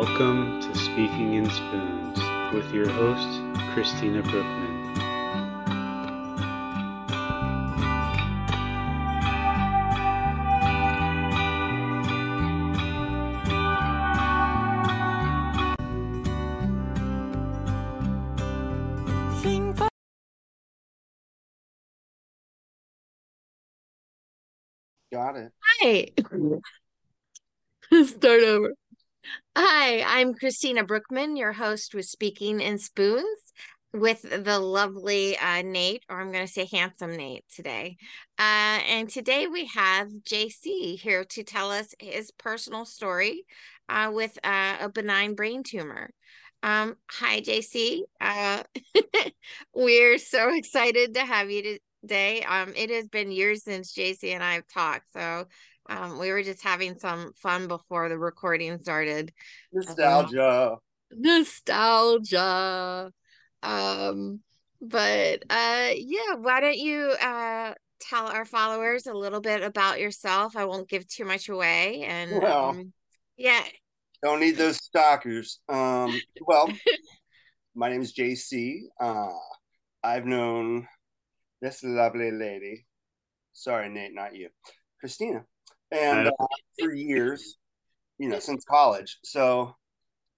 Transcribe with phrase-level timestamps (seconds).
[0.00, 2.20] Welcome to Speaking in Spoons
[2.54, 3.40] with your host,
[3.74, 4.94] Christina Brookman.
[25.12, 25.52] Got it.
[25.80, 26.06] Hi.
[28.04, 28.74] Start over.
[29.60, 33.52] Hi, I'm Christina Brookman, your host with Speaking in Spoons
[33.92, 37.96] with the lovely uh, Nate, or I'm going to say handsome Nate today.
[38.38, 43.46] Uh, and today we have JC here to tell us his personal story
[43.88, 46.10] uh, with uh, a benign brain tumor.
[46.62, 48.02] Um, hi, JC.
[48.20, 48.62] Uh,
[49.74, 52.44] we're so excited to have you today.
[52.44, 55.46] Um, it has been years since JC and I have talked, so
[55.88, 59.32] um, we were just having some fun before the recording started.
[59.72, 60.72] Nostalgia.
[60.72, 60.78] Um,
[61.12, 63.10] nostalgia.
[63.62, 64.40] Um,
[64.80, 70.56] but uh, yeah, why don't you uh tell our followers a little bit about yourself?
[70.56, 72.64] I won't give too much away, and Well.
[72.70, 72.92] um,
[73.36, 73.62] yeah,
[74.22, 75.60] Don't need those stalkers.
[75.68, 76.70] Um, well,
[77.74, 78.82] my name is JC.
[79.00, 79.32] Uh,
[80.02, 80.86] I've known
[81.60, 82.86] this lovely lady.
[83.52, 84.48] Sorry, Nate, not you,
[85.00, 85.44] Christina,
[85.90, 86.46] and uh,
[86.78, 87.56] for years,
[88.18, 89.18] you know, since college.
[89.24, 89.76] So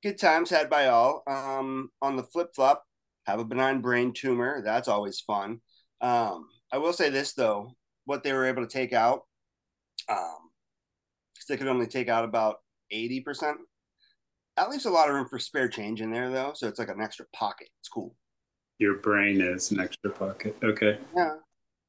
[0.03, 1.23] good times had by all.
[1.27, 2.85] Um, on the flip flop,
[3.27, 4.63] have a benign brain tumor.
[4.63, 5.61] That's always fun.
[6.01, 9.23] Um, I will say this though, what they were able to take out,
[10.09, 10.51] um,
[11.35, 12.57] because they could only take out about
[12.91, 13.59] eighty percent.
[14.57, 16.89] That leaves a lot of room for spare change in there though, so it's like
[16.89, 17.69] an extra pocket.
[17.81, 18.15] It's cool.
[18.79, 20.57] Your brain is an extra pocket.
[20.63, 20.99] Okay.
[21.15, 21.35] Yeah.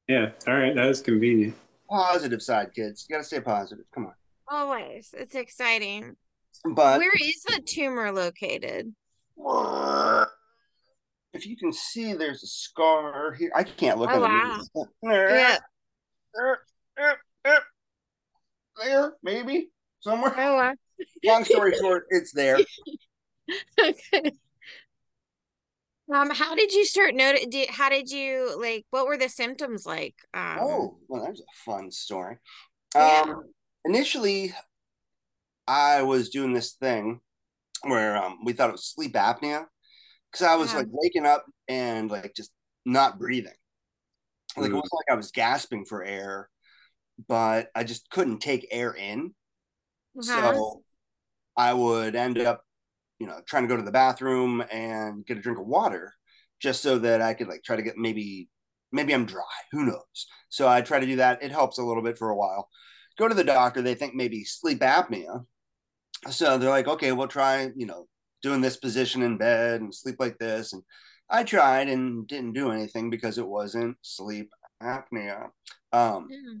[0.08, 0.30] Yeah.
[0.46, 0.74] All right.
[0.74, 1.54] That is convenient.
[1.88, 3.06] Positive side, kids.
[3.08, 3.84] You gotta stay positive.
[3.94, 4.14] Come on.
[4.48, 5.14] always.
[5.16, 6.16] It's exciting.
[6.64, 8.94] But Where is the tumor located?
[11.34, 13.50] if you can see, there's a scar here.
[13.54, 14.60] I can't look Oh, at wow.
[14.74, 14.88] it.
[15.04, 15.58] Yeah.
[18.82, 19.70] There, maybe
[20.00, 20.34] somewhere.
[20.36, 20.74] Oh, wow.
[21.24, 22.58] Long story short, it's there.
[23.80, 24.32] okay.
[26.12, 27.46] Um, how did you start notice?
[27.46, 28.84] Did, how did you like?
[28.90, 30.14] What were the symptoms like?
[30.34, 32.38] Um, Oh, well, that's a fun story.
[32.94, 33.22] Yeah.
[33.22, 33.44] Um,
[33.84, 34.54] initially,
[35.66, 37.20] I was doing this thing
[37.82, 39.66] where um, we thought it was sleep apnea
[40.32, 40.78] because I was Yeah.
[40.78, 42.52] like waking up and like just
[42.84, 43.54] not breathing.
[44.56, 44.76] Like it Mm.
[44.76, 46.50] wasn't like I was gasping for air,
[47.28, 49.34] but I just couldn't take air in.
[50.18, 50.52] uh-huh.
[50.52, 50.82] So
[51.56, 52.64] I would end up,
[53.22, 56.12] you know, trying to go to the bathroom and get a drink of water
[56.58, 58.48] just so that I could like try to get maybe
[58.90, 60.26] maybe I'm dry, who knows.
[60.48, 61.40] So I try to do that.
[61.42, 62.68] It helps a little bit for a while.
[63.16, 65.46] Go to the doctor, they think maybe sleep apnea.
[66.30, 68.08] So they're like, "Okay, we'll try, you know,
[68.42, 70.82] doing this position in bed and sleep like this." And
[71.30, 74.50] I tried and didn't do anything because it wasn't sleep
[74.82, 75.50] apnea.
[75.92, 76.54] Um, Yeah.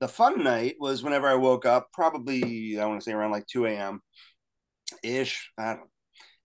[0.00, 3.46] the fun night was whenever I woke up, probably I want to say around like
[3.46, 4.02] 2 a.m.
[5.02, 5.50] ish.
[5.58, 5.90] I don't.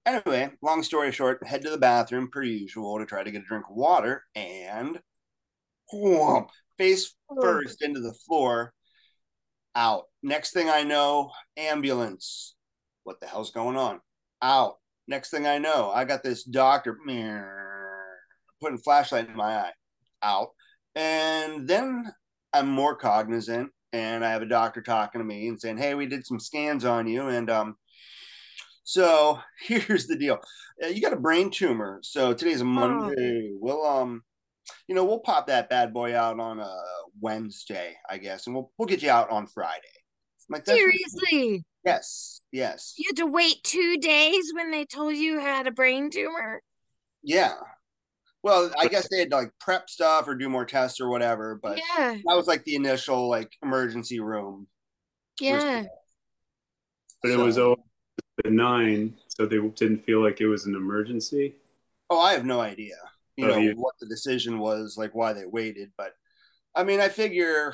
[0.05, 3.45] Anyway, long story short, head to the bathroom per usual to try to get a
[3.45, 4.99] drink of water and
[5.91, 8.73] whoom, face first into the floor,
[9.75, 10.05] out.
[10.23, 12.55] Next thing I know, ambulance.
[13.03, 13.99] What the hell's going on?
[14.41, 14.77] Out.
[15.07, 16.97] Next thing I know, I got this doctor
[18.61, 19.71] putting flashlight in my eye.
[20.21, 20.49] Out.
[20.95, 22.11] And then
[22.53, 26.05] I'm more cognizant and I have a doctor talking to me and saying, "Hey, we
[26.05, 27.75] did some scans on you and um
[28.89, 30.39] so here's the deal.
[30.83, 31.99] Uh, You got a brain tumor.
[32.01, 33.51] So today's a Monday.
[33.59, 34.23] We'll um
[34.87, 36.75] you know, we'll pop that bad boy out on a
[37.21, 39.83] Wednesday, I guess, and we'll we'll get you out on Friday.
[40.51, 42.95] Like, Seriously, yes, yes.
[42.97, 46.63] you had to wait two days when they told you you had a brain tumor.
[47.21, 47.53] Yeah.
[48.41, 51.59] Well, I guess they had to like prep stuff or do more tests or whatever,
[51.61, 54.65] but yeah, that was like the initial like emergency room.
[55.39, 55.83] yeah.
[57.21, 57.88] But it was all
[58.43, 61.55] benign, so they didn't feel like it was an emergency.
[62.09, 62.95] Oh, I have no idea.
[63.37, 66.13] You Oh, know you- what the decision was, like why they waited, but
[66.75, 67.73] I mean, I figure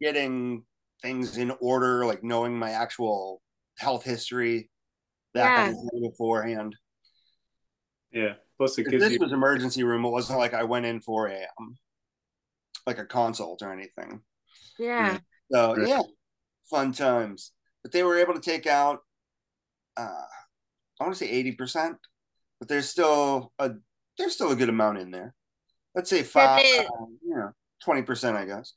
[0.00, 0.64] getting
[1.02, 3.40] things in order, like knowing my actual
[3.78, 4.70] health history,
[5.34, 6.76] that kind of thing beforehand.
[8.12, 8.34] Yeah.
[8.56, 9.18] Plus, it If gives this you.
[9.20, 11.78] was emergency room, it wasn't like I went in for a um,
[12.86, 14.22] like a consult or anything.
[14.78, 15.18] Yeah.
[15.52, 16.02] So yeah,
[16.68, 17.52] fun times.
[17.82, 19.02] But they were able to take out,
[19.98, 20.24] uh,
[21.00, 21.96] I want to say eighty percent,
[22.58, 23.72] but there's still a
[24.16, 25.34] there's still a good amount in there.
[25.94, 26.86] Let's say five, it-
[27.24, 27.50] you know,
[27.82, 28.74] twenty percent, I guess.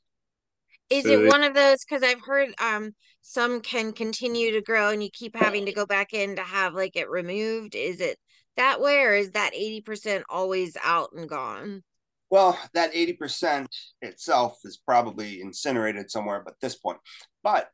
[0.90, 1.78] Is So it they- one of those?
[1.84, 5.86] Because I've heard um some can continue to grow and you keep having to go
[5.86, 7.74] back in to have like it removed.
[7.76, 8.18] Is it
[8.56, 11.82] that way or is that 80% always out and gone?
[12.30, 13.68] Well, that 80%
[14.00, 16.98] itself is probably incinerated somewhere at this point.
[17.42, 17.70] But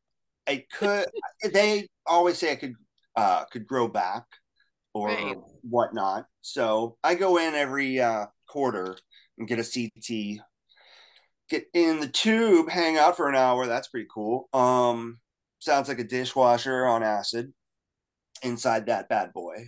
[0.47, 1.07] I could
[1.43, 2.75] they always say I could
[3.19, 4.25] uh could grow back
[4.95, 5.37] or Right.
[5.63, 6.27] whatnot.
[6.43, 8.97] So I go in every uh quarter
[9.37, 10.41] and get a CT,
[11.51, 13.67] get in the tube, hang out for an hour.
[13.67, 14.49] That's pretty cool.
[14.53, 15.19] Um
[15.59, 17.53] sounds like a dishwasher on acid
[18.43, 19.67] inside that bad boy.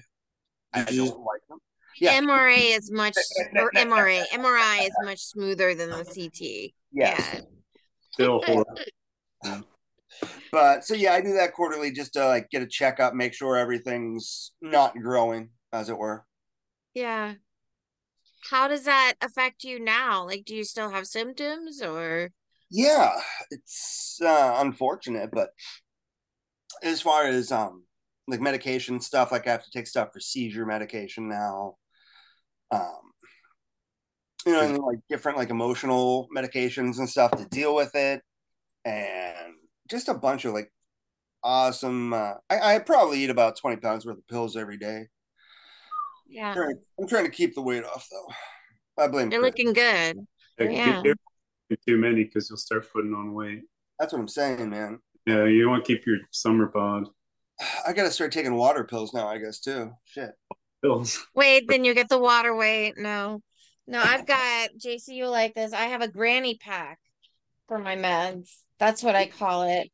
[0.72, 1.58] I Did you- don't like them.
[1.98, 2.18] Yeah.
[2.20, 3.16] MRA is much
[3.56, 6.72] or MRA, MRI is much smoother than the CT.
[6.92, 7.20] Yes.
[7.34, 7.40] Yeah.
[8.12, 8.74] Still horrible.
[10.52, 13.56] But so yeah, I do that quarterly just to like get a checkup, make sure
[13.56, 16.24] everything's not growing, as it were.
[16.94, 17.34] Yeah.
[18.50, 20.26] How does that affect you now?
[20.26, 22.30] Like, do you still have symptoms or?
[22.70, 23.12] Yeah,
[23.50, 25.50] it's uh, unfortunate, but
[26.82, 27.84] as far as um
[28.28, 31.76] like medication stuff, like I have to take stuff for seizure medication now.
[32.70, 33.12] Um,
[34.46, 38.22] you know, and like different like emotional medications and stuff to deal with it,
[38.84, 39.54] and
[39.90, 40.72] just a bunch of like
[41.42, 42.12] awesome.
[42.12, 45.08] Uh, I, I probably eat about twenty pounds worth of pills every day.
[46.28, 46.54] Yeah.
[46.54, 49.02] trying, I'm trying to keep the weight off though.
[49.04, 49.30] I blame.
[49.32, 49.50] You're Chris.
[49.50, 50.18] looking good.
[50.58, 51.02] Like, Yeah.
[51.02, 51.16] get-
[51.68, 53.62] get too many because you'll start putting on weight.
[53.98, 54.98] That's what I'm saying, man.
[55.26, 57.06] Yeah, you want to keep your summer bod
[57.86, 59.28] I gotta start taking water pills now.
[59.28, 59.92] I guess too.
[60.04, 60.30] Shit.
[60.82, 61.26] pills.
[61.34, 62.94] Wait, then you get the water weight.
[62.96, 63.42] No.
[63.86, 65.72] No, I've got JC, you like this.
[65.72, 66.98] I have a granny pack
[67.66, 68.50] for my meds.
[68.80, 69.90] That's what I call it.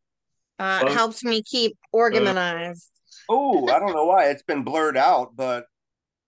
[0.58, 2.88] Uh, it Well- helps me keep organized.
[3.28, 5.66] Oh, I don't know why it's been blurred out, but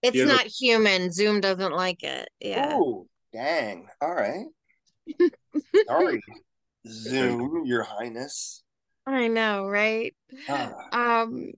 [0.03, 1.11] It's you ever- not human.
[1.13, 2.29] Zoom doesn't like it.
[2.41, 2.73] Yeah.
[2.75, 3.89] oh, dang.
[4.03, 4.47] All right.
[5.87, 6.21] Sorry,
[6.87, 8.63] Zoom, Your Highness.
[9.07, 10.15] I know, right?
[10.49, 11.23] Ah.
[11.23, 11.53] Um,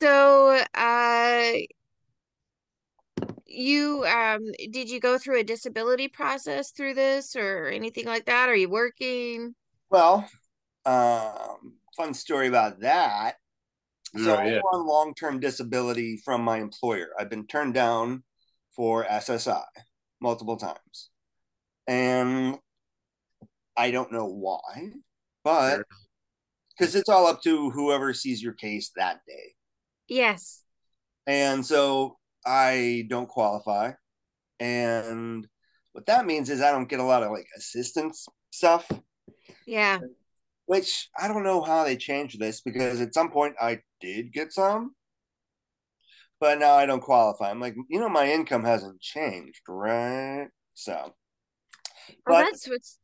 [0.00, 1.52] so uh
[3.46, 8.48] you um did you go through a disability process through this or anything like that?
[8.48, 9.54] Are you working?
[9.90, 10.28] Well,
[10.84, 13.36] um, fun story about that.
[14.16, 17.10] So Oh, I'm on long-term disability from my employer.
[17.18, 18.24] I've been turned down
[18.74, 19.64] for SSI
[20.20, 21.10] multiple times,
[21.86, 22.58] and
[23.76, 24.92] I don't know why,
[25.44, 25.86] but Sure.
[26.78, 29.54] because it's all up to whoever sees your case that day.
[30.08, 30.62] Yes.
[31.26, 33.92] And so I don't qualify.
[34.60, 35.46] And
[35.92, 38.90] what that means is I don't get a lot of like assistance stuff,
[39.66, 40.00] Yeah.
[40.66, 44.52] which I don't know how they changed this because at some point I did get
[44.52, 44.94] some,
[46.40, 47.50] but now I don't qualify.
[47.50, 50.48] I'm like, you know, my income hasn't changed, right?
[50.74, 51.14] So,
[52.26, 52.98] Well, that's what's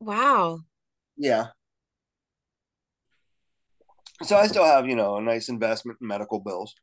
[0.00, 0.60] wow.
[1.16, 1.48] yeah.
[4.22, 6.74] So I still have, you know, a nice investment in medical bills.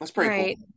[0.00, 0.58] That's pretty Right.
[0.58, 0.68] cool.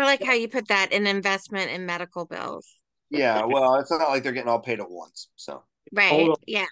[0.00, 2.76] I like how you put that in investment in medical bills.
[3.10, 5.28] Yeah, well, it's not like they're getting all paid at once.
[5.36, 6.28] So Right.
[6.46, 6.66] Yeah.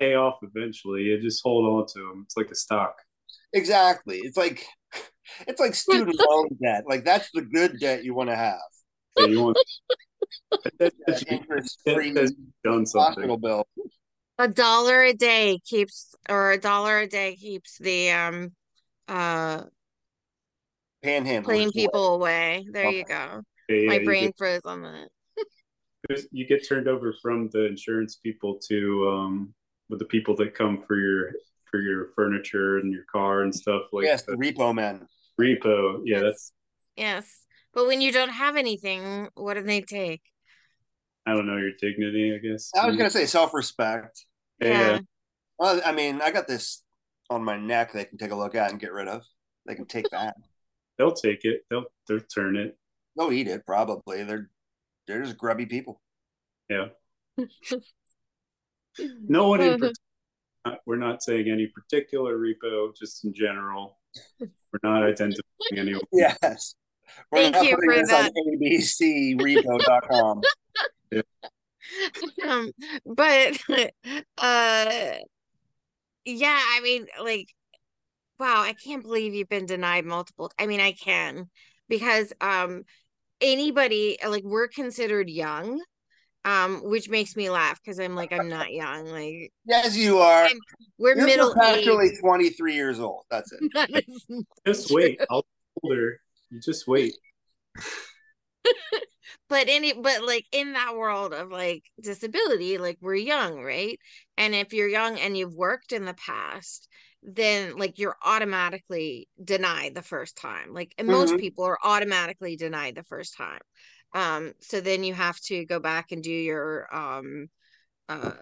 [0.00, 1.02] Pay off eventually.
[1.02, 2.22] You just hold on to them.
[2.26, 2.96] It's like a stock.
[3.52, 4.18] Exactly.
[4.18, 4.64] It's like
[5.48, 6.84] it's like student loan debt.
[6.88, 8.58] Like that's the good debt you want to have.
[9.16, 9.58] Yeah, you want
[10.78, 10.92] that,
[11.28, 13.40] interest-free done hospital something.
[13.40, 13.66] bill.
[14.38, 18.52] A dollar a day keeps or a dollar a day keeps the um
[19.08, 19.62] uh
[21.04, 21.44] Panhandlers.
[21.44, 22.66] plain people away.
[22.70, 23.42] There you go.
[23.68, 25.08] Yeah, yeah, My you brain get- froze on that.
[26.08, 29.54] There's- you get turned over from the insurance people to um
[29.88, 31.32] with the people that come for your
[31.70, 35.06] for your furniture and your car and stuff like yes, the the repo man.
[35.40, 36.00] repo.
[36.04, 36.52] Yeah, that's
[36.96, 37.44] Yes.
[37.74, 40.22] But when you don't have anything, what do they take?
[41.26, 42.34] I don't know your dignity.
[42.34, 42.70] I guess.
[42.74, 44.24] I was gonna say self-respect.
[44.60, 45.00] Yeah.
[45.58, 46.82] Well, I mean, I got this
[47.28, 49.22] on my neck they can take a look at and get rid of.
[49.66, 50.34] They can take that.
[50.96, 51.62] they'll take it.
[51.68, 52.78] They'll they'll turn it.
[53.16, 54.22] They'll eat it probably.
[54.22, 54.48] They're
[55.06, 56.00] they're just grubby people.
[56.68, 56.88] Yeah.
[58.98, 59.80] No one in Mhm.
[59.80, 60.80] particular.
[60.86, 63.98] We're not saying any particular repo, just in general.
[64.40, 65.42] We're not identifying
[65.76, 66.00] anyone.
[66.12, 66.74] Yes.
[67.30, 68.32] We're Thank not you putting for this that.
[68.34, 70.40] on abcrepo.com.
[72.48, 72.72] um,
[73.04, 73.58] but
[74.38, 75.18] uh
[76.24, 77.54] yeah, I mean like
[78.40, 80.50] wow, I can't believe you've been denied multiple.
[80.58, 81.50] I mean, I can
[81.88, 82.84] because um
[83.40, 85.80] anybody like we're considered young
[86.44, 90.44] um which makes me laugh because I'm like I'm not young like yes, you are.
[90.44, 90.58] I'm-
[90.98, 93.24] we're You're middle actually 23 years old.
[93.30, 93.60] That's it.
[93.74, 94.26] That is
[94.66, 95.20] Just wait.
[95.28, 95.48] I'll be
[95.82, 96.20] older.
[96.50, 97.14] You just wait.
[99.48, 103.98] but any but like in that world of like disability like we're young right
[104.36, 106.88] and if you're young and you've worked in the past
[107.26, 111.40] then like you're automatically denied the first time like and most Mhm.
[111.40, 113.60] people are automatically denied the first time
[114.14, 117.48] um so then you have to go back and do your um
[118.08, 118.32] uh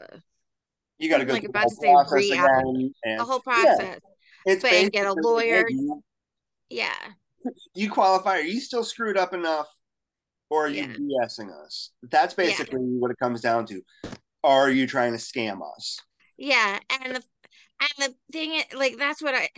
[0.99, 2.43] You got to go like, through about the to whole say process.
[3.05, 3.97] And the whole yeah,
[4.47, 6.03] it's and get a lawyer you,
[6.69, 6.95] yeah
[7.75, 8.39] you qualify.
[8.39, 9.69] Are you still screwed up enough,
[10.51, 10.97] or are you Yeah.
[10.99, 11.91] BSing us?
[12.03, 12.47] That's Yeah.
[12.47, 13.83] basically what it comes down to.
[14.43, 15.99] Are you trying to scam us?
[16.37, 17.23] Yeah, and the
[17.81, 19.49] and the thing is, like that's what I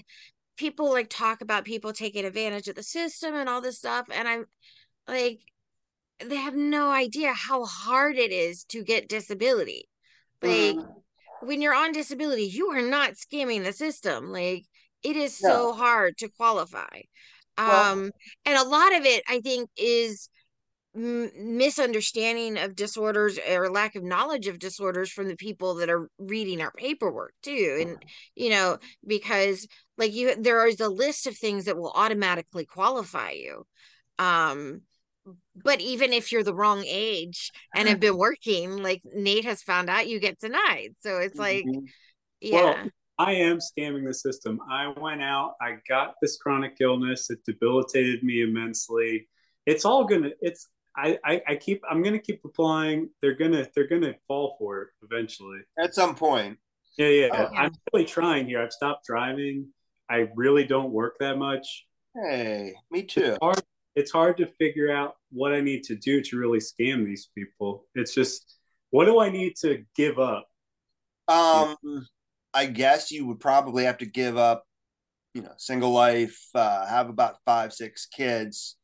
[0.56, 4.26] people like talk about people taking advantage of the system and all this stuff, and
[4.28, 4.46] I'm
[5.08, 5.40] like
[6.24, 9.88] they have no idea how hard it is to get disability.
[10.42, 11.02] Like Mhm.
[11.40, 14.32] when you're on disability, you are not scamming the system.
[14.32, 14.64] Like
[15.02, 15.48] it is No.
[15.50, 17.02] so hard to qualify.
[17.58, 18.12] Well- Um
[18.44, 20.28] and a lot of it I think is
[20.96, 26.62] misunderstanding of disorders or lack of knowledge of disorders from the people that are reading
[26.62, 28.02] our paperwork too and
[28.34, 29.66] you know because
[29.98, 33.66] like you there is a list of things that will automatically qualify you
[34.18, 34.80] um
[35.62, 39.90] but even if you're the wrong age and have been working like Nate has found
[39.90, 41.88] out you get denied so it's like Mhm.
[42.40, 42.86] yeah
[43.18, 44.60] I am scamming the system.
[44.70, 49.26] I went out, I got this chronic illness, it debilitated me immensely.
[49.64, 53.10] It's all gonna it's I, I, I keep I'm gonna keep applying.
[53.20, 55.60] They're gonna they're gonna fall for it eventually.
[55.78, 56.58] at some point.
[56.96, 57.28] Yeah, yeah.
[57.32, 57.54] Oh.
[57.54, 58.62] I'm really trying here.
[58.62, 59.68] I've stopped driving.
[60.08, 61.86] I really don't work that much.
[62.14, 63.36] Hey, me too.
[63.42, 63.60] hard
[63.94, 67.86] it's hard to figure out what I need to do to really scam these people.
[67.94, 68.56] It's just
[68.90, 70.46] what do I need to give up?
[71.28, 71.76] Um,
[72.54, 74.64] I guess you would probably have to give up,
[75.34, 78.76] you know, single life, uh, have about five, six kids,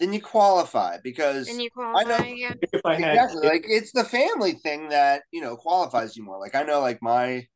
[0.00, 4.02] then you qualify because and you know- yeah If I had exactly like it's the
[4.04, 6.40] family thing that you know qualifies you more.
[6.40, 7.46] Like I know, like my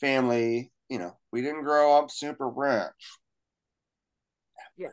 [0.00, 2.90] family, you know, we didn't grow up super rich.
[4.76, 4.88] Yeah.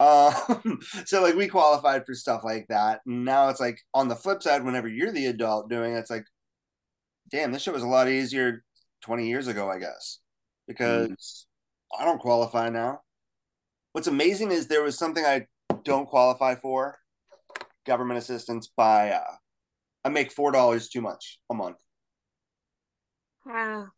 [0.00, 3.00] Um, so like we qualified for stuff like that.
[3.06, 6.10] And now it's like on the flip side, whenever you're the adult doing it, it's
[6.10, 6.24] like,
[7.30, 8.64] damn, this shit was a lot easier
[9.02, 10.18] 20 years ago, I guess.
[10.68, 11.46] Because
[11.98, 13.00] I don't qualify now.
[13.92, 15.46] What's amazing is there was something I
[15.84, 16.98] don't qualify for
[17.86, 19.34] government assistance by uh
[20.04, 21.78] I make four dollars too much a month.
[23.44, 23.88] wow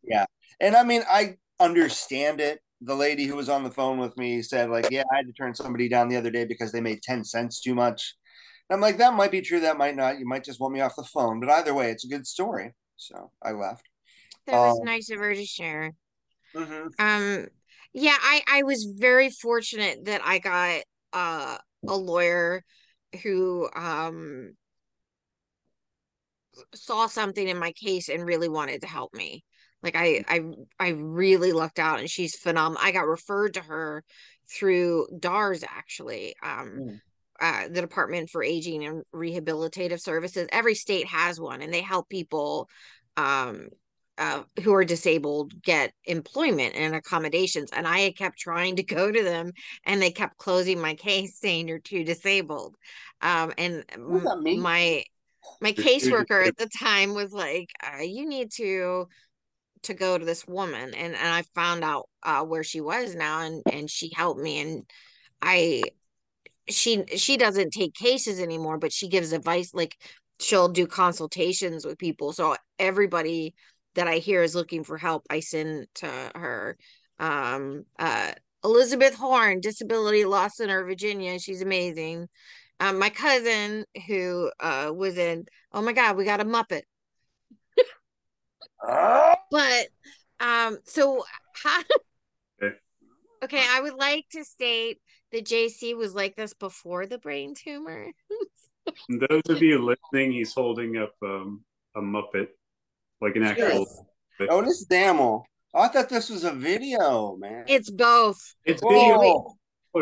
[0.60, 2.60] And I mean I understand it.
[2.80, 5.32] The lady who was on the phone with me said, like, yeah, I had to
[5.32, 8.14] turn somebody down the other day because they made 10 cents too much.
[8.68, 10.18] And I'm like, that might be true, that might not.
[10.18, 11.40] You might just want me off the phone.
[11.40, 12.72] But either way, it's a good story.
[12.96, 13.86] So I left.
[14.46, 15.94] that was Um, nice of her to share
[16.54, 16.88] Mm-hmm.
[16.98, 17.48] Um,
[17.92, 22.62] yeah, I I was very fortunate that I got uh a lawyer
[23.22, 24.54] who um
[26.74, 29.44] saw something in my case and really wanted to help me.
[29.82, 30.40] Like I I
[30.78, 32.82] I really lucked out and she's phenomenal.
[32.82, 34.02] I got referred to her
[34.48, 36.34] through DARS actually.
[36.42, 37.00] Um Mm.
[37.40, 40.46] uh, the Department for Aging and Rehabilitative Services.
[40.52, 42.68] Every state has one, and they help people
[43.16, 43.68] um,
[44.18, 47.71] uh, who are disabled get employment and accommodations.
[47.73, 49.52] And I had kept trying to go to them,
[49.85, 52.76] and they kept closing my case, saying you're too disabled.
[53.21, 54.61] Um, and What does that mean?
[54.61, 55.04] my
[55.61, 59.09] my caseworker at the time was like, uh, "You need to."
[59.83, 63.40] to go to this woman and, and I found out uh, where she was now
[63.40, 64.85] and and she helped me and
[65.42, 65.83] I
[66.68, 69.97] she she doesn't take cases anymore but she gives advice like
[70.40, 73.54] she'll do consultations with people so everybody
[73.94, 76.76] that i hear is looking for help i send to her
[77.18, 78.32] um uh
[78.64, 82.28] elizabeth horn disability law center virginia she's amazing
[82.80, 86.82] um my cousin who uh was in oh my god we got a muppet
[88.86, 89.34] Ah!
[89.50, 89.86] but
[90.40, 91.24] um so
[91.62, 91.80] how
[92.62, 92.76] Okay.
[93.42, 94.98] okay i would like to state
[95.32, 98.06] that jc was like this before the brain tumor
[99.08, 101.62] those of you listening, he's holding up um,
[101.96, 102.48] a Muppet,
[103.24, 103.86] like an actual.
[104.50, 105.46] Oh, this is Damel.
[105.72, 107.64] Oh, I thought this was a video, man.
[107.66, 108.90] it's both It's Whoa.
[108.90, 109.54] video.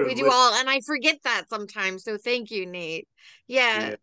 [0.06, 3.06] we do all and i forget that sometimes so thank you nate
[3.46, 3.96] yeah, Yeah.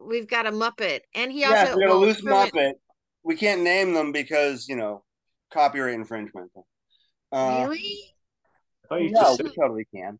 [0.00, 2.72] we've got a muppet and he yeah, also we got a well, loose Muppet.
[3.22, 5.04] We can't name them because you know
[5.52, 6.50] copyright infringement.
[7.32, 8.14] Uh, really
[8.84, 10.18] I thought you no, just we totally can.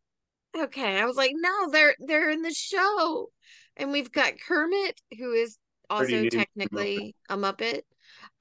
[0.56, 3.28] okay i was like no they're they're in the show
[3.76, 5.58] and we've got kermit who is
[5.90, 7.82] also named the technically a muppet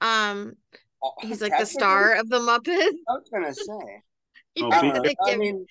[0.00, 0.54] um
[1.02, 4.02] Oh, he's like the star of the muppet I was gonna say.
[4.58, 5.04] Oh, I, know.
[5.26, 5.66] I mean,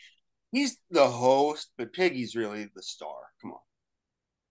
[0.51, 3.15] he's the host, but Piggy's really the star.
[3.41, 3.60] Come on.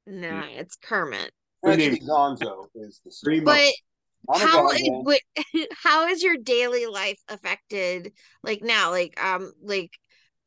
[0.07, 1.31] No, it's Kermit.
[1.64, 3.45] Actually, Gonzo is the Primo.
[3.45, 3.73] But
[4.28, 4.75] I'm a how Gonzo.
[4.75, 5.21] is, what,
[5.85, 8.12] how is your daily life affected
[8.43, 9.93] like now like um like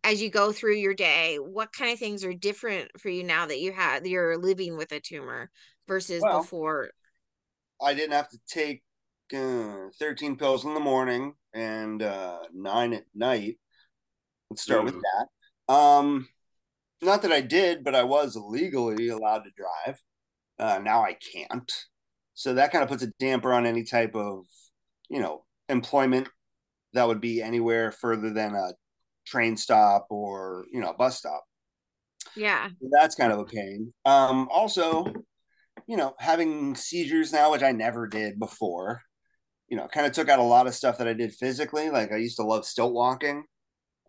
[0.04, 3.46] as you go through your day what kind of things are different for you now
[3.46, 5.50] that you have you're living with a tumor
[5.88, 6.90] versus Well, before
[7.82, 8.84] I didn't have to take
[9.34, 13.58] uh, 13 pills in the morning and uh, nine at night.
[14.50, 15.74] Let's start with that.
[15.74, 16.28] Um,
[17.02, 20.02] not that I did, but I was legally allowed to drive.
[20.60, 21.72] Uh, now I can't.
[22.34, 24.46] So that kind of puts a damper on any type of,
[25.10, 26.30] you know, employment
[26.94, 28.74] that would be anywhere further than a
[29.26, 31.44] train stop or, you know, a bus stop
[32.36, 33.94] yeah that's kind of a pain.
[34.06, 35.06] Um, also,
[35.88, 39.02] you know, having seizures now, which I never did before,
[39.70, 41.90] you know, kind of took out a lot of stuff that I did physically.
[41.90, 43.44] Like I used to love stilt walking.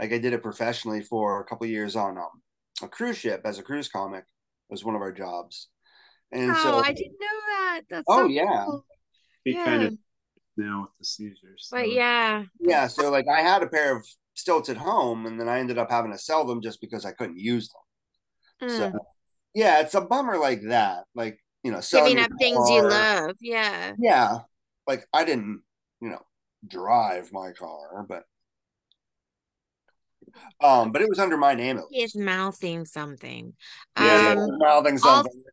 [0.01, 2.43] Like I did it professionally for a couple of years on um,
[2.83, 5.69] a cruise ship as a cruise comic It was one of our jobs.
[6.31, 8.65] And oh so, i didn't know that that's Oh, so yeah.
[8.67, 8.85] cool.
[9.45, 9.99] Be kind of
[10.57, 11.69] now with the seizures.
[11.71, 15.49] but yeah yeah, so like I had a pair of stilts at home and then
[15.49, 17.69] I ended up having to sell them just because I couldn't use
[18.61, 18.69] them.
[18.69, 18.77] Mm.
[18.77, 18.99] So,
[19.55, 21.05] yeah, it's a bummer like that.
[21.15, 24.39] Like, you know, selling giving up things you love yeah yeah
[24.89, 25.63] like i didn't
[26.01, 26.23] you know
[26.67, 28.25] drive my car but
[30.61, 33.55] um but it was under my name at he is mouthing something
[33.97, 35.45] yeah um mouthing all- something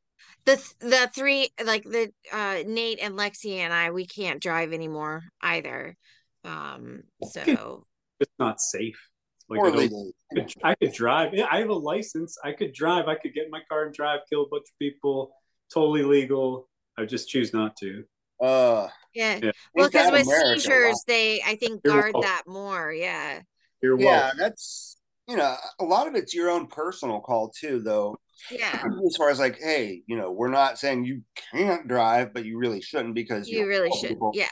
[0.46, 4.74] the th- the three like the uh Nate and Lexi and I we can't drive
[4.74, 5.98] anymore either.
[6.44, 7.88] Um so
[8.20, 9.10] It's not safe.
[9.50, 9.90] Like, I or I
[10.34, 11.34] could, I could drive.
[11.34, 12.38] Yeah, I have a license.
[12.44, 13.08] I could drive.
[13.08, 15.36] I could get in my car and drive, kill a bunch of people.
[15.74, 16.70] Totally legal.
[16.98, 18.04] I just choose not to.
[18.42, 19.40] Uh yeah.
[19.42, 19.52] Yeah.
[19.74, 22.92] Well, because with America, seizures they I think guard that more.
[22.92, 23.42] Yeah.
[23.82, 24.40] You're yeah welcome.
[24.40, 28.18] that's you know a lot of it's your own personal call too though
[28.52, 28.84] Yeah.
[29.08, 32.58] as far as like hey you know we're not saying you can't drive but you
[32.58, 34.10] really shouldn't because You really other should.
[34.10, 34.48] people- Yeah.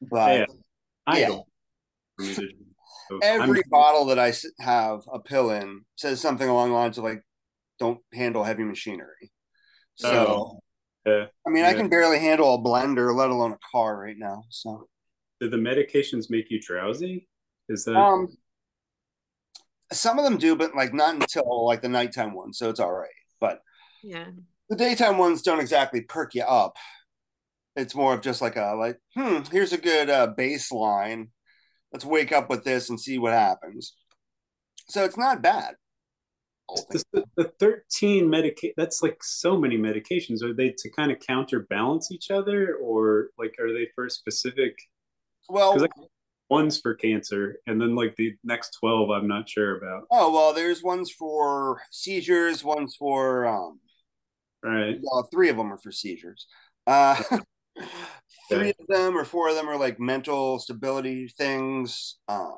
[0.00, 0.46] but Yeah.
[1.06, 1.28] I Yeah.
[1.28, 1.46] don't.
[2.16, 2.48] for me to-
[3.08, 6.76] so I'm- every bottle that I s- have a pill in says something along the
[6.76, 7.22] lines of like,
[7.80, 9.32] "Don't handle heavy machinery."
[9.96, 10.59] So, Oh,
[11.06, 11.26] yeah.
[11.46, 14.44] I mean, I can barely handle a blender, let alone a car right now.
[14.50, 14.88] So,
[15.40, 17.28] Do the medications make you drowsy?
[17.68, 18.28] Is that um,
[19.92, 22.58] some of them do, but like not until like the nighttime ones.
[22.58, 23.08] So it's all right.
[23.40, 23.62] But
[24.02, 24.26] Yeah.
[24.68, 26.76] the daytime ones don't exactly perk you up.
[27.76, 31.28] It's more of just like a like, hmm, here's a good uh, baseline.
[31.92, 33.94] Let's wake up with this and see what happens.
[34.88, 35.74] So it's not bad.
[37.12, 42.12] The, the 13 medica that's like so many medications are they to kind of counterbalance
[42.12, 44.76] each other or like are they for specific
[45.48, 45.88] Well, I-
[46.48, 50.52] one's for cancer and then like the next 12 i'm not sure about Oh well,
[50.52, 53.78] there's ones for seizures, ones for um,
[54.62, 56.46] right well, three of them are for seizures.
[56.86, 57.22] Uh,
[58.50, 62.18] three of them or four of them are like mental stability things.
[62.28, 62.56] Um,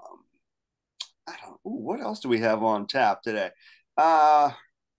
[1.28, 1.60] I don't.
[1.66, 3.50] Ooh, what else do we have on tap today?
[3.96, 4.50] Uh,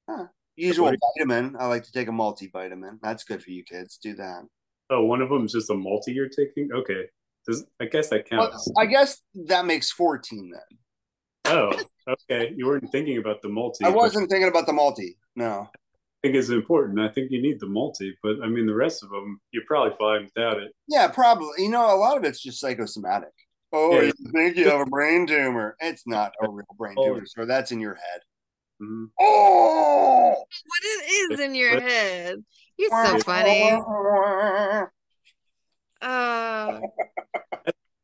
[0.09, 0.25] huh,
[0.55, 1.55] usual vitamin.
[1.59, 2.99] I like to take a multivitamin.
[3.01, 3.97] That's good for you kids.
[4.01, 4.43] Do that.
[4.89, 7.05] oh one of them is just a multi you're taking okay
[7.47, 10.77] Does, i guess that Well, counts I guess that makes fourteen then.
[11.55, 11.71] oh
[12.07, 15.17] okay you weren't thinking about the multi I wasn't thinking about the multi.
[15.35, 15.69] No.
[15.73, 15.77] i
[16.21, 19.09] think it's important i think you need the multi but i mean the rest of
[19.09, 21.63] them you're probably fine without it Yeah, probably.
[21.63, 23.33] You know, a lot of it's just psychosomatic.
[23.71, 24.11] Oh, Yeah.
[24.19, 25.75] you think you have a brain tumor?
[25.79, 27.05] It's not a real brain Oh.
[27.07, 28.21] tumor, so that's in your head.
[28.81, 29.07] Mhm.
[29.19, 32.43] Oh, What it is is in your head?
[32.77, 33.71] You're so funny.
[36.01, 36.79] Uh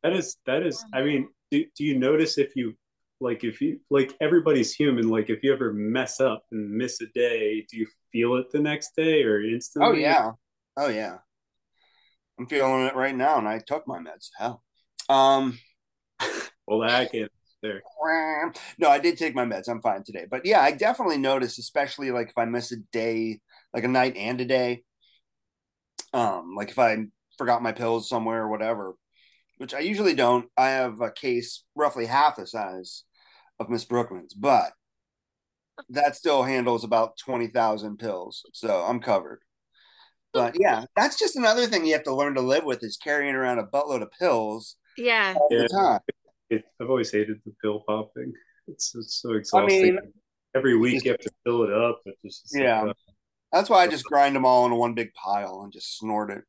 [0.04, 0.84] That is that is.
[0.94, 2.76] I mean, do, do you notice if you
[3.20, 5.10] like if you like everybody's human?
[5.10, 8.60] Like if you ever mess up and miss a day, do you feel it the
[8.60, 9.90] next day or instantly?
[9.90, 10.32] Oh yeah,
[10.78, 11.18] oh yeah.
[12.40, 14.30] I'm feeling it right now, and I took my meds.
[14.38, 14.64] Hell,
[15.10, 15.60] um,
[16.66, 17.82] Well, that get there.
[18.78, 19.68] no, I did take my meds.
[19.68, 23.40] I'm fine today, but yeah, I definitely notice, especially like if I miss a day,
[23.74, 24.84] like a night and a day.
[26.14, 26.98] Um, like if I
[27.38, 28.96] forgot my pills somewhere or whatever,
[29.58, 30.50] which I usually don't.
[30.58, 33.04] I have a case roughly half the size
[33.60, 34.72] of Miss Brookman's, but
[35.90, 38.44] that still handles about 20,000 pills.
[38.54, 39.40] So I'm covered.
[40.34, 43.36] But yeah, that's just another thing you have to learn to live with is carrying
[43.36, 45.34] around a buttload of pills yeah.
[45.36, 46.00] all the time.
[46.50, 48.34] It, I've always hated the pill popping.
[48.68, 49.82] It's, it's so I exhausting.
[49.96, 50.00] mean,
[50.56, 52.02] Every week you have to fill it up.
[52.06, 52.84] It's just it's like, Yeah.
[52.86, 52.94] uh,
[53.52, 56.44] that's why I just grind them all into one big pile and just snort it.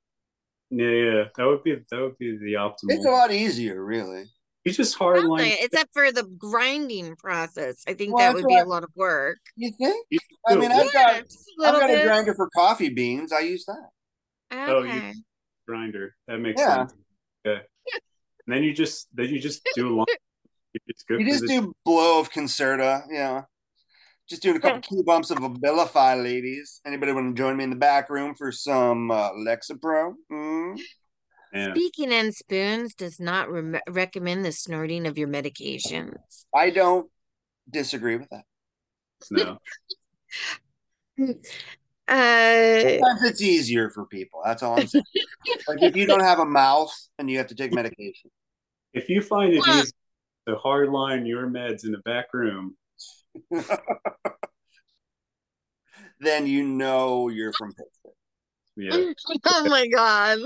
[0.71, 1.25] yeah, yeah.
[1.37, 2.89] That would be that would be the optimal.
[2.91, 4.21] It's a lot easier, really.
[4.21, 4.27] You
[4.65, 5.49] You just hard line.
[5.49, 7.83] Nothing, except for the grinding process.
[7.89, 9.39] I think Well, that would be what- a lot of work.
[9.57, 10.07] You think?
[10.11, 10.75] You I mean, it.
[10.77, 13.33] I've got just a I've little got a grinder for coffee beans.
[13.33, 13.89] I use that.
[14.53, 15.13] Oh, you-
[15.69, 16.15] grinder.
[16.27, 16.87] That makes Yeah.
[16.87, 16.95] sense.
[17.47, 17.63] Okay.
[18.47, 20.07] And then you just then you just do a long.
[20.87, 23.43] It's good You just do blow of Concerta, yeah.
[24.29, 26.81] Just doing a couple key bumps of Abilify, ladies.
[26.87, 30.15] Anybody want to join me in the back room for some uh, Lexapro?
[30.31, 30.79] Mm?
[31.53, 31.75] yeah.
[31.75, 36.15] Speaking in Spoons does not re- recommend the snorting of your medications.
[36.55, 37.11] I don't
[37.69, 38.45] disagree with that.
[39.33, 39.59] No.
[42.11, 44.43] Uh, Sometimes it's easier for people.
[44.45, 45.05] That's all I'm saying.
[45.69, 48.31] like if you don't have a mouth and you have to take medication.
[48.93, 49.93] If you find it Well- easy
[50.49, 52.77] to hard line your meds in the back room,
[56.21, 58.15] then you know you're from Pittsburgh.
[58.77, 59.13] yeah.
[59.47, 60.39] oh my god.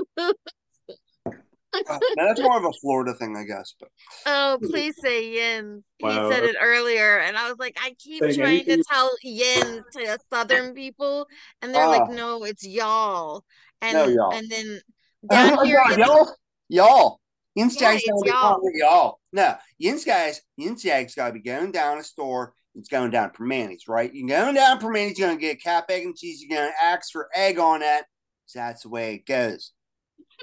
[1.89, 3.75] Uh, that's more of a Florida thing, I guess.
[3.79, 3.89] But
[4.27, 5.83] Oh, please say yin.
[6.01, 6.29] Wow.
[6.29, 9.83] He said it earlier, and I was like, I keep Saying trying to tell yin
[9.93, 11.27] to Southern people,
[11.63, 12.13] and they're like, Ah.
[12.13, 13.45] no, it's y'all.
[13.83, 14.33] And No, y'all.
[14.35, 14.81] and then
[15.31, 16.35] oh down my here, God, y'all,
[16.69, 17.21] y'all.
[17.55, 17.93] Yin's Yeah,
[18.25, 18.61] y'all.
[18.65, 19.21] it y'all.
[19.33, 22.53] No, Yin's guys, Yin's guys gotta be going down a store.
[22.75, 24.13] It's going down Primanti's, right?
[24.13, 26.43] You're going down Primanti's, you're gonna get cap, egg, and cheese.
[26.43, 28.07] You're gonna ask for egg on that.
[28.47, 29.71] So that's the way it goes.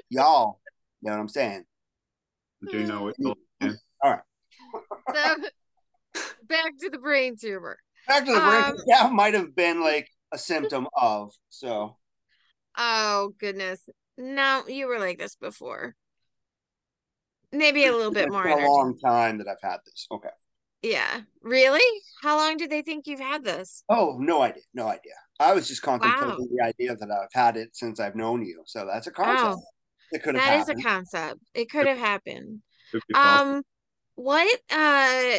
[0.08, 0.60] Y'all,
[1.02, 1.64] you know what I'm saying?
[2.70, 3.16] Do you know what?
[3.18, 5.36] you'll- so
[6.48, 7.78] back to the brain tumor.
[8.08, 8.76] Back to the Um.
[8.86, 11.32] That might have been like a symptom of.
[11.48, 11.96] So
[12.76, 13.88] Oh goodness.
[14.16, 15.94] No, you were like this before.
[17.50, 18.66] Maybe a little bit more a energy.
[18.68, 20.06] long time that I've had this.
[20.10, 20.28] Okay.
[20.82, 21.20] Yeah.
[21.42, 22.00] Really?
[22.22, 23.84] How long do they think you've had this?
[23.88, 24.62] Oh, no idea.
[24.74, 25.12] No idea.
[25.38, 26.46] I was just contemplating Wow.
[26.50, 28.62] the idea that I've had it since I've known you.
[28.66, 29.58] So that's a concept.
[29.58, 29.62] Wow.
[30.12, 31.40] It could have That is a concept.
[31.54, 32.60] It could have happened.
[32.92, 33.56] could be possible.
[33.56, 33.62] Um,
[34.14, 35.38] what uh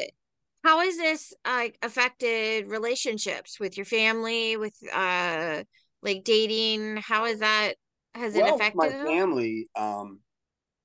[0.63, 5.63] how has this uh affected relationships with your family, with uh
[6.01, 6.97] like dating?
[6.97, 7.75] How is that
[8.15, 10.19] has it affected my family, um,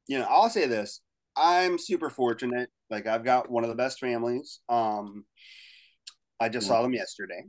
[0.06, 1.00] you know, I'll say this.
[1.36, 2.70] I'm super fortunate.
[2.90, 4.60] Like I've got one of the best families.
[4.68, 5.24] Um,
[6.40, 7.44] I just saw them yesterday.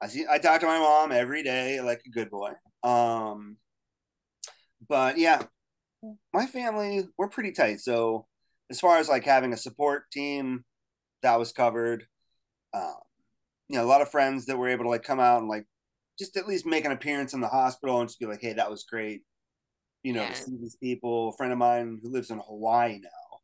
[0.00, 2.52] I see I talk to my mom every day like a good boy.
[2.82, 3.56] Um,
[4.88, 5.42] but yeah,
[6.32, 7.80] my family, we're pretty tight.
[7.80, 8.26] So
[8.70, 10.64] as far as like having a support team,
[11.22, 12.06] that was covered.
[12.72, 12.94] Um,
[13.68, 15.66] you know, a lot of friends that were able to like come out and like
[16.18, 18.70] just at least make an appearance in the hospital and just be like, hey, that
[18.70, 19.22] was great.
[20.02, 20.28] You know, Yeah.
[20.30, 21.30] to see these people.
[21.30, 23.38] A friend of mine who lives in Hawaii now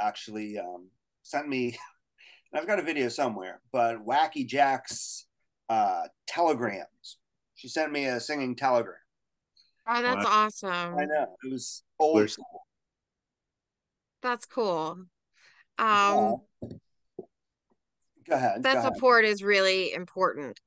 [0.00, 0.88] actually um,
[1.22, 1.78] sent me,
[2.52, 5.26] and I've got a video somewhere, but Wacky Jack's
[5.68, 7.18] uh, telegrams.
[7.54, 8.94] She sent me a singing telegram.
[9.92, 10.30] Oh, that's Wow.
[10.30, 10.98] awesome.
[10.98, 12.66] I know it was old There's- school.
[14.22, 15.06] That's cool.
[15.78, 16.68] Um, Yeah.
[18.28, 18.62] Go ahead.
[18.62, 18.94] that go ahead.
[18.94, 20.60] support is really important.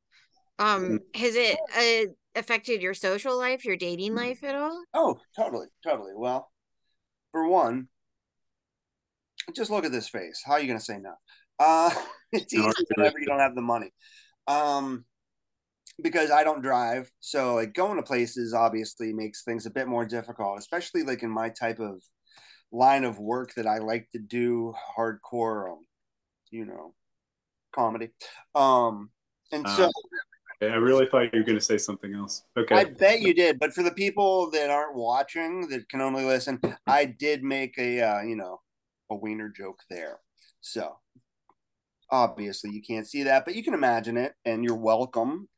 [0.60, 4.84] Um, has it uh, affected your social life, your dating life at all?
[4.94, 6.14] Oh, totally, totally.
[6.16, 6.52] Well,
[7.32, 7.88] for one,
[9.56, 10.42] just look at this face.
[10.46, 11.14] How are you going to say no?
[11.60, 11.92] Uh,
[12.32, 13.92] it's No, easy whenever you don't have the money.
[14.48, 15.06] Um,
[16.02, 20.06] because I don't drive, so like going to places obviously makes things a bit more
[20.06, 22.02] difficult, especially like in my type of
[22.72, 25.86] line of work that I like to do, hardcore, um,
[26.50, 26.94] you know,
[27.74, 28.10] comedy.
[28.56, 29.10] Um,
[29.52, 29.86] and so.
[29.86, 29.90] Uh,
[30.62, 32.44] I really thought you were going to say something else.
[32.58, 32.76] Okay.
[32.76, 36.62] I bet you did, but for the people that aren't watching, that can only listen,
[36.88, 38.62] I did make a uh, you know
[39.10, 40.20] a wiener joke there.
[40.62, 40.96] So
[42.10, 45.50] obviously you can't see that, but you can imagine it, and you're welcome.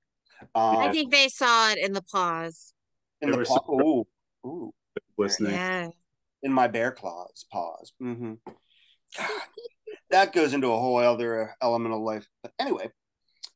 [0.54, 2.74] I Um, think they saw it in the paws.
[3.22, 4.08] in There the was paw- some- ooh,
[4.46, 4.74] ooh,
[5.18, 5.54] Listening.
[5.54, 5.90] Yeah.
[6.44, 7.94] in my bear claws paws.
[8.00, 8.34] hmm
[10.10, 12.28] that goes into a whole other element of life.
[12.44, 12.92] But anyway,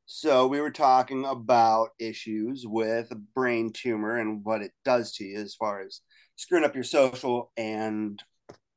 [0.06, 5.26] so we were talking about issues with a brain tumor and what it does to
[5.26, 6.02] you as far as
[6.36, 8.22] screwing up your social and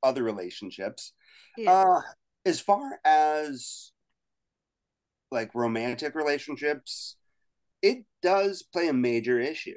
[0.03, 1.13] other relationships.
[1.57, 1.71] Yeah.
[1.73, 2.01] Uh,
[2.45, 3.93] as far as
[5.31, 7.17] like romantic relationships,
[7.83, 9.77] it does play a major issue.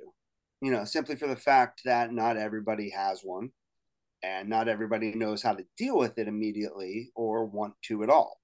[0.62, 3.50] You know, simply for the fact that not everybody has one
[4.24, 8.40] and not everybody knows how to deal with it immediately or want to at all.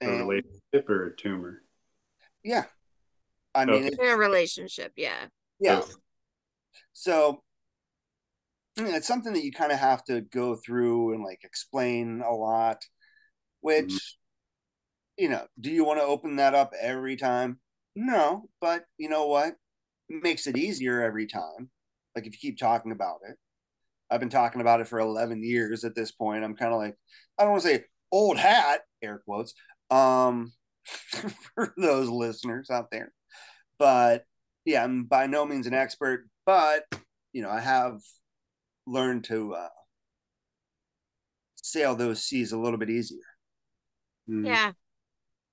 [0.00, 1.62] A And, relationship or a tumor?
[2.42, 2.64] yeah.
[3.54, 3.86] I mean, Okay.
[3.88, 5.26] it- In a relationship, yeah.
[5.60, 5.76] yeah.
[5.80, 5.96] Both.
[6.92, 7.44] So
[8.76, 12.32] yeah, it's something that you kind of have to go through and like explain a
[12.34, 12.84] lot,
[13.60, 14.16] which, Mhm.
[15.18, 17.60] you know, do you want to open that up every time?
[17.96, 19.54] No, but you know what?
[20.08, 21.70] It makes it easier every time.
[22.14, 23.36] Like if you keep talking about it.
[24.10, 26.44] I've been talking about it for 11 years at this point.
[26.44, 26.94] I'm kind of like,
[27.38, 29.54] I don't want to say old hat, air quotes,
[29.90, 30.52] um,
[31.54, 33.12] for those listeners out there.
[33.78, 34.24] But
[34.64, 36.84] yeah, I'm by no means an expert, but
[37.32, 38.00] you know, I have
[38.86, 39.68] learned to uh,
[41.56, 43.18] sail those seas a little bit easier.
[44.28, 44.46] Mm.
[44.46, 44.72] Yeah.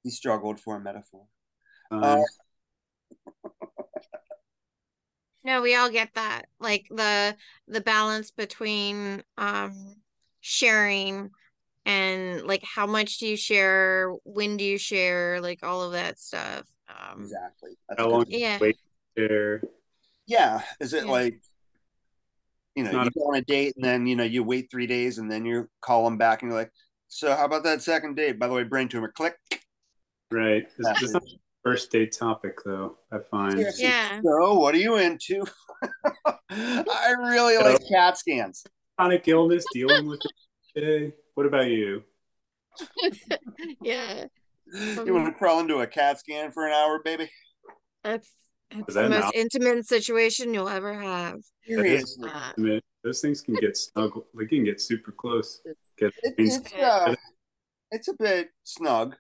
[0.04, 1.26] He struggled for a metaphor.
[1.92, 2.22] Uh,
[5.44, 6.46] No, we all get that.
[6.60, 7.36] Like the
[7.68, 9.96] the balance between um
[10.40, 11.32] sharing
[11.86, 16.20] and like how much do you share, when do you share, like all of that
[16.20, 16.66] stuff.
[16.88, 17.72] Um Exactly.
[17.90, 18.60] That's how long yeah.
[18.62, 18.78] wait
[19.16, 19.64] there?
[20.28, 20.62] Yeah.
[20.80, 21.12] Is it Yeah.
[21.12, 21.42] like
[22.76, 24.88] you know, Not you go on a date and then you know you wait three
[24.88, 26.72] days and then you call them back and you're like,
[27.08, 28.40] so how about that second date?
[28.40, 29.36] By the way, brain tumor, click.
[30.32, 30.64] Right.
[30.78, 31.28] It's, it's not a
[31.64, 32.98] first date topic though.
[33.12, 33.54] I find.
[33.54, 33.84] Seriously.
[33.84, 34.22] Yeah.
[34.24, 35.44] So what are you into?
[36.50, 38.64] I really like CAT scans.
[38.98, 40.78] Chronic illness, dealing with it.
[40.78, 41.14] Okay.
[41.36, 42.04] What about you?
[43.82, 44.26] Yeah.
[44.74, 47.30] You want to crawl into a CAT scan for an hour, baby?
[48.04, 48.32] That's
[48.72, 49.32] that's Is the most now?
[49.36, 51.40] intimate situation you'll ever have.
[51.68, 52.30] Seriously.
[52.32, 54.28] I mean, those things can get snuggle.
[54.34, 55.62] They can get super close.
[55.98, 57.14] Get It, it's uh,
[57.92, 59.16] it's a bit snug.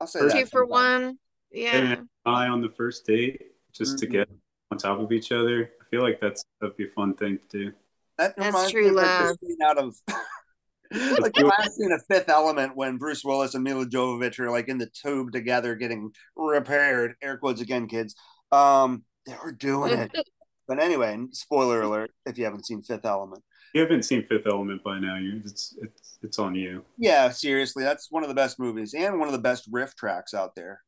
[0.00, 0.70] I'll say two for sometimes.
[0.70, 1.18] one.
[1.56, 1.96] Yeah.
[2.24, 4.10] eye on the first date just to Mhm.
[4.12, 4.28] get
[4.70, 5.70] on top of each other.
[5.80, 7.72] I feel like that's that'd be a fun thing to do.
[8.18, 9.36] That That's true me of like love.
[9.42, 9.96] scene out of
[11.20, 14.68] like the last scene of Fifth Element when Bruce Willis and Milla Jovovich are like
[14.68, 17.14] in the tube together getting repaired.
[17.22, 18.14] Air quotes again, kids.
[18.52, 20.12] Um, they were doing it.
[20.68, 23.40] But anyway, spoiler alert if you haven't seen Fifth Element.
[23.72, 26.84] You haven't seen Fifth Element by now, you it's it's it's on you.
[26.98, 30.56] Yeah, seriously, that's one of the best movies and one of the best RiffTrax out
[30.56, 30.82] there.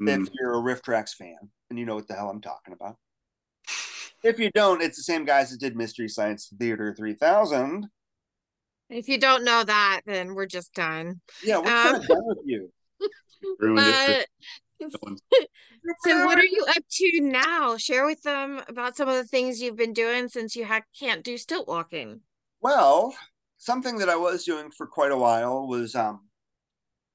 [0.00, 0.26] Mm.
[0.26, 1.36] If you're a RiffTrax fan
[1.70, 2.96] and you know what the hell I'm talking about.
[4.22, 7.86] If you don't, it's the same guys that did Mystery Science Theater 3000.
[8.88, 11.20] If you don't know that, then we're just done.
[11.42, 12.72] Yeah, we're Um, kind of done with you.
[13.58, 14.28] Ruined it
[14.80, 15.18] for someone.
[16.04, 17.76] so what are you up to now?
[17.76, 21.22] Share with them about some of the things you've been doing since you ha can't
[21.24, 22.20] do stilt walking.
[22.60, 23.14] Well,
[23.58, 26.28] something that I was doing for quite a while was um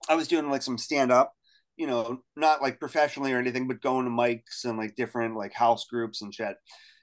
[0.09, 1.33] I was doing like some stand up,
[1.81, 5.51] you know, not like professionally or anything, but going to mics and like different like
[5.51, 6.55] house groups and shit.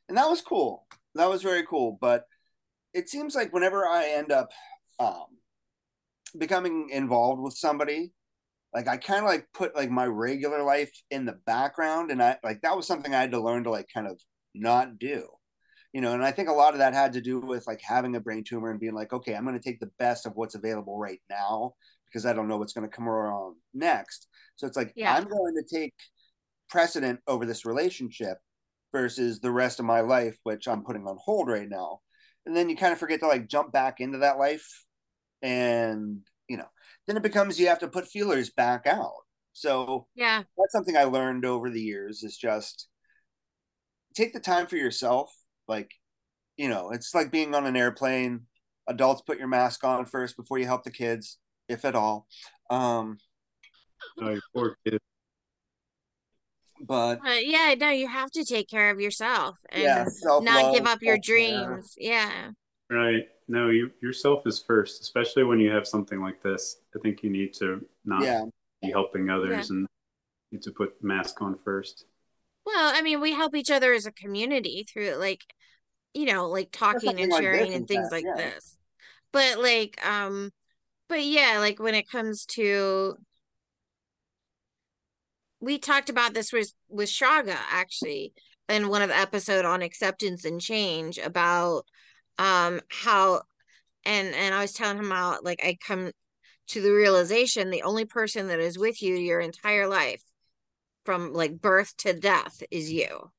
[0.08, 0.86] And that was cool.
[1.16, 1.98] That was very cool.
[2.00, 2.26] But
[2.94, 4.52] it seems like whenever I end up
[5.00, 5.26] um
[6.38, 8.12] becoming involved with somebody,
[8.72, 12.36] like I kind of like put like my regular life in the background and I
[12.44, 14.20] like that was something I had to learn to like kind of
[14.54, 15.26] not do
[15.92, 18.16] you know and i think a lot of that had to do with like having
[18.16, 20.54] a brain tumor and being like okay i'm going to take the best of what's
[20.54, 21.74] available right now
[22.10, 25.14] because i don't know what's going to come around next so it's like Yeah.
[25.14, 25.94] i'm going to take
[26.70, 28.38] precedent over this relationship
[28.92, 32.00] versus the rest of my life which i'm putting on hold right now
[32.46, 34.84] and then you kind of forget to like jump back into that life
[35.42, 36.68] and you know
[37.06, 39.12] then it becomes you have to put feelers back out
[39.52, 40.44] so Yeah.
[40.56, 42.86] that's something I learned over the years is just
[44.14, 45.34] take the time for yourself.
[45.66, 45.90] Like,
[46.56, 48.42] you know, it's like being on an airplane.
[48.88, 52.26] Adults put your mask on first before you help the kids, if at all.
[52.70, 53.18] Um,
[54.20, 54.98] Oh, poor kid.
[56.80, 60.04] but Uh, yeah, no, you have to take care of yourself and yeah,
[60.40, 61.94] not give up your dreams.
[61.96, 62.50] Yeah.
[62.90, 63.28] Right.
[63.48, 66.78] No, you yourself is first, especially when you have something like this.
[66.96, 68.44] I think you need to not Yeah,
[68.82, 69.86] be helping others and
[70.52, 72.04] need to put mask on first.
[72.66, 75.42] Well, I mean, we help each other as a community through like,
[76.12, 78.50] you know, like talking something and like sharing this, and things fact, like yeah.
[78.50, 78.76] this.
[79.32, 80.50] But like, um,
[81.08, 83.16] but yeah, like when it comes to
[85.60, 88.32] we talked about this with with Shaga actually
[88.68, 91.84] in one of the episode on acceptance and change about
[92.38, 93.42] um how
[94.04, 96.12] and and I was telling him how like I come
[96.68, 100.22] to the realization the only person that is with you your entire life
[101.04, 103.30] from like birth to death is you.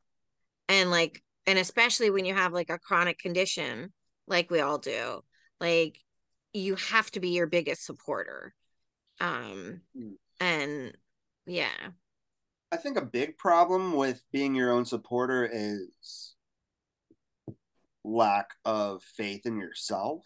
[0.67, 3.93] And like and especially when you have like a chronic condition
[4.27, 5.21] like we all do,
[5.59, 5.99] like
[6.53, 8.53] you have to be your biggest supporter.
[9.19, 10.15] Um Mm.
[10.39, 10.97] and
[11.45, 11.89] yeah.
[12.71, 16.35] I think a big problem with being your own supporter is
[18.03, 20.25] lack of faith in yourself.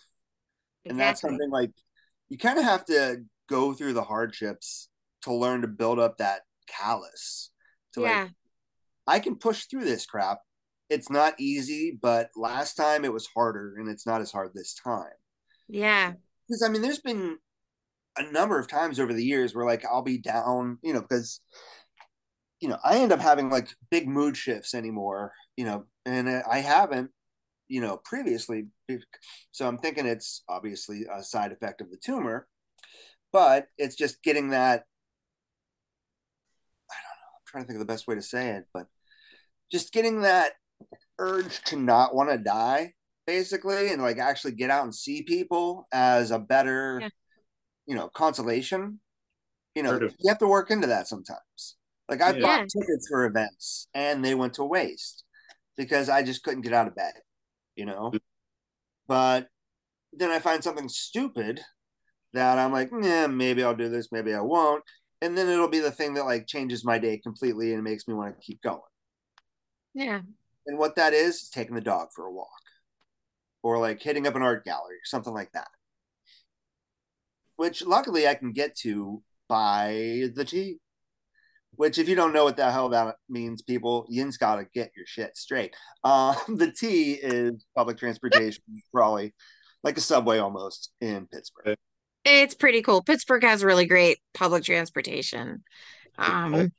[0.86, 1.72] And that's something like
[2.28, 4.90] you kind of have to go through the hardships
[5.22, 7.52] to learn to build up that callus.
[7.94, 8.12] To like,
[9.08, 10.40] I can push through this crap.
[10.90, 14.74] It's not easy, but last time it was harder and it's not as hard this
[14.74, 15.14] time.
[15.68, 16.14] Yeah.
[16.48, 17.38] Because I mean, there's been
[18.18, 21.42] a number of times over the years where like I'll be down, you know, because
[22.62, 26.42] you know, I end up having like big mood shifts anymore, you know, and uh,
[26.50, 27.12] I haven't,
[27.68, 28.68] you know, previously.
[29.52, 32.48] So I'm thinking it's obviously a side effect of the tumor.
[33.32, 34.84] but it's just getting that.
[36.92, 37.34] I don't know.
[37.36, 38.88] I'm trying to think of the best way to say it, but
[39.72, 40.54] just getting that
[41.20, 42.94] urge to not want to die,
[43.26, 47.10] basically, and like actually get out and see people as a better, yeah.
[47.86, 49.00] you know, consolation.
[49.76, 51.78] You know, you have to work into that sometimes.
[52.08, 52.42] Like I yeah.
[52.42, 55.24] bought tickets for events and they went to waste
[55.78, 57.14] because I just couldn't get out of bed,
[57.76, 58.12] you know.
[58.14, 58.20] Mm.
[59.08, 59.48] But
[60.12, 61.62] then I find something stupid
[62.34, 64.84] that I'm like, yeah, maybe I'll do this, maybe I won't.
[65.22, 68.14] And then it'll be the thing that like changes my day completely and makes me
[68.14, 68.80] want to keep going.
[69.94, 70.22] Yeah.
[70.68, 72.50] And what that is, is taking the dog for a walk
[73.64, 75.70] or like hitting up an art gallery or something like that.
[77.56, 80.78] Which luckily I can get to by the T.
[81.76, 84.92] Which, if you don't know what the hell that means, people, yin's got to get
[84.96, 85.76] your shit straight.
[86.04, 89.34] Uh, the T is public transportation, probably
[89.84, 91.78] like a subway almost in Pittsburgh.
[92.26, 93.02] It's pretty cool.
[93.02, 95.64] Pittsburgh has really great public transportation.
[96.18, 96.72] Um,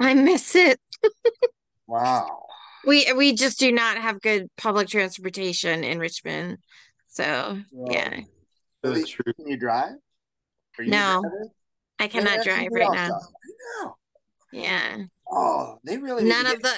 [0.00, 0.80] I miss it.
[1.86, 2.47] wow.
[2.88, 6.56] We we just do not have good public transportation in Richmond.
[7.08, 8.20] So well, yeah.
[8.82, 9.30] That's true.
[9.34, 9.92] Can you drive?
[10.78, 11.22] You no,
[11.98, 13.10] I cannot drive right now.
[13.12, 13.96] I know.
[14.52, 14.96] Yeah.
[15.30, 16.72] Oh, they really none of the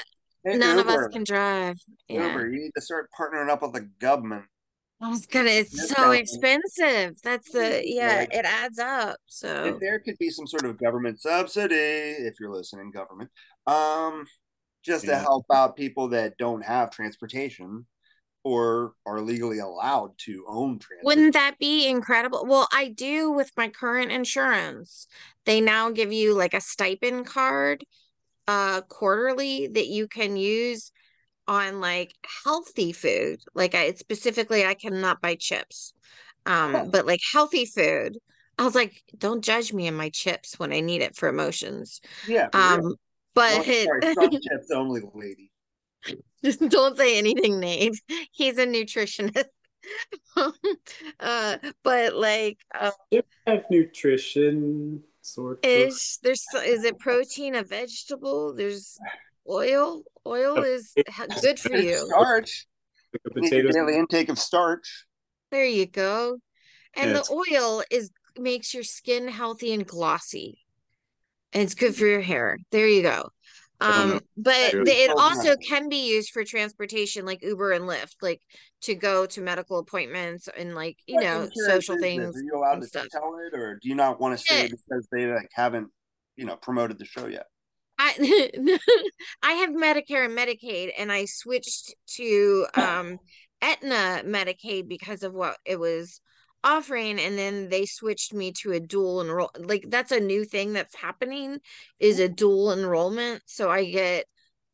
[0.44, 0.81] none Uber.
[0.81, 1.77] of us can drive.
[2.09, 2.27] Yeah.
[2.27, 4.46] Uber, you need to start partnering up with the government.
[5.01, 5.51] I was gonna.
[5.51, 7.23] It's so expensive.
[7.23, 8.16] That's the yeah.
[8.18, 9.16] Like, it adds up.
[9.27, 13.31] So if there could be some sort of government subsidy, if you're listening, government,
[13.68, 14.25] um,
[14.85, 15.12] just yeah.
[15.12, 17.87] to help out people that don't have transportation
[18.43, 21.05] or are legally allowed to own transportation.
[21.05, 22.47] Wouldn't that be incredible?
[22.47, 25.07] Well, I do with my current insurance.
[25.45, 27.85] They now give you like a stipend card
[28.49, 30.90] uh quarterly that you can use
[31.47, 32.14] on like
[32.45, 33.40] healthy food.
[33.55, 35.93] Like I specifically I cannot buy chips.
[36.47, 36.88] Um, oh.
[36.90, 38.16] but like healthy food.
[38.57, 42.01] I was like, don't judge me and my chips when I need it for emotions.
[42.27, 42.49] Yeah.
[42.53, 42.95] Um,
[43.35, 43.62] but oh,
[44.14, 45.51] sorry, chips only, lady.
[46.45, 48.01] Just don't say anything, Nate.
[48.33, 49.45] He's a nutritionist.
[51.21, 52.93] uh, but like, um,
[53.47, 58.55] have nutrition sort is there's is it protein a vegetable?
[58.55, 58.99] There's
[59.49, 60.03] oil.
[60.27, 60.93] Oil is
[61.43, 61.97] good for you.
[62.09, 62.66] Starch.
[63.35, 63.75] potatoes.
[63.75, 65.07] Daily intake of starch.
[65.51, 66.38] There you go.
[66.95, 70.59] And yeah, the oil is makes your skin healthy and glossy.
[71.53, 72.59] And it's good for your hair.
[72.71, 73.31] There you go.
[73.81, 78.43] Um, but it also can be used for transportation like Uber and Lyft, like
[78.83, 82.37] to go to medical appointments and like, you what know, social things.
[82.37, 83.07] Are you allowed to stuff.
[83.11, 84.69] tell it or do you not want to say yeah.
[84.69, 85.89] because they like haven't,
[86.37, 87.47] you know, promoted the show yet?
[87.99, 88.51] I
[89.43, 93.19] I have Medicare and Medicaid, and I switched to um,
[93.63, 96.21] Aetna Medicaid because of what it was
[96.64, 99.51] offering, and then they switched me to a dual enroll.
[99.59, 101.59] Like that's a new thing that's happening
[101.99, 104.27] is a dual enrollment, so I get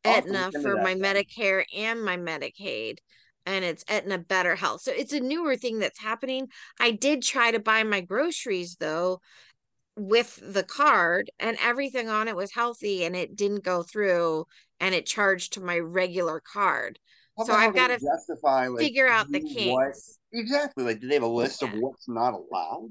[0.03, 2.97] Aetna for my Medicare and my Medicaid.
[3.45, 4.81] And it's Aetna Better Health.
[4.81, 6.47] So it's a newer thing that's happening.
[6.79, 9.21] I did try to buy my groceries though,
[9.95, 14.45] with the card and everything on it was healthy and it didn't go through
[14.79, 16.99] and it charged to my regular card.
[17.45, 20.17] So I've got to justify like, figure out the kinks.
[20.33, 20.83] Exactly.
[20.83, 21.69] Like, do they have a list yeah.
[21.69, 22.89] of what's not allowed?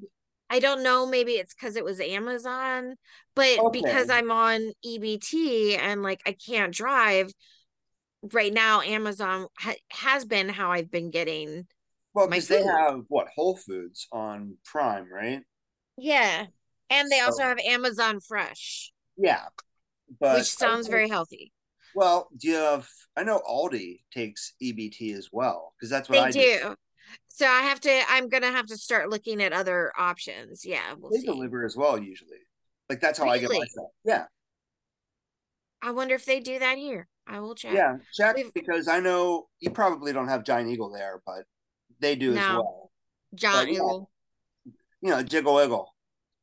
[0.48, 1.06] I don't know.
[1.06, 2.94] Maybe it's because it was Amazon,
[3.34, 3.80] but okay.
[3.82, 7.32] because I'm on EBT and like I can't drive
[8.32, 11.66] right now, Amazon ha- has been how I've been getting.
[12.14, 15.40] Well, because they have what Whole Foods on Prime, right?
[15.98, 16.46] Yeah.
[16.88, 18.92] And they so, also have Amazon Fresh.
[19.16, 19.44] Yeah.
[20.20, 21.52] But which sounds very healthy.
[21.96, 26.20] Well, do you have I know Aldi takes EBT as well, because that's what they
[26.20, 26.60] I do.
[26.62, 26.74] do.
[27.28, 30.66] So I have to I'm gonna have to start looking at other options.
[30.66, 31.26] Yeah, we'll they see.
[31.26, 32.36] deliver as well usually.
[32.90, 33.38] Like that's how really?
[33.38, 33.90] I get myself.
[34.04, 34.24] Yeah.
[35.80, 37.08] I wonder if they do that here.
[37.26, 37.72] I will check.
[37.72, 38.52] Yeah, check We've...
[38.52, 41.44] because I know you probably don't have Giant Eagle there, but
[41.98, 42.40] they do no.
[42.40, 42.90] as well.
[43.34, 44.10] Giant Eagle.
[45.00, 45.94] You know, Jiggle Wiggle.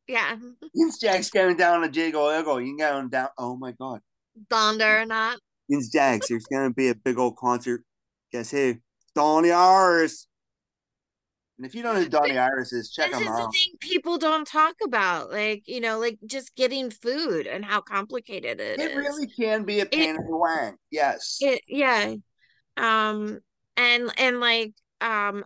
[0.08, 0.36] Yeah.
[0.74, 2.60] Yins Jack's going down a jiggle wiggle.
[2.60, 3.30] You can going down.
[3.38, 4.02] Oh my god.
[4.50, 5.40] Thunder or not.
[5.68, 7.84] Yins Jack's, there's gonna be a big old concert.
[8.32, 8.76] Guess who?
[9.16, 10.28] Donnie Iris.
[11.58, 13.36] And if you don't know who Donnie Iris is, check this him out.
[13.36, 17.46] This is the thing people don't talk about, like you know, like just getting food
[17.48, 18.98] and how complicated it, it is.
[18.98, 20.76] really can be a pain it, in the wang.
[20.92, 21.38] Yes.
[21.42, 22.16] It, yeah.
[22.78, 23.40] Um.
[23.76, 25.46] And and like um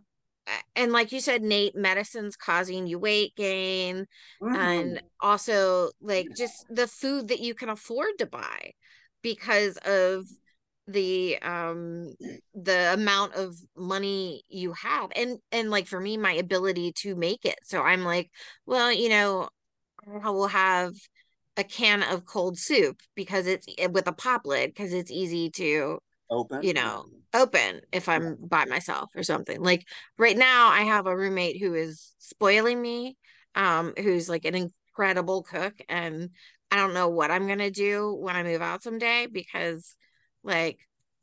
[0.77, 4.05] and like you said nate medicine's causing you weight gain
[4.41, 4.55] mm-hmm.
[4.55, 8.71] and also like just the food that you can afford to buy
[9.21, 10.25] because of
[10.87, 12.13] the um
[12.55, 15.11] the amount of money you have.
[15.15, 17.59] And and like for me my ability to make it.
[17.63, 18.29] So i'm like
[18.65, 19.49] well you know
[20.23, 20.93] I will have
[21.57, 25.49] a can of cold soup because it's eh, with a pop lid because it's easy
[25.51, 25.99] to
[26.29, 26.61] Open.
[26.61, 29.61] you know open if I'm by myself or something.
[29.61, 29.85] Like
[30.17, 33.17] right now I have a roommate who is spoiling me
[33.55, 36.29] um who's like an incredible cook and
[36.71, 39.95] I don't know what I'm going to do when I move out someday because
[40.43, 40.79] like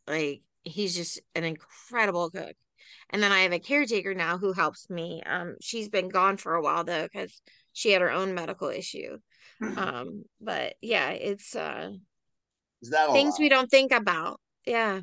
[0.07, 2.55] like he's just an incredible cook.
[3.11, 5.23] And then I have a caretaker now who helps me.
[5.25, 7.41] Um she's been gone for a while though cuz
[7.73, 9.19] she had her own medical issue.
[9.77, 11.91] Um but yeah, it's uh
[12.83, 13.41] Is that things lot?
[13.41, 14.41] we don't think about.
[14.67, 15.01] Yeah.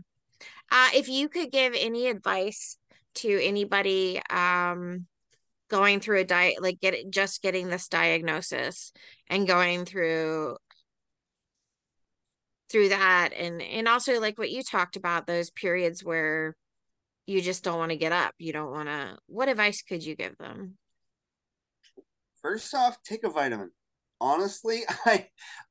[0.71, 2.77] Uh if you could give any advice
[3.15, 5.07] to anybody um
[5.69, 8.91] going through a diet like get just getting this diagnosis
[9.27, 10.57] and going through
[12.69, 16.55] through that and and also like what you talked about those periods where
[17.25, 20.15] you just don't want to get up you don't want to what advice could you
[20.15, 20.77] give them
[22.41, 23.71] First off, take a vitamin.
[24.19, 25.27] Honestly, I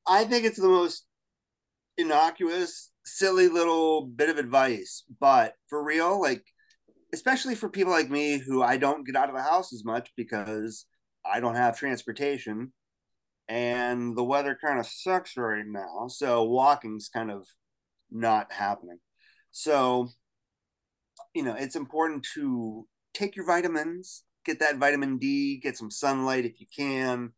[0.07, 1.07] I think it's the most
[1.99, 5.05] innocuous, silly little bit of advice.
[5.21, 6.45] But for real, like
[7.13, 10.11] especially for people like me who I don't get out of the house as much
[10.17, 10.87] because
[11.25, 12.73] I don't have transportation
[13.49, 16.07] and the weather kind of sucks right now.
[16.09, 17.47] So walking's kind of
[18.11, 18.99] not happening.
[19.51, 20.09] So,
[21.35, 26.45] you know, it's important to take your vitamins, get that vitamin D, get some sunlight
[26.45, 27.33] if you can.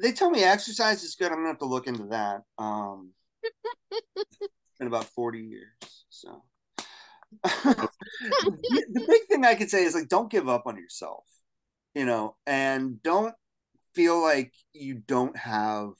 [0.00, 1.32] They tell me exercise is good.
[1.32, 2.42] I'm gonna have to look into that.
[2.56, 3.10] Um,
[4.80, 6.04] in about 40 years.
[6.08, 6.42] So
[7.42, 11.24] the, big thing I could say is like don't give up on yourself,
[11.94, 13.34] you know, and don't
[13.94, 15.90] feel like you don't have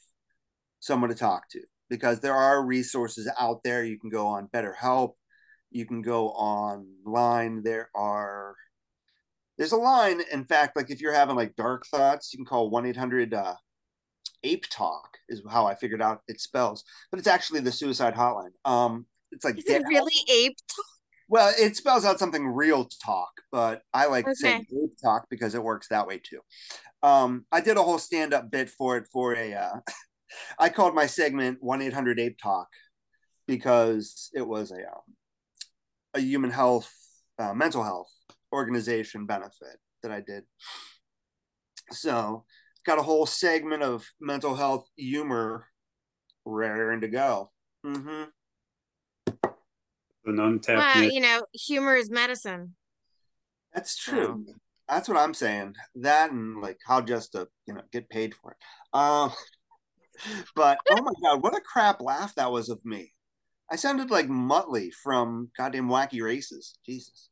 [0.80, 3.84] someone to talk to because there are resources out there.
[3.84, 5.12] You can go on BetterHelp,
[5.70, 7.62] you can go online.
[7.62, 8.56] There are
[9.58, 12.72] there's a line, in fact, like if you're having like dark thoughts, you can call
[12.72, 13.54] 1-800 uh,
[14.44, 18.52] ape talk is how I figured out it spells, but it's actually the suicide hotline.
[18.64, 20.84] Um, it's like is it really ape talk?
[21.28, 24.34] well, it spells out something real talk, but I like Okay.
[24.34, 26.40] saying ape talk because it works that way too.
[27.02, 29.54] Um, I did a whole stand up bit for it for a.
[29.54, 29.76] Uh,
[30.58, 32.68] I called my segment one eight hundred ape talk
[33.46, 35.16] because it was a um,
[36.14, 36.92] a human health,
[37.38, 38.10] uh, mental health
[38.52, 40.44] organization benefit that I did.
[41.92, 42.44] So
[42.86, 45.66] got a whole segment of mental health humor
[46.44, 47.50] raring to go.
[47.84, 48.24] hmm
[50.24, 50.96] An untapped.
[50.96, 52.74] Well, you know, humor is medicine.
[53.74, 54.44] That's true.
[54.88, 55.74] That's what I'm saying.
[55.96, 58.56] That and like how just to you know get paid for it.
[58.92, 59.32] Um,
[60.56, 63.12] but oh my god, what a crap laugh that was of me.
[63.70, 66.76] I sounded like Muttley from goddamn Wacky Races.
[66.84, 67.28] Jesus.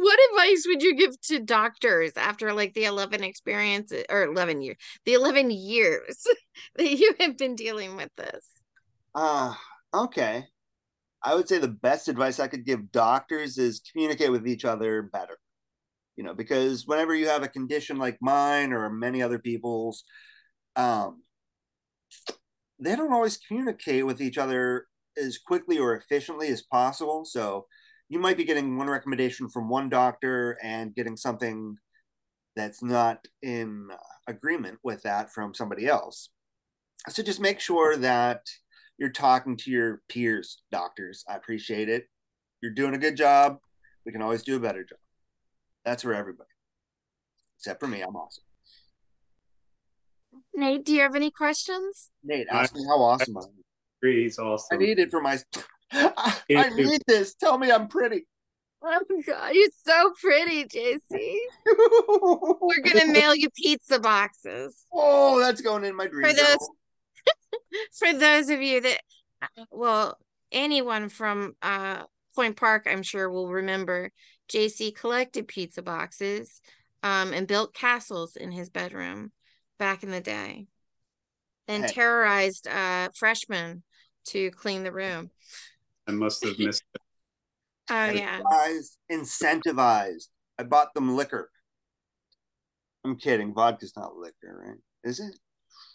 [0.00, 4.78] What advice would you give to doctors after like the 11 experiences or 11 years,
[5.04, 6.24] the 11 years
[6.76, 8.46] that you have been dealing with this?
[9.14, 9.52] Uh,
[9.92, 10.46] okay.
[11.22, 15.02] I would say the best advice I could give doctors is communicate with each other
[15.02, 15.38] better.
[16.16, 20.04] You know, because whenever you have a condition like mine or many other people's,
[20.76, 21.24] um,
[22.78, 24.86] they don't always communicate with each other
[25.18, 27.26] as quickly or efficiently as possible.
[27.26, 27.66] So
[28.10, 31.76] you might be getting one recommendation from one doctor and getting something
[32.56, 33.88] that's not in
[34.26, 36.28] agreement with that from somebody else.
[37.08, 38.42] So just make sure that
[38.98, 41.24] you're talking to your peers, doctors.
[41.28, 42.08] I appreciate it.
[42.60, 43.58] You're doing a good job.
[44.04, 44.98] We can always do a better job.
[45.84, 46.50] That's for everybody,
[47.58, 48.02] except for me.
[48.02, 48.44] I'm awesome.
[50.52, 52.10] Nate, do you have any questions?
[52.24, 53.62] Nate, ask me how awesome I am.
[54.02, 54.68] He's awesome.
[54.72, 55.38] I need it for my.
[55.92, 56.76] I, Yeah, I too.
[56.76, 57.34] need this.
[57.34, 58.26] Tell me I'm pretty.
[58.82, 61.36] Oh my God, you're so pretty, JC.
[62.60, 64.86] We're gonna mail you pizza boxes.
[64.92, 66.28] oh, that's going in my dream.
[66.30, 66.68] For those-
[67.98, 69.00] For those of you that,
[69.70, 70.16] well,
[70.50, 74.10] anyone from uh, Point Park, I'm sure will remember
[74.50, 76.60] JC collected pizza boxes
[77.02, 79.32] um, and built castles in his bedroom
[79.78, 80.66] back in the day
[81.68, 81.92] and Hey.
[81.92, 83.82] terrorized uh, freshmen
[84.26, 85.30] to clean the room.
[86.10, 87.00] I must have missed it.
[87.92, 88.40] Oh, yeah.
[88.40, 90.28] Incentivized, incentivized.
[90.56, 91.50] I bought them liquor.
[93.04, 93.52] I'm kidding.
[93.52, 94.78] Vodka's not liquor, right?
[95.02, 95.36] Is it?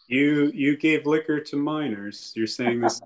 [0.07, 2.33] You you gave liquor to minors.
[2.35, 3.01] You're saying this.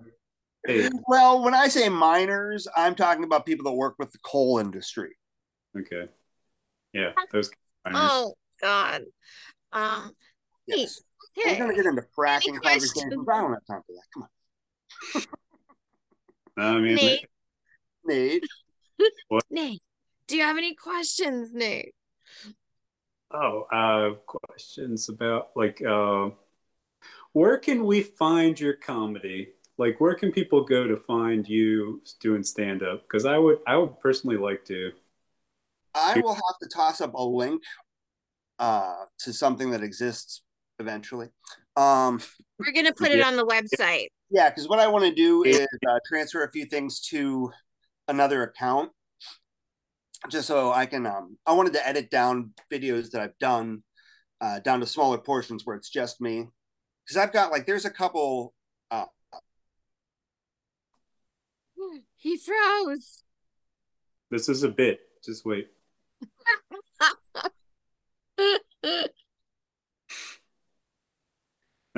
[0.66, 4.58] Hey, Well, when I say miners, I'm talking about people that work with the coal
[4.58, 5.16] industry.
[5.78, 6.10] okay.
[6.92, 7.52] Yeah, those
[7.86, 8.10] minors.
[8.12, 9.04] Oh, God.
[9.72, 10.14] Um,
[10.66, 11.00] Yes.
[11.36, 13.28] We're going to get into fracking conversations.
[13.32, 14.04] I don't have time for that.
[14.14, 14.30] Come on.
[16.62, 17.26] I mean, Nate,
[18.06, 18.44] Nate,
[19.50, 19.82] Nate,
[20.28, 21.94] do you have any questions, Nate?
[23.32, 26.30] Oh, uh, questions about like uh,
[27.34, 29.50] where can we find your comedy?
[29.78, 33.04] Like, where can people go to find you doing stand up?
[33.04, 34.92] Because I would, I would personally like to.
[35.96, 37.64] I will have to toss up a link
[38.60, 40.42] uh, to something that exists
[40.80, 41.30] eventually.
[41.76, 42.20] Um,
[42.60, 44.10] We're gonna put it on the website.
[44.30, 47.52] Yeah, because what I want to do is uh, transfer a few things to
[48.08, 48.92] another account,
[50.30, 51.06] just so I can.
[51.06, 53.84] Um, I wanted to edit down videos that I've done
[54.42, 56.48] uh, down to smaller portions where it's just me,
[57.06, 58.54] because I've got like there's a couple.
[58.92, 59.06] Uh,
[62.18, 63.24] He froze.
[64.30, 65.00] This is a bit.
[65.24, 65.70] Just wait.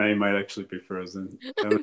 [0.02, 1.38] Now you might actually be frozen.
[1.64, 1.78] Nate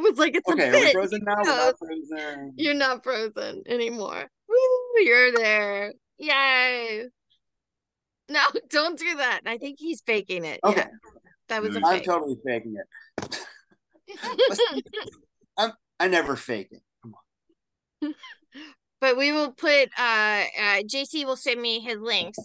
[0.00, 1.34] was like, "It's okay, a are bit." frozen now?
[1.38, 1.56] We're No.
[1.56, 2.52] not frozen.
[2.56, 4.30] You're not frozen anymore.
[4.48, 5.92] Woo, you're there.
[6.18, 7.06] Yay.
[8.28, 8.40] No,
[8.70, 9.40] don't do that.
[9.44, 10.60] I think he's faking it.
[10.62, 10.82] Okay.
[10.82, 10.86] Yeah,
[11.48, 12.04] that was a I'm I'm fake.
[12.04, 12.86] totally faking it.
[15.98, 18.14] I never fake it.
[19.04, 22.38] But we will put uh, uh JC will send me his links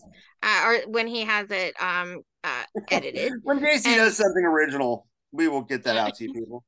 [0.44, 3.32] uh, or when he has it um uh edited.
[3.44, 6.66] When JC And- does something original, we will get that out to you people.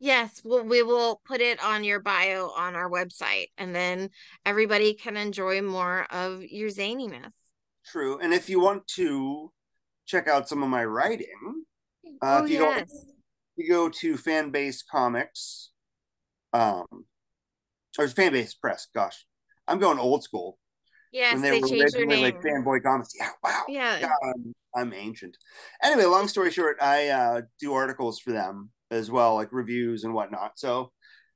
[0.00, 4.10] Yes, we'll, we will put it on your bio on our website and then
[4.44, 7.30] everybody can enjoy more of your zaniness.
[7.86, 8.18] True.
[8.18, 9.52] And if you want to
[10.06, 11.64] check out some of my writing,
[12.22, 12.82] Uh, oh if you go-
[13.56, 15.70] you go to Fanbase Comics,
[16.52, 16.86] um,
[17.98, 18.86] or Fanbase Press.
[18.94, 19.26] Gosh,
[19.68, 20.58] I'm going old school.
[21.12, 22.22] Yes, when they, they, were changed their name.
[22.22, 23.14] like Fanboy Comics.
[23.18, 23.62] Yeah, wow.
[23.68, 24.00] yeah.
[24.00, 25.36] God, I'm, I'm ancient.
[25.82, 30.12] Anyway, long story short, I uh, do articles for them as well, like reviews and
[30.12, 30.58] whatnot.
[30.58, 30.92] So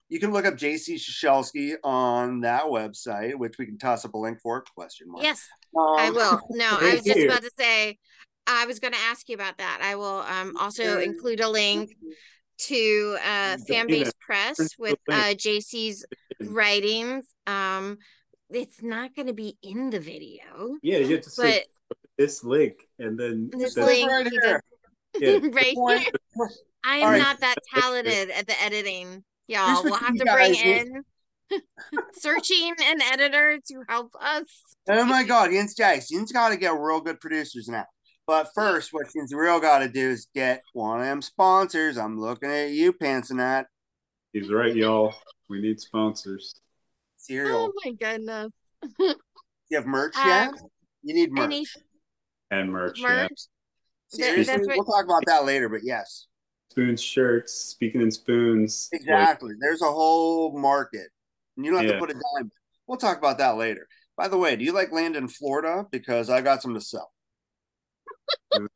[0.08, 4.18] you can look up JC Ciesielski on that website, which we can toss up a
[4.18, 4.62] link for.
[4.74, 5.24] Question mark.
[5.24, 6.40] Yes, Um, I will.
[6.50, 7.26] No, I was just you.
[7.26, 7.98] about to say
[8.46, 9.80] I was going to ask you about that.
[9.82, 11.96] I will um also include a link
[12.66, 14.12] to uh Fanbase.
[14.20, 16.04] Press Press with uh JC's
[16.40, 17.24] writings.
[17.46, 17.96] Um
[18.54, 21.64] it's not going to be in the video, yeah, you have to say
[22.18, 24.62] this link and then this the- link right he here.
[25.18, 25.38] yeah.
[25.52, 26.12] right here.
[26.84, 27.18] I am All right.
[27.18, 29.22] not that talented at the editing.
[29.46, 31.02] Y'all, Here's we'll have to bring guys in
[32.14, 34.44] searching an editor to help us.
[34.88, 36.10] Oh my god, Yin's Jace.
[36.10, 37.86] Yin's got to get real good producers now.
[38.26, 41.98] But first, what Yin's real got to do is get one of them sponsors.
[41.98, 43.64] I'm looking at you, Pansanat.
[44.32, 45.14] He's right, y'all.
[45.48, 46.54] We need sponsors.
[47.22, 47.70] Cereal.
[47.70, 48.50] Oh my goodness.
[48.98, 50.50] you have merch Um, yet?
[51.02, 51.44] You need merch.
[51.44, 51.66] Any
[52.50, 53.00] And merch.
[53.00, 53.28] Yeah.
[54.08, 55.68] Seriously, that's what- we'll talk about that later.
[55.68, 56.26] But yes,
[56.70, 57.52] Spoons shirts.
[57.52, 58.88] Speaking in spoons.
[58.92, 59.54] like, exactly.
[59.60, 61.08] There's a whole market,
[61.56, 61.94] and you don't have Yeah.
[61.94, 62.50] to put a dime.
[62.86, 63.86] We'll talk about that later.
[64.16, 65.86] By the way, do you like land in Florida?
[65.90, 67.12] Because I got some to sell.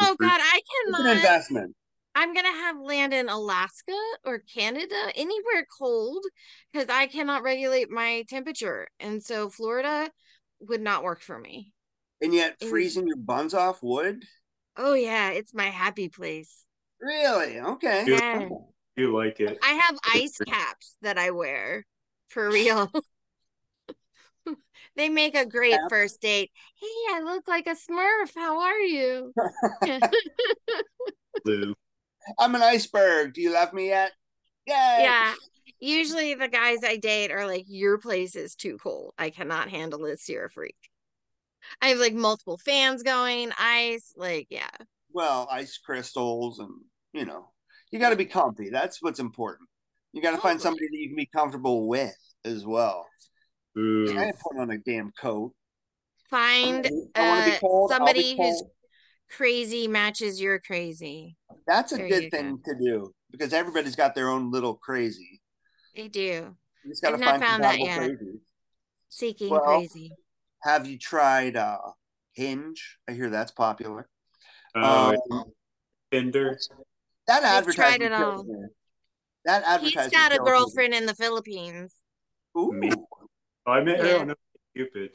[0.00, 1.76] Oh God, I It's an investment.
[2.14, 6.24] I'm gonna have land in Alaska or Canada, anywhere cold,
[6.72, 10.10] because I cannot regulate my temperature, and so Florida
[10.60, 11.72] would not work for me.
[12.20, 14.24] And yet, It was- freezing your buns off would?
[14.76, 16.64] Oh yeah, it's my happy place.
[17.00, 17.58] Really?
[17.60, 18.04] Okay.
[18.06, 18.48] Yeah.
[18.96, 19.58] You like it.
[19.62, 21.84] I have ice caps that I wear
[22.28, 22.90] for real.
[24.96, 25.88] they make a great Cap?
[25.88, 26.50] first date.
[26.80, 28.34] Hey, I look like a Smurf.
[28.36, 29.32] How are you?
[31.44, 31.74] Lou.
[32.38, 33.34] I'm an iceberg.
[33.34, 34.12] Do you love me yet?
[34.66, 34.98] Yay!
[35.00, 35.34] yeah.
[35.80, 39.14] Usually the guys I date are like, your place is too cold.
[39.18, 40.28] I cannot handle this.
[40.28, 40.76] You're a freak.
[41.80, 44.70] I have like multiple fans going, ice, like, yeah.
[45.12, 46.70] Well, ice crystals, and
[47.12, 47.50] you know,
[47.90, 48.70] you got to be comfy.
[48.70, 49.68] That's what's important.
[50.12, 53.06] You got to find somebody that you can be comfortable with as well.
[53.78, 54.18] Ooh.
[54.18, 55.52] I put on a damn coat.
[56.30, 57.92] Find I want to uh, be cold.
[57.92, 58.70] I'll be somebody who's cold.
[59.36, 61.36] Crazy matches your crazy.
[61.66, 65.40] That's a there good you thing to do because everybody's got their own little crazy.
[65.94, 66.56] They do.
[66.84, 67.98] You just got to I've not find found that yet.
[67.98, 68.40] crazy.
[69.08, 70.12] Seeking Well, crazy.
[70.62, 71.78] Have you tried uh
[72.34, 72.98] Hinge?
[73.08, 74.08] I hear that's popular.
[74.74, 75.44] Uh, Um,
[76.10, 76.58] Tinder.
[77.26, 78.44] that We've tried it all.
[78.44, 78.54] me.
[79.44, 80.12] That He's advertisement.
[80.12, 80.50] got a kills me.
[80.50, 81.94] girlfriend in the Philippines.
[82.56, 82.72] Ooh.
[82.72, 82.90] Me.
[83.66, 84.18] Oh, I met her Yeah.
[84.18, 84.34] on
[84.74, 85.10] Cupid.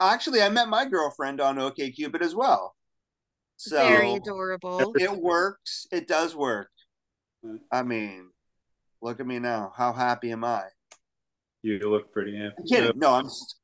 [0.00, 2.74] Actually, I met my girlfriend on OKCupid as well.
[3.56, 4.92] So Very adorable.
[4.96, 5.86] it works.
[5.92, 6.70] It does work.
[7.44, 7.56] Hmm.
[7.70, 8.30] I mean,
[9.00, 9.72] look at me now.
[9.76, 10.64] How happy am I?
[11.62, 12.54] You look pretty happy.
[12.58, 12.98] I'm kidding.
[12.98, 13.26] No, I'm.
[13.26, 13.54] s-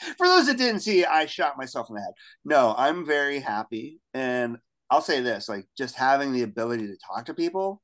[0.18, 2.12] For those that didn't see, I shot myself in the head.
[2.44, 4.58] No, I'm very happy, and
[4.90, 7.82] I'll say this: like just having the ability to talk to people,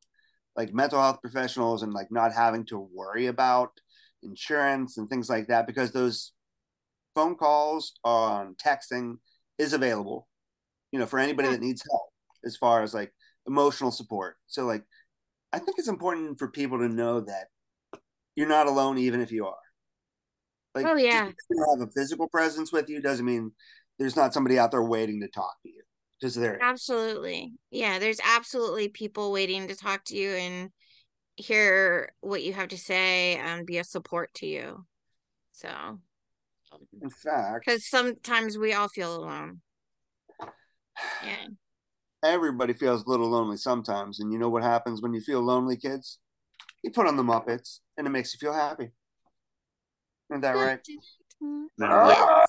[0.56, 3.70] like mental health professionals, and like not having to worry about
[4.22, 6.32] insurance and things like that, because those
[7.14, 9.18] phone calls, on texting
[9.58, 10.28] is available.
[10.92, 11.54] You know, for anybody Yeah.
[11.54, 12.12] that needs help
[12.44, 13.12] as far as like
[13.46, 14.36] emotional support.
[14.46, 14.84] So like,
[15.52, 17.48] I think it's important for people to know that
[18.36, 19.56] you're not alone, even if you are.
[20.74, 21.30] Like, Oh, yeah.
[21.50, 23.52] you have a physical presence with you doesn't mean
[23.98, 25.82] there's not somebody out there waiting to talk to you.
[26.20, 26.58] Just there.
[26.62, 27.52] Absolutely.
[27.70, 30.70] Yeah, there's absolutely people waiting to talk to you and
[31.36, 34.86] hear what you have to say and be a support to you.
[35.50, 35.68] So,
[37.02, 39.60] In fact, because sometimes we all feel alone.
[41.24, 41.46] Yeah.
[42.24, 44.20] everybody feels a little lonely sometimes.
[44.20, 46.18] And you know what happens when you feel lonely, kids?
[46.82, 48.92] You put on the Muppets and it makes you feel happy.
[50.30, 50.80] Isn't that right?
[51.78, 52.48] Yes.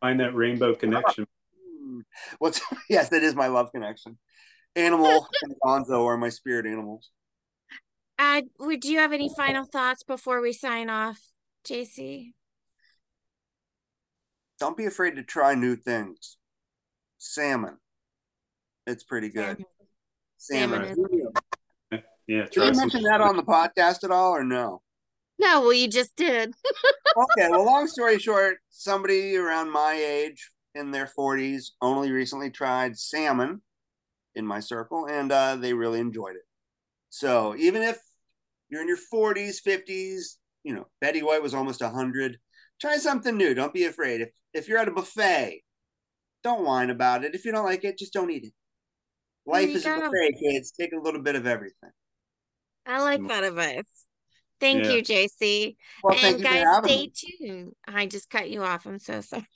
[0.00, 1.26] Find that rainbow connection.
[2.38, 4.18] What's yes, that is my love connection.
[4.76, 7.10] Animal and Gonzo are my spirit animals.
[8.18, 11.20] Uh, would you have any final thoughts before we sign off,
[11.64, 12.32] JC?
[14.58, 16.37] Don't be afraid to try new things.
[17.18, 17.76] Salmon.
[18.86, 19.64] It's pretty good.
[20.38, 21.28] Salmon Salmon.
[21.92, 24.82] is- Yeah, Did try you mention that on the podcast at all or no?
[25.38, 26.54] No, well, you just did.
[27.16, 32.98] okay, well, long story short, somebody around my age in their 40s only recently tried
[32.98, 33.62] salmon
[34.34, 36.42] in my circle and uh, they really enjoyed it.
[37.08, 37.98] So even if
[38.68, 42.38] you're in your 40s, 50s, you know, Betty White was almost 100,
[42.80, 43.54] try something new.
[43.54, 44.20] Don't be afraid.
[44.20, 45.62] If, if you're at a buffet,
[46.42, 47.34] don't whine about it.
[47.34, 48.52] If you don't like it, just don't eat it.
[49.46, 50.00] Life you is a go.
[50.00, 50.72] buffet, kids.
[50.72, 51.90] Take a little bit of everything.
[52.86, 53.84] I like that advice.
[54.60, 54.90] Thank Yeah.
[54.92, 55.76] you, JC.
[56.02, 57.12] Well, thank and you guys, stay me.
[57.14, 57.72] tuned.
[57.86, 58.86] I just cut you off.
[58.86, 59.46] I'm so sorry.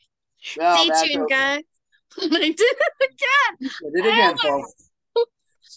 [0.59, 1.35] No, stay tuned, okay.
[1.35, 1.62] guys.
[2.20, 3.70] I did it again.
[3.95, 4.91] Did it oh again, folks.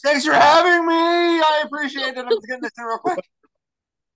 [0.03, 0.93] Thanks for having me.
[0.93, 2.18] I appreciate it.
[2.18, 3.20] I'm just getting this in real quick.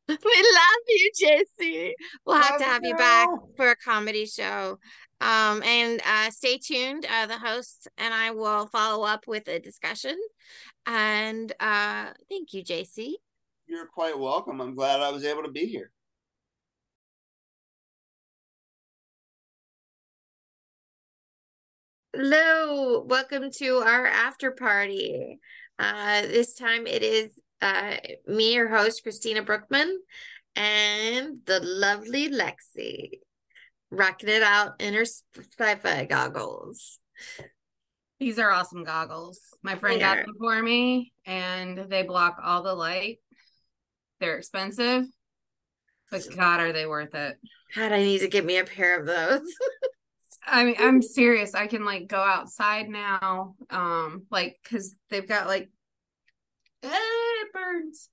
[0.09, 1.91] We love you, JC.
[2.25, 4.79] We'll have to have you back for a comedy show.
[5.21, 7.05] Um, and uh, stay tuned.
[7.05, 10.17] Uh, the hosts and I will follow up with a discussion.
[10.85, 13.13] And uh, thank you, JC.
[13.67, 14.61] You're quite welcome.
[14.61, 15.91] I'm glad I was able to be here.
[22.13, 25.39] Hello, welcome to our after party.
[25.77, 27.29] Uh, this time it is
[27.61, 29.99] uh, me, your host, Christina Brookman,
[30.55, 33.19] and the lovely Lexi,
[33.91, 36.99] rocking it out in her sci-fi goggles.
[38.19, 39.39] These are awesome goggles.
[39.63, 43.19] My friend got them for me and they block all the light.
[44.19, 45.05] They're expensive,
[46.11, 47.37] but God, are they worth it?
[47.75, 49.41] God, I need to get me a pair of those.
[50.45, 51.53] I mean, I'm serious.
[51.55, 53.55] I can like go outside now.
[53.69, 55.69] Um, like because they've got like
[56.83, 58.09] eh, it burns.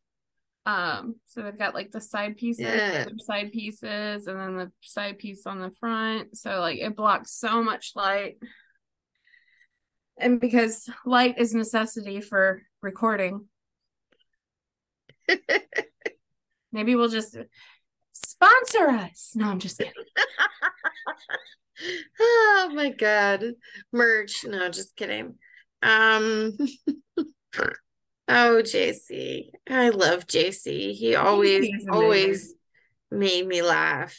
[0.66, 3.04] Um, so they've got like the side pieces, Yeah.
[3.04, 6.36] the side pieces, and then the side piece on the front.
[6.36, 8.38] So like it blocks so much light.
[10.18, 13.46] And because light is necessity for recording,
[16.72, 17.36] maybe we'll just
[18.12, 19.32] sponsor us.
[19.36, 19.92] No, I'm just kidding.
[22.20, 23.44] oh my God.
[23.92, 24.44] Merch.
[24.44, 25.36] No, just kidding.
[25.82, 26.56] Um
[28.29, 29.51] oh JC.
[29.68, 30.93] I love JC.
[30.93, 32.55] He always always
[33.11, 34.16] made me laugh.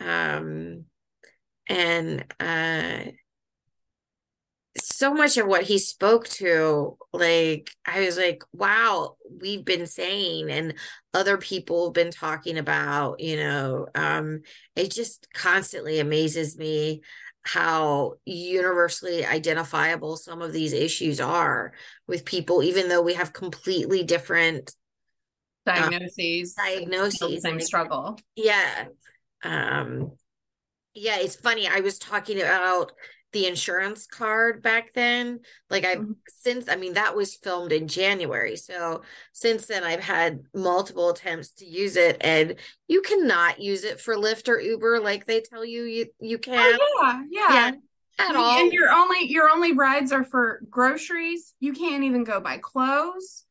[0.00, 0.84] Um
[1.68, 3.10] and uh
[4.78, 10.50] so much of what he spoke to, like I was like, wow, we've been saying
[10.50, 10.74] and
[11.14, 14.42] other people have been talking about, you know, um,
[14.74, 17.02] it just constantly amazes me
[17.46, 21.72] how universally identifiable some of these issues are
[22.08, 24.74] with people, even though we have completely different
[25.64, 26.54] Diagnoses.
[26.54, 28.18] diagnoses, Still same struggle.
[28.34, 28.86] yeah.
[29.42, 30.12] Um
[30.94, 31.68] yeah, it's funny.
[31.68, 32.92] I was talking about
[33.32, 35.40] the insurance card back then.
[35.68, 36.16] Like I've Mhm.
[36.28, 38.56] since I mean that was filmed in January.
[38.56, 39.02] So
[39.32, 42.54] since then I've had multiple attempts to use it and
[42.88, 46.78] you cannot use it for Lyft or Uber like they tell you you you can
[46.80, 47.54] Oh yeah, yeah.
[47.54, 47.72] Yeah,
[48.18, 48.58] at You- all.
[48.60, 51.52] And your only your only rides are for groceries.
[51.60, 53.44] You can't even go buy clothes.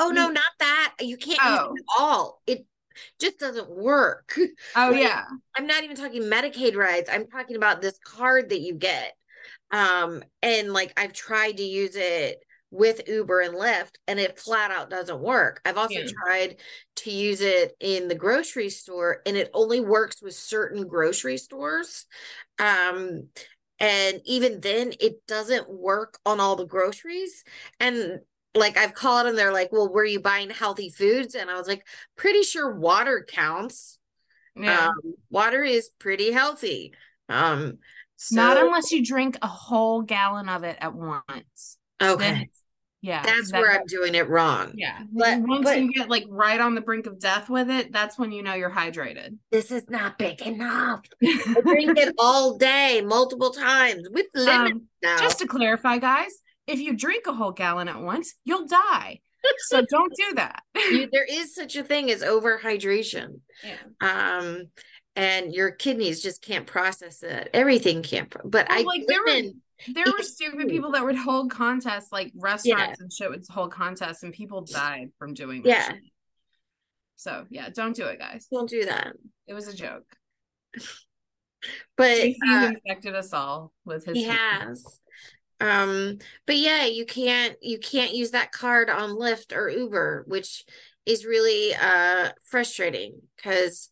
[0.00, 0.94] Oh no, not that.
[1.00, 1.74] You can't use Oh.
[1.74, 2.42] it at all.
[2.46, 2.66] It
[3.20, 4.34] just doesn't work.
[4.74, 5.26] Oh Like, yeah.
[5.54, 7.08] I'm not even talking Medicaid rides.
[7.12, 9.12] I'm talking about this card that you get.
[9.70, 14.70] Um, and like I've tried to use it with Uber and Lyft, and it flat
[14.70, 15.60] out doesn't work.
[15.64, 16.10] I've also Yeah.
[16.26, 16.56] tried
[16.96, 22.06] to use it in the grocery store, and it only works with certain grocery stores.
[22.58, 23.28] Um,
[23.80, 27.44] and even then, it doesn't work on all the groceries.
[27.78, 28.20] And
[28.54, 31.34] like I've called and they're like, Well, were you buying healthy foods?
[31.34, 33.98] And I was like, pretty sure water counts
[34.54, 34.88] Yeah.
[34.94, 36.92] um, water is pretty healthy
[37.28, 37.78] Um,
[38.20, 41.78] so, Not unless you drink a whole gallon of it at once.
[42.02, 42.18] okay.
[42.32, 42.46] Then-
[43.00, 43.22] yeah.
[43.22, 44.72] That's that- where I'm doing it wrong.
[44.74, 44.98] Yeah.
[45.12, 48.18] But- Once but- you get like right on the brink of death with it, that's
[48.18, 49.38] when you know you're hydrated.
[49.52, 51.06] This is not big enough.
[51.22, 56.32] I drink it all day, multiple times with limits Um, just to clarify, guys,
[56.66, 59.20] if you drink a whole gallon at once, you'll die.
[59.68, 60.64] So don't do that.
[60.74, 63.40] You- there is such a thing as overhydration.
[63.64, 64.38] Yeah.
[64.38, 64.66] Um,
[65.18, 67.50] and your kidneys just can't process it.
[67.52, 68.30] Everything can't.
[68.44, 69.50] But Well, I like, there were-
[69.94, 74.22] There were stupid people that would hold contests, like restaurants and shit would hold contests,
[74.24, 75.68] and people died from doing that.
[75.68, 75.88] Yeah.
[75.88, 76.02] shit.
[77.16, 78.46] So yeah, don't do it, guys.
[78.50, 79.12] don't do that.
[79.46, 80.04] It was a joke.
[81.96, 84.16] But JC's uh, infected us all with his.
[84.16, 85.00] he has.
[85.60, 90.64] Um, but yeah, you can't you can't use that card on Lyft or Uber, which
[91.04, 93.90] is really uh frustrating because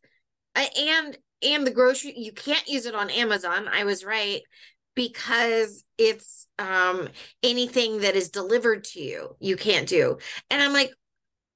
[0.57, 3.69] and and the grocery you can't use it on Amazon.
[3.71, 4.41] I was right
[4.95, 7.09] because it's um
[7.43, 10.19] anything that is delivered to you, you can't do.
[10.51, 10.93] And I'm like,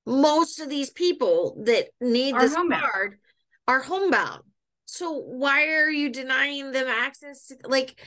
[0.06, 2.82] most of these people that need Are this homebound.
[2.82, 3.18] card
[3.66, 4.42] are homebound.
[4.86, 8.00] So why are you denying them access to like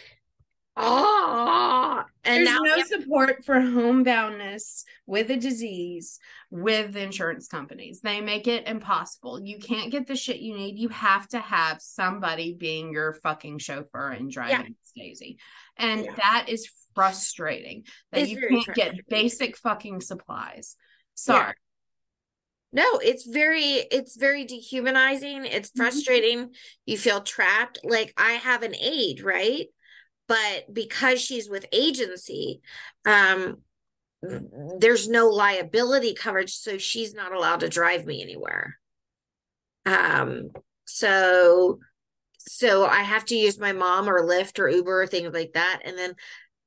[0.75, 6.19] oh and There's now no support for homeboundness with a disease
[6.49, 8.01] with insurance companies.
[8.01, 9.43] They make it impossible.
[9.43, 10.79] You can't get the shit you need.
[10.79, 15.37] You have to have somebody being your fucking chauffeur and driving Daisy.
[15.77, 16.15] And Yeah.
[16.15, 20.75] that is frustrating that It's you can't get basic fucking supplies.
[21.15, 21.55] Sorry.
[22.71, 25.45] No, it's very it's very dehumanizing.
[25.45, 25.77] It's Mhm.
[25.77, 26.55] frustrating.
[26.85, 27.79] You feel trapped.
[27.83, 29.67] Like I have an aide, right?
[30.27, 32.61] But because she's with agency,
[33.05, 33.57] um
[34.79, 38.77] there's no liability coverage, so she's not allowed to drive me anywhere.
[39.85, 40.51] Um
[40.85, 41.79] so
[42.37, 45.81] so I have to use my mom or Lyft or Uber or things like that
[45.85, 46.15] and then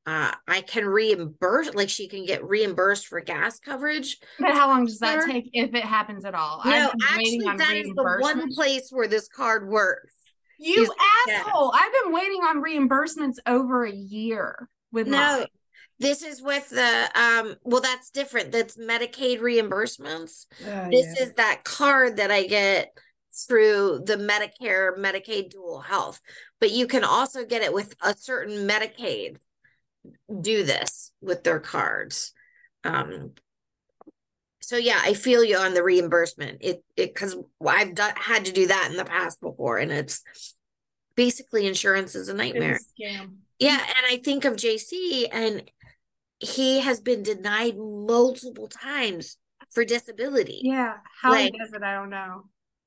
[0.06, 4.86] uh I can reimburse like she can get reimbursed for gas coverage But how long
[4.86, 6.62] does that take if it happens at all?
[6.64, 10.14] No, actually, that is the one place where this card works.
[10.58, 10.90] You is-
[11.28, 11.72] asshole.
[11.74, 15.46] I've been waiting on reimbursements over a year with No, mine.
[15.98, 17.56] this is with the um.
[17.64, 18.52] Well, that's different.
[18.52, 20.46] That's Medicaid reimbursements.
[20.66, 22.96] Oh, This is that card that I get
[23.48, 26.20] through the Medicare Medicaid Dual Health,
[26.60, 29.36] but you can also get it with a certain Medicaid.
[30.40, 32.32] Do this with their cards.
[32.84, 33.32] Um.
[34.66, 36.58] So yeah, I feel you on the reimbursement.
[36.60, 40.24] It it because I've done had to do that in the past before, and it's
[41.14, 42.76] basically insurance is a nightmare.
[43.00, 43.36] scam.
[43.60, 45.70] Yeah, and I think of JC and
[46.40, 49.36] he has been denied multiple times
[49.70, 50.62] for disability.
[50.64, 50.94] Yeah.
[51.22, 52.46] How Like- he does it, I don't know.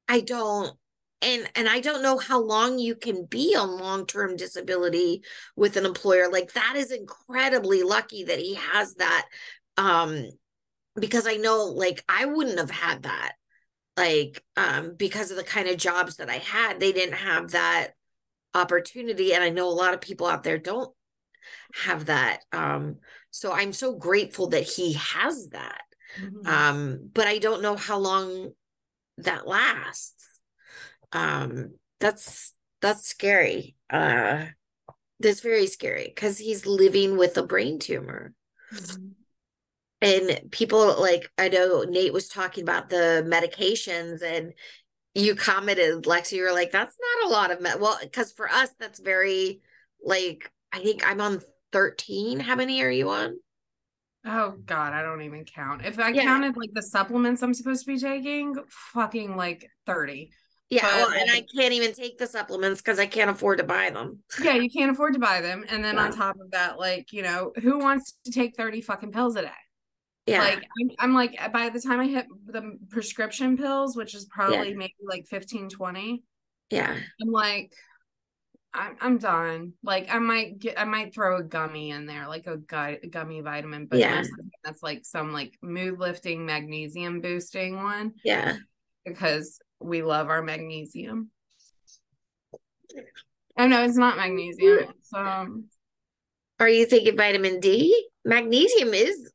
[0.10, 0.78] I don't
[1.22, 5.22] and and I don't know how long you can be on long-term disability
[5.56, 6.30] with an employer.
[6.30, 9.28] Like that is incredibly lucky that he has that
[9.78, 10.30] um
[10.96, 13.34] because I know like I wouldn't have had that
[13.98, 16.80] like um because of the kind of jobs that I had.
[16.80, 17.92] They didn't have that
[18.54, 20.94] opportunity and I know a lot of people out there don't
[21.74, 22.42] have that.
[22.52, 22.98] Um
[23.32, 25.82] so I'm so grateful that he has that.
[26.18, 26.48] Mhm.
[26.50, 28.52] Um but I don't know how long
[29.20, 30.40] that lasts.
[31.12, 33.76] Um that's that's scary.
[33.90, 34.48] Uh
[35.20, 38.34] that's very scary because he's living with a brain tumor.
[38.72, 39.16] Mhm.
[40.02, 44.54] And people like I know Nate was talking about the medications and
[45.16, 47.82] you commented, Lexi, you were like, that's not a lot of med.
[47.82, 49.62] Well, because for us, that's very
[50.04, 51.42] like I think I'm on
[51.72, 52.40] 13.
[52.40, 52.58] How mm-hmm.
[52.58, 53.38] many are you on?
[54.26, 55.86] Oh God, I don't even count.
[55.86, 56.24] If I Yeah.
[56.24, 58.56] counted like the supplements I'm supposed to be taking,
[58.94, 60.32] fucking like 30.
[60.70, 63.64] Yeah, But, well, and I can't even take the supplements because I can't afford to
[63.64, 64.20] buy them.
[64.40, 65.66] Yeah, you can't afford to buy them.
[65.68, 69.12] And then on top of that, like, you know, who wants to take 30 fucking
[69.12, 69.52] pills a day?
[70.30, 70.40] Yeah.
[70.42, 74.74] Like I'm, I'm like by the time I hit the prescription pills, which is probably
[74.74, 76.24] maybe like 15, 20,
[76.70, 76.96] yeah.
[77.22, 77.74] I'm like,
[78.74, 79.74] I'm I'm done.
[79.82, 83.42] Like I might get I might throw a gummy in there, like a gu- gummy
[83.42, 84.16] vitamin, but Yeah.
[84.16, 88.58] most of it, that's like some like mood lifting, magnesium boosting one Yeah.
[89.06, 91.32] because we love our magnesium.
[93.58, 94.86] Oh no, it's not magnesium.
[94.90, 95.66] It's um
[96.60, 98.08] Are you thinking vitamin D?
[98.26, 99.32] Magnesium is,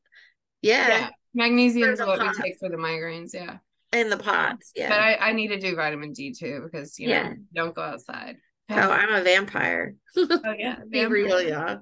[0.65, 3.33] yeah, yeah, magnesium is what we take for the migraines.
[3.33, 3.57] Yeah,
[3.93, 4.71] in the POTS.
[4.75, 4.89] Yeah.
[4.89, 7.33] but I I need to do vitamin D too because you know Yeah.
[7.53, 8.37] don't go outside.
[8.69, 9.95] oh, I'm a vampire.
[10.17, 11.81] Oh yeah, Be real, y'all.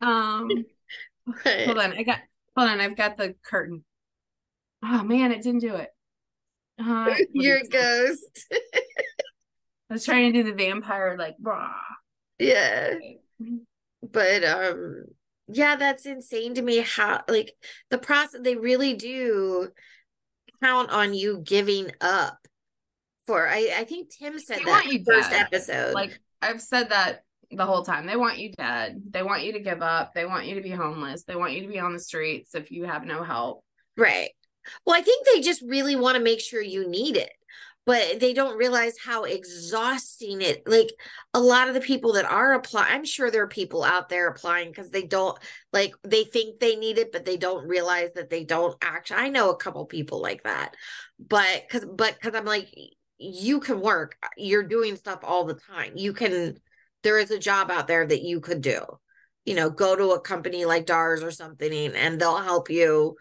[0.00, 0.64] Um,
[1.44, 2.18] hold on, I got
[2.56, 3.84] hold on, I've got the curtain.
[4.84, 5.90] Oh man, it didn't do it.
[6.78, 8.46] Uh, You're a ghost.
[8.52, 11.70] I was trying to do the vampire like rah.
[12.38, 12.94] Yeah.
[14.02, 15.04] But um
[15.52, 17.52] yeah, that's insane to me how like
[17.90, 19.68] the process they really do
[20.62, 22.38] count on you giving up
[23.26, 25.46] for I I think Tim said They that want you first dead.
[25.52, 25.94] episode.
[25.94, 28.06] Like I've said that the whole time.
[28.06, 29.02] They want you dead.
[29.10, 30.14] They want you to give up.
[30.14, 31.24] They want you to be homeless.
[31.24, 33.62] They want you to be on the streets if you have no help.
[33.96, 34.30] Right.
[34.86, 37.30] Well, I think they just really want to make sure you need it,
[37.84, 40.62] but they don't realize how exhausting it.
[40.66, 40.90] Like
[41.34, 44.28] a lot of the people that are applying, I'm sure there are people out there
[44.28, 45.36] applying because they don't
[45.72, 49.18] like they think they need it, but they don't realize that they don't actually.
[49.18, 50.76] I know a couple people like that,
[51.18, 52.72] but because but because I'm like,
[53.18, 54.16] you can work.
[54.22, 55.92] Uh, you're doing stuff all the time.
[55.96, 56.58] You can.
[57.02, 58.80] There is a job out there that you could do.
[59.44, 63.16] You know, go to a company like DARS or something, and they'll help you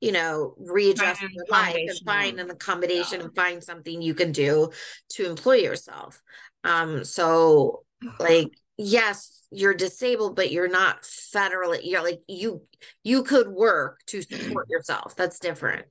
[0.00, 3.26] you know, readjust your life and find an accommodation Yeah.
[3.26, 4.70] and find something you can do
[5.10, 6.20] to employ yourself.
[6.64, 7.84] Um, so
[8.18, 12.62] like, yes, you're disabled, but you're not federally, you're like you
[13.02, 15.16] you could work to support yourself.
[15.16, 15.86] That's different.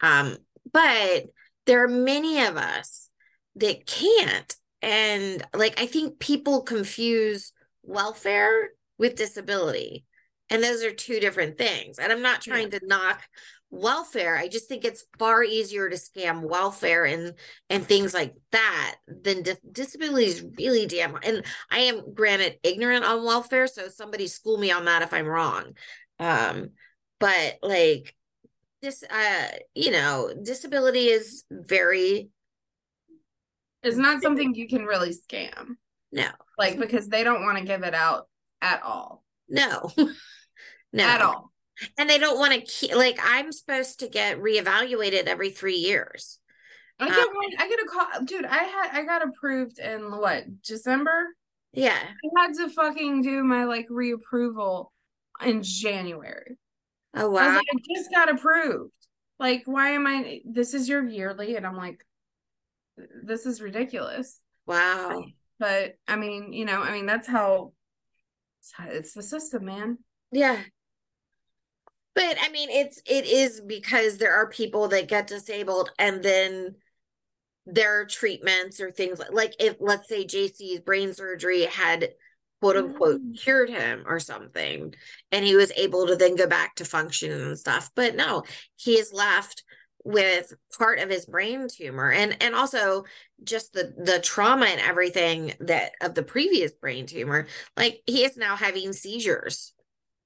[0.00, 0.36] Um,
[0.72, 1.24] but
[1.66, 3.08] there are many of us
[3.56, 4.54] that can't.
[4.82, 7.52] And like I think people confuse
[7.82, 10.04] welfare with disability.
[10.50, 11.98] And those are two different things.
[11.98, 13.22] And I'm not trying to knock
[13.70, 14.36] welfare.
[14.36, 17.34] I just think it's far easier to scam welfare and
[17.68, 21.16] and things like that than dis- disability is really damn.
[21.22, 25.26] And I am granted ignorant on welfare, so somebody school me on that if I'm
[25.26, 25.74] wrong.
[26.18, 26.70] Um,
[27.20, 28.14] but like
[28.80, 32.30] this, uh, you know, disability is very
[33.82, 35.76] It's not something you can really scam.
[36.10, 38.28] no, Like because they don't want to give it out
[38.62, 39.24] at all.
[39.48, 39.90] no,
[40.98, 41.52] no, At all.
[41.98, 42.94] and they don't want to keep.
[42.94, 46.38] Like I'm supposed to get reevaluated every three years.
[47.00, 47.50] I get um, one.
[47.58, 48.44] I get a call, dude.
[48.44, 51.28] I had I got approved in what December.
[51.72, 54.86] Yeah, I had to fucking do my like reapproval
[55.44, 56.56] in January.
[57.14, 58.92] oh I was wow, like, I just got approved.
[59.38, 60.40] Like, why am I?
[60.44, 62.04] This is your yearly, and I'm like,
[63.22, 64.40] this is ridiculous.
[64.66, 65.22] wow.
[65.60, 67.72] But I mean, you know, I mean, that's how
[68.60, 69.98] it's, how- it's the system, man.
[70.32, 70.60] Yeah.
[72.14, 76.76] But I mean, it's it is because there are people that get disabled and then
[77.66, 82.10] their treatments or things like like if let's say JC's brain surgery had
[82.60, 83.38] quote unquote Mm.
[83.38, 84.94] cured him or something
[85.30, 87.90] and he was able to then go back to function and stuff.
[87.94, 88.44] But no,
[88.76, 89.62] he is left
[90.04, 93.04] with part of his brain tumor and and also
[93.44, 97.46] just the the trauma and everything that of the previous brain tumor
[97.76, 99.74] like he is now having seizures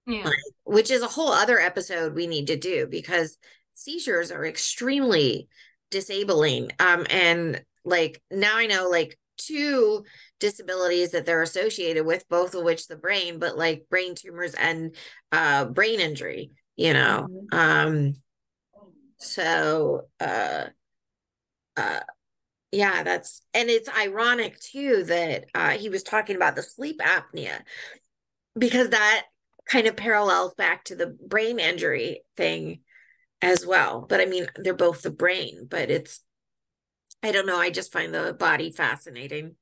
[0.07, 0.31] Yeah.
[0.65, 3.39] which is a whole other episode we need to do because
[3.75, 5.49] seizures are extremely
[5.91, 10.05] disabling um and like now i know like two
[10.41, 14.97] disabilities that they're associated with both of which the brain but like brain tumors and
[15.33, 17.59] uh brain injury you know Mhm.
[17.59, 18.15] um
[19.19, 20.65] so uh
[21.77, 22.01] uh
[22.71, 27.61] yeah that's and it's ironic too that uh he was talking about the sleep apnea
[28.59, 29.25] because that
[29.67, 32.81] kind of parallels back to the brain injury thing
[33.41, 36.21] as well but i mean they're both the brain but it's
[37.23, 39.55] i don't know i just find the body fascinating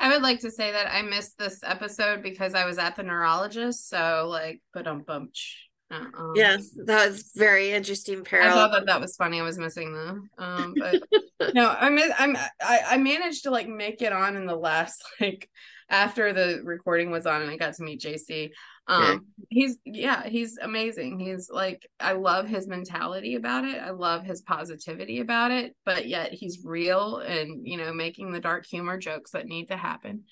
[0.00, 3.04] I would like to say that I missed this episode because I was at the
[3.04, 3.88] neurologist.
[3.88, 5.68] So, like, but um, bunch.
[5.92, 6.32] Uh-uh.
[6.34, 9.40] yes that was very interesting I thought that that was funny.
[9.40, 11.02] I was missing the um, but
[11.54, 15.04] no, I mean, I'm I, I managed to like make it on in the last
[15.20, 15.50] like
[15.90, 18.52] after the recording was on and I got to meet JC.
[18.88, 21.20] Um, he's yeah, he's amazing.
[21.20, 23.76] He's like I love his mentality about it.
[23.76, 28.40] I love his positivity about it, but yet he's real and you know making the
[28.40, 30.24] dark humor jokes that need to happen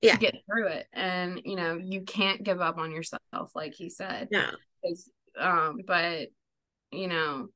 [0.00, 0.14] Yeah.
[0.14, 0.86] to get through it.
[0.92, 4.28] And you know you can't give up on yourself, like he said.
[4.30, 4.50] yeah
[5.38, 6.28] Um, but
[6.90, 7.48] you know,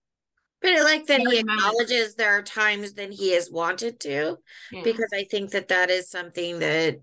[0.62, 4.36] but i like that he acknowledges there are times that he has wanted to
[4.72, 4.80] yeah.
[4.82, 6.96] because i think that that is something that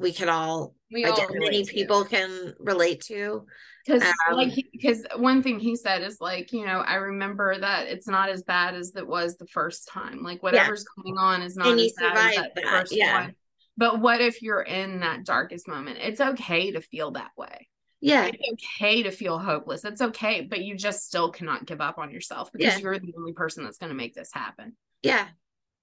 [0.00, 1.72] we can all we all many relate to.
[1.72, 3.44] people can relate to.
[3.86, 7.86] Because Um, like because one thing he said is like you know i remember that
[7.88, 10.22] it's not as bad as it was the first time.
[10.22, 13.20] Like whatever's going on is not And as bad as that, the that, first yeah.
[13.22, 13.34] one.
[13.76, 15.98] But what if you're in that darkest moment?
[16.00, 17.68] It's okay to feel that way.
[18.02, 18.26] Yeah.
[18.32, 19.84] It's okay to feel hopeless.
[19.84, 22.78] It's okay but you just still cannot give up on yourself because Yeah.
[22.78, 24.76] you're the only person that's going to make this happen.
[25.02, 25.26] Yeah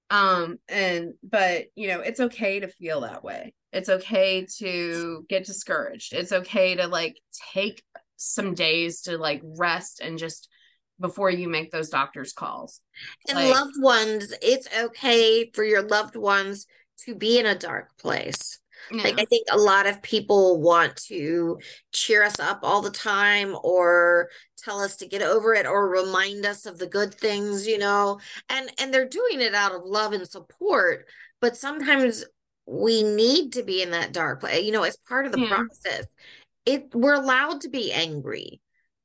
[0.09, 5.45] um and but you know it's okay to feel that way it's okay to get
[5.45, 7.19] discouraged it's okay to like
[7.53, 7.83] take
[8.15, 10.49] some days to like rest and just
[10.99, 12.81] before you make those doctor's calls.
[13.29, 16.65] And Like- loved ones, it's okay for your loved ones
[17.05, 18.59] to be in a dark place.
[18.91, 21.59] Like I think a lot of people want to
[21.91, 24.29] cheer us up all the time or
[24.68, 28.20] tell us to get over it or remind us of the good things, you know.
[28.49, 31.07] And and they're doing it out of love and support,
[31.39, 32.26] but sometimes
[32.65, 35.47] we need to be in that dark place, you know, as part of the Yeah.
[35.55, 36.05] process.
[36.65, 38.59] It we're allowed to be angry,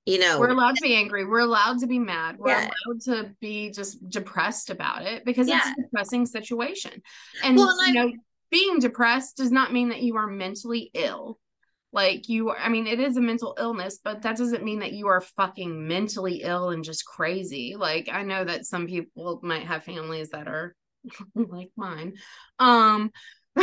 [0.05, 0.41] you know.
[0.41, 1.25] We're allowed to be angry.
[1.25, 2.39] We're allowed to be mad.
[2.39, 2.71] We're Yeah.
[2.89, 5.59] allowed to be just depressed about it because Yeah.
[5.59, 7.01] it's a depressing situation.
[7.45, 8.13] And Well, and you know,
[8.51, 11.39] being depressed does not mean that you are mentally ill.
[11.93, 15.09] Like you I mean, it is a mental illness, but that doesn't mean that you
[15.09, 17.75] are fucking mentally ill and just crazy.
[17.79, 20.75] Like I know that some people might have families that are
[21.35, 22.15] like mine.
[22.59, 23.11] Um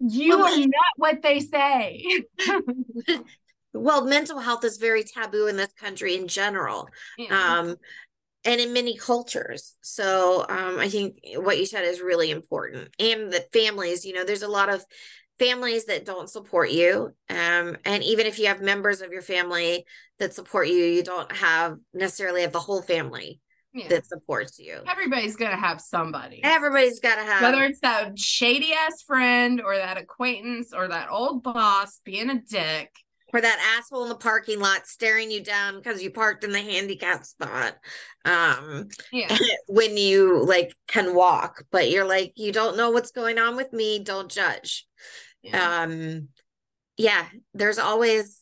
[0.00, 2.04] you Well, are not what they say.
[3.74, 6.88] well, mental health is very taboo in this country in general.
[7.16, 7.58] Yeah.
[7.60, 7.76] um
[8.44, 13.32] and in many cultures so um i think what you said is really important and
[13.32, 14.84] the families you know there's a lot of
[15.38, 19.84] families that don't support you um and even if you have members of your family
[20.18, 23.40] that support you you don't have necessarily have the whole family
[23.72, 23.88] yeah.
[23.88, 26.40] that supports you Everybody's gonna have somebody.
[26.44, 31.08] everybody's got to have Whether it's that shady ass friend or that acquaintance or that
[31.10, 32.90] old boss being a dick.
[33.32, 36.60] Or that asshole in the parking lot staring you down because you parked in the
[36.60, 37.76] handicap spot
[38.24, 39.36] um Yeah.
[39.68, 43.72] when you like can walk but you're like you don't know what's going on with
[43.72, 44.86] me don't judge.
[45.42, 45.82] Yeah.
[45.82, 46.28] um
[46.96, 48.40] yeah there's always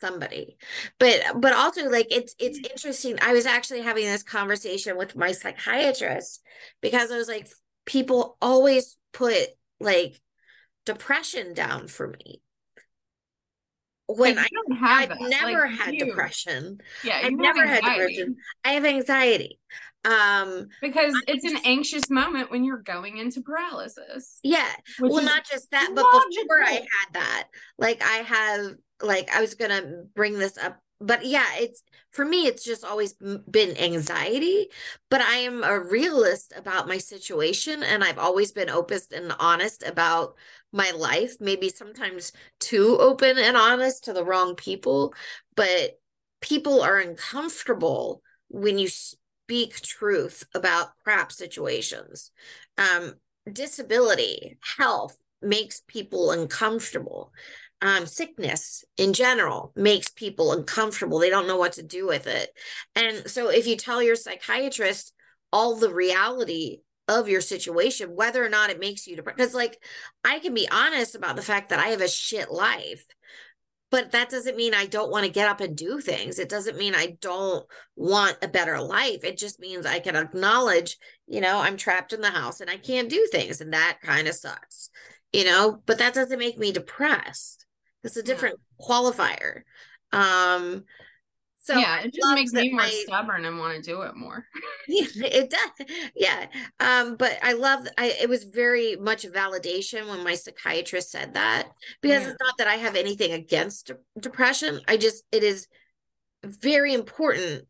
[0.00, 0.56] somebody.
[0.98, 3.18] But but also like it's it's interesting.
[3.20, 6.40] I was actually having this conversation with my psychiatrist
[6.80, 7.48] because i was like
[7.84, 9.48] people always put
[9.80, 10.20] like
[10.84, 12.40] depression down for me
[14.08, 16.80] when Like, I don't have i've never Like, had you- depression.
[17.04, 18.14] Yeah, i've never had anxiety.
[18.16, 18.36] depression.
[18.64, 19.60] I have anxiety.
[20.04, 24.38] Um because I it's an anxious moment when you're going into paralysis.
[24.42, 24.68] yeah.
[25.00, 27.48] well not just that but before i had that
[27.78, 32.46] like i have like i was gonna bring this up but yeah it's for me
[32.46, 33.14] it's just always
[33.50, 34.68] been anxiety
[35.10, 39.82] but i am a realist about my situation and i've always been open and honest
[39.86, 40.34] about
[40.72, 45.14] my life maybe sometimes too open and honest to the wrong people
[45.54, 45.98] but
[46.40, 52.30] people are uncomfortable when you speak truth about crap situations.
[52.76, 53.14] Um
[53.50, 57.32] disability health makes people uncomfortable
[57.80, 61.18] um, sickness in general makes people uncomfortable.
[61.18, 62.50] They don't know what to do with it.
[62.94, 65.12] And so, if you tell your psychiatrist
[65.52, 69.82] all the reality of your situation, whether or not it makes you depressed, because like
[70.24, 73.04] I can be honest about the fact that I have a shit life,
[73.90, 76.38] but that doesn't mean I don't want to get up and do things.
[76.38, 77.64] It doesn't mean I don't
[77.96, 79.24] want a better life.
[79.24, 82.76] It just means I can acknowledge, you know, I'm trapped in the house and I
[82.76, 84.90] can't do things, and that kind of sucks,
[85.32, 87.64] you know, but that doesn't make me depressed.
[88.04, 88.24] It's a Yeah.
[88.24, 89.62] different qualifier.
[90.12, 90.84] Um,
[91.60, 94.46] so yeah, it just makes me more my- stubborn and want to do it more.
[94.88, 95.86] yeah, it does.
[96.16, 96.46] Yeah.
[96.80, 101.68] Um, but I love I it was very much validation when my psychiatrist said that
[102.00, 102.30] because Yeah.
[102.30, 104.80] it's not that I have anything against depression.
[104.88, 105.66] I just it is
[106.42, 107.64] very important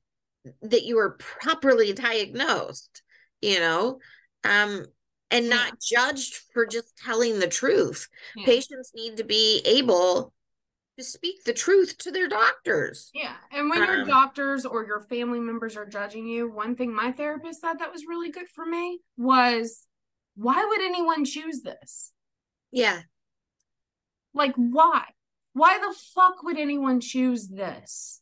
[0.63, 3.03] that you are properly diagnosed,
[3.41, 3.99] you know,
[4.45, 4.87] um,
[5.31, 5.55] and Yeah.
[5.55, 8.09] not judged for just telling the truth.
[8.37, 8.47] Yeah.
[8.47, 10.33] Patients need to be able
[10.97, 13.11] to speak the truth to their doctors.
[13.15, 13.37] Yeah.
[13.53, 17.13] And when your Um, doctors or your family members are judging you, one thing my
[17.13, 19.87] therapist said that was really good for me was
[20.35, 22.13] why would anyone choose this?
[22.73, 23.03] Yeah.
[24.35, 25.05] Like, why?
[25.53, 28.21] Why the fuck would anyone choose this?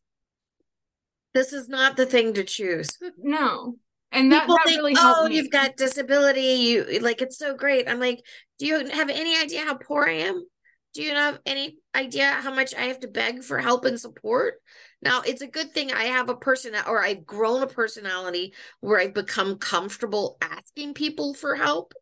[1.35, 2.89] This is not the thing to choose.
[3.19, 3.79] No.
[4.13, 6.41] And that, People that think, really oh, you've got disability.
[6.41, 7.89] You like it's so great.
[7.89, 8.25] I'm like,
[8.59, 10.47] do you have any idea how poor I am?
[10.95, 14.55] Do you have any idea how much I have to beg for help and support?
[15.03, 18.99] Now, it's a good thing I have a person or I've grown a personality where
[18.99, 21.93] I've become comfortable asking people for help.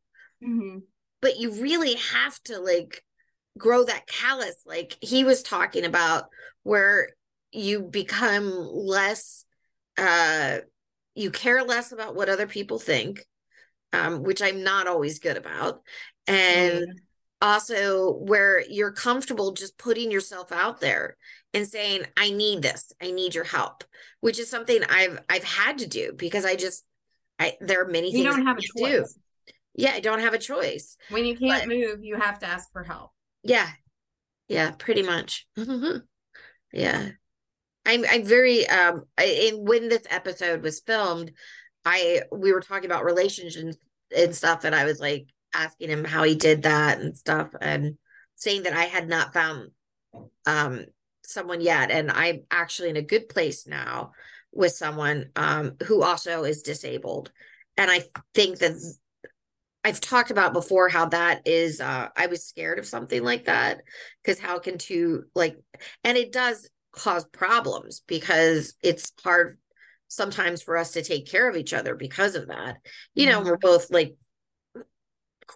[0.40, 0.86] Mhm.
[1.20, 3.02] but you really have to like
[3.58, 6.24] grow that callus like he was talking about
[6.62, 7.10] where
[7.52, 9.44] you become less
[9.96, 10.58] uh
[11.14, 13.24] you care less about what other people think
[13.92, 15.82] um which I'm not always good about
[16.26, 16.92] and Yeah.
[17.42, 21.16] also where you're comfortable just putting yourself out there
[21.52, 23.84] and saying I need this I need your help
[24.20, 26.84] which is something I've I've had to do because I just
[27.38, 29.00] I there are many you things don't have a can't do.
[29.02, 29.18] choice.
[29.76, 30.96] Yeah, I don't have a choice.
[31.08, 33.10] When you can't But- move, you have to ask for help.
[33.42, 33.68] Yeah.
[34.46, 35.48] Yeah, pretty much.
[36.72, 37.08] yeah.
[37.86, 41.32] I'm I'm very um I, when this episode was filmed,
[41.84, 43.76] I we were talking about relationships
[44.16, 47.96] and stuff, and I was like asking him how he did that and stuff, and
[48.36, 49.70] saying that I had not found
[50.46, 50.86] um
[51.24, 54.12] someone yet, and I'm actually in a good place now
[54.52, 57.32] with someone um who also is disabled,
[57.76, 58.04] and I
[58.34, 58.72] think that
[59.86, 63.82] I've talked about before how that is uh I was scared of something like that
[64.22, 65.58] because how can two like
[66.02, 69.58] and it does cause problems because it's hard
[70.08, 72.76] sometimes for us to take care of each other because of that.
[73.14, 73.44] You know, Mhm.
[73.46, 74.16] we're both like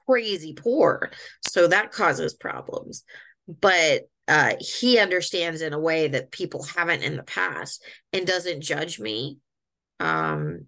[0.07, 1.11] crazy poor.
[1.47, 3.05] So that causes problems.
[3.47, 7.83] But uh he understands in a way that people haven't in the past
[8.13, 9.39] and doesn't judge me.
[10.01, 10.67] Um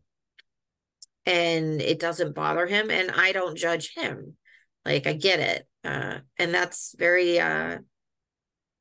[1.27, 4.37] and it doesn't bother him and I don't judge him.
[4.85, 5.67] Like I get it.
[5.85, 7.79] Uh and that's very uh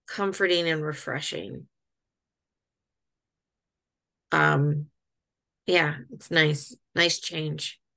[0.07, 1.67] comforting and refreshing.
[4.31, 4.87] Um
[5.65, 6.75] yeah, it's nice.
[6.95, 7.79] Nice change.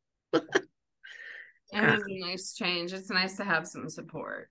[1.75, 2.93] It is a nice change.
[2.93, 4.51] It's nice to have some support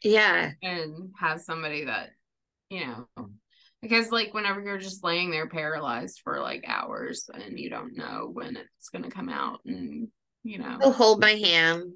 [0.00, 0.52] Yeah.
[0.62, 2.10] and have somebody that,
[2.70, 3.08] you know,
[3.80, 8.30] because like whenever you're just laying there paralyzed for like hours and you don't know
[8.32, 10.06] when it's going to come out and,
[10.44, 11.94] you know, He'll hold my hand.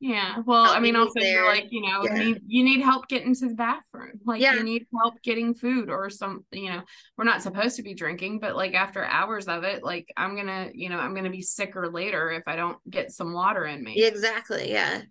[0.00, 0.40] Yeah.
[0.44, 1.46] Well, I mean, me also you're there.
[1.46, 2.14] like, you know, Yeah.
[2.14, 4.20] need, you need help getting to the bathroom.
[4.24, 4.54] Like Yeah.
[4.54, 6.82] you need help getting food or some, you know,
[7.16, 10.46] we're not supposed to be drinking, but like after hours of it, like I'm going
[10.48, 13.64] to, you know, I'm going to be sicker later if I don't get some water
[13.64, 14.70] in me, Exactly.
[14.70, 15.02] Yeah.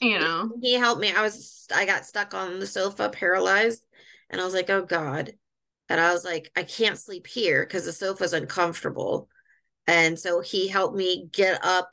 [0.00, 0.50] you know?
[0.62, 1.12] He helped me.
[1.12, 3.84] I was I got stuck on the sofa, paralyzed,
[4.30, 5.32] and I was like, "Oh God."
[5.90, 9.28] And I was like, "I can't sleep here because the sofa's uncomfortable."
[9.86, 11.90] And so he helped me get up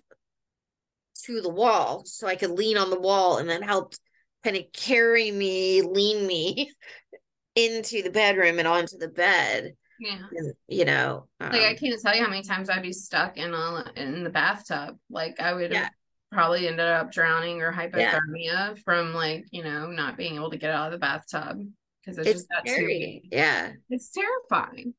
[1.28, 3.99] to the wall so I could lean on the wall and then helped
[4.43, 6.71] kind of carry me, lean me
[7.55, 9.73] into the bedroom and onto the bed.
[9.99, 10.19] Yeah.
[10.32, 13.38] And, you know, Like I um, can't tell you how many times I'd be stuck
[13.38, 14.97] in a in the bathtub.
[15.09, 15.84] Like I would Yeah.
[15.84, 15.91] have
[16.32, 20.71] probably ended up drowning or hypothermia from like, you know, not being able to get
[20.71, 21.67] out of the bathtub
[22.01, 23.30] because it's, it's just that too scary.
[23.32, 23.71] Yeah.
[23.89, 24.93] It's terrifying.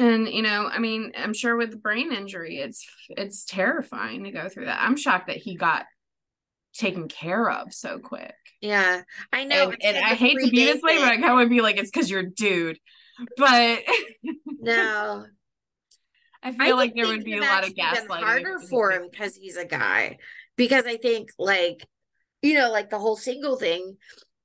[0.00, 4.30] And you know, I mean, I'm sure with the brain injury, it's it's terrifying to
[4.30, 4.80] go through that.
[4.80, 5.84] I'm shocked that he got
[6.72, 8.34] taken care of so quick.
[8.62, 9.02] Yeah.
[9.30, 9.70] I know.
[9.70, 11.60] and, I and I hate to be this way, but I kind of would be
[11.60, 12.78] like, it's because you're a dude.
[13.36, 13.80] But
[14.60, 15.26] No.
[16.42, 18.22] I feel like there would be a lot of gaslighting.
[18.22, 20.16] harder for him because he's a guy.
[20.56, 21.86] Because I think, like,
[22.40, 23.98] you know, like the whole single thing,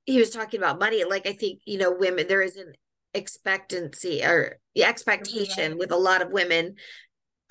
[0.04, 1.04] he was talking about money.
[1.04, 2.74] Like, I think, you know, women, there is an
[3.16, 5.78] expectancy or the expectation Right.
[5.78, 6.76] with a lot of women,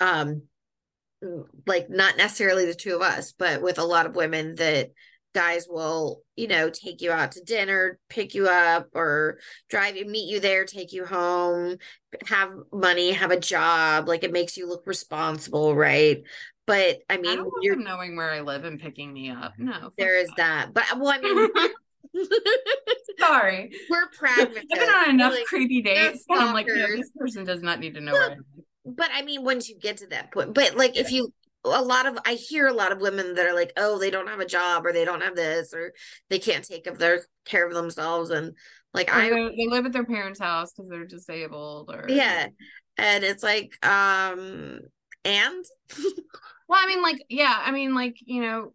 [0.00, 0.42] um,
[1.66, 4.90] like not necessarily the two of us, but with a lot of women that
[5.34, 9.38] guys will, you know, take you out to dinner, pick you up, or
[9.68, 11.76] drive you, meet you there, take you home,
[12.26, 14.08] have money, have a job.
[14.08, 16.22] Like it makes you look responsible, right?
[16.66, 19.54] But I I mean, don't you're knowing where I live and picking me up.
[19.58, 20.72] No, there is that.
[20.74, 21.48] But well, I mean,
[23.18, 23.72] Sorry.
[23.88, 24.66] we're pragmatists.
[24.72, 26.24] I've been on enough like, creepy dates.
[26.28, 28.36] And I'm like, no, this person does not need to know
[28.86, 31.32] but I mean, once you get to that point, but like if you,
[31.64, 34.28] a lot of, I hear a lot of women that are like, oh, they don't
[34.28, 35.92] have a job or they don't have this or
[36.30, 38.30] they can't take of their care of themselves.
[38.30, 38.52] And
[38.94, 42.46] like, I, they live at their parents' house because they're disabled or yeah.
[42.96, 44.78] And it's like, um,
[45.24, 45.64] and
[46.68, 48.72] Well, I mean, like, yeah, I mean, like, you know,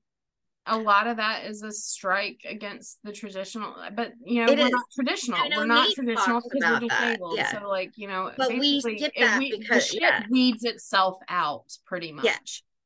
[0.67, 4.65] a lot of that is a strike against the traditional, but you know, It we're
[4.65, 4.71] is.
[4.71, 5.49] not traditional.
[5.55, 7.35] We're not traditional because we're disabled.
[7.37, 7.59] yeah.
[7.59, 10.23] So, like, you know, But we it that we- because- shit yeah.
[10.29, 12.37] weeds itself out pretty much, Yeah,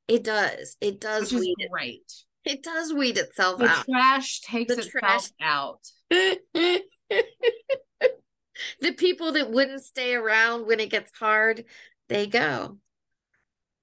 [0.08, 0.78] it does.
[0.80, 1.56] It does which weed.
[1.58, 2.12] It, great.
[2.46, 3.86] it does weed itself The out.
[3.86, 5.82] trash takes The itself trash- out.
[8.80, 11.66] the people that wouldn't stay around when it gets hard,
[12.08, 12.78] they go.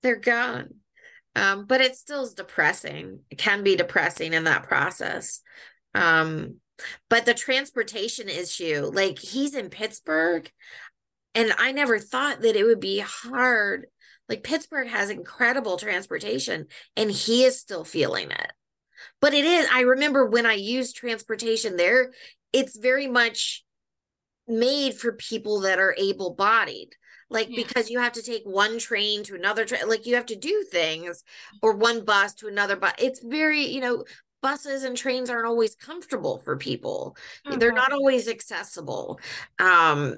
[0.02, 0.76] They're gone.
[1.34, 3.20] Um, but it still is depressing.
[3.30, 5.40] It can be depressing in that process.
[5.94, 6.56] Um,
[7.08, 10.50] but the transportation issue, like he's in Pittsburgh,
[11.34, 13.86] and I never thought that it would be hard.
[14.28, 18.52] Like Pittsburgh has incredible transportation, and he is still feeling it.
[19.20, 22.12] But it is, I remember when I used transportation there,
[22.52, 23.64] it's very much
[24.46, 26.90] made for people that are able bodied.
[27.32, 27.64] Like, Yeah.
[27.64, 30.64] because you have to take one train to another train, like, you have to do
[30.70, 31.24] things,
[31.62, 32.92] or one bus to another bus.
[32.98, 34.04] It's very, you know,
[34.42, 37.16] buses and trains aren't always comfortable for people,
[37.48, 39.18] they're not always accessible.
[39.58, 40.16] Um,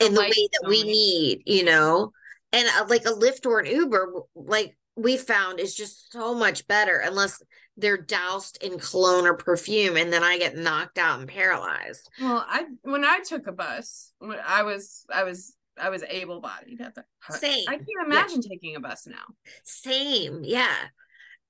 [0.00, 2.12] in the way that we need, you know,
[2.52, 6.66] and uh, like a Lyft or an Uber, like we found is just so much
[6.66, 7.42] better unless
[7.76, 12.08] they're doused in cologne or perfume and then I get knocked out and paralyzed.
[12.20, 16.40] Well, I when I took a bus, when I was I was I was able
[16.40, 17.64] bodied at the Same.
[17.68, 19.24] I can't imagine taking a bus now.
[19.64, 20.42] Same.
[20.44, 20.74] yeah.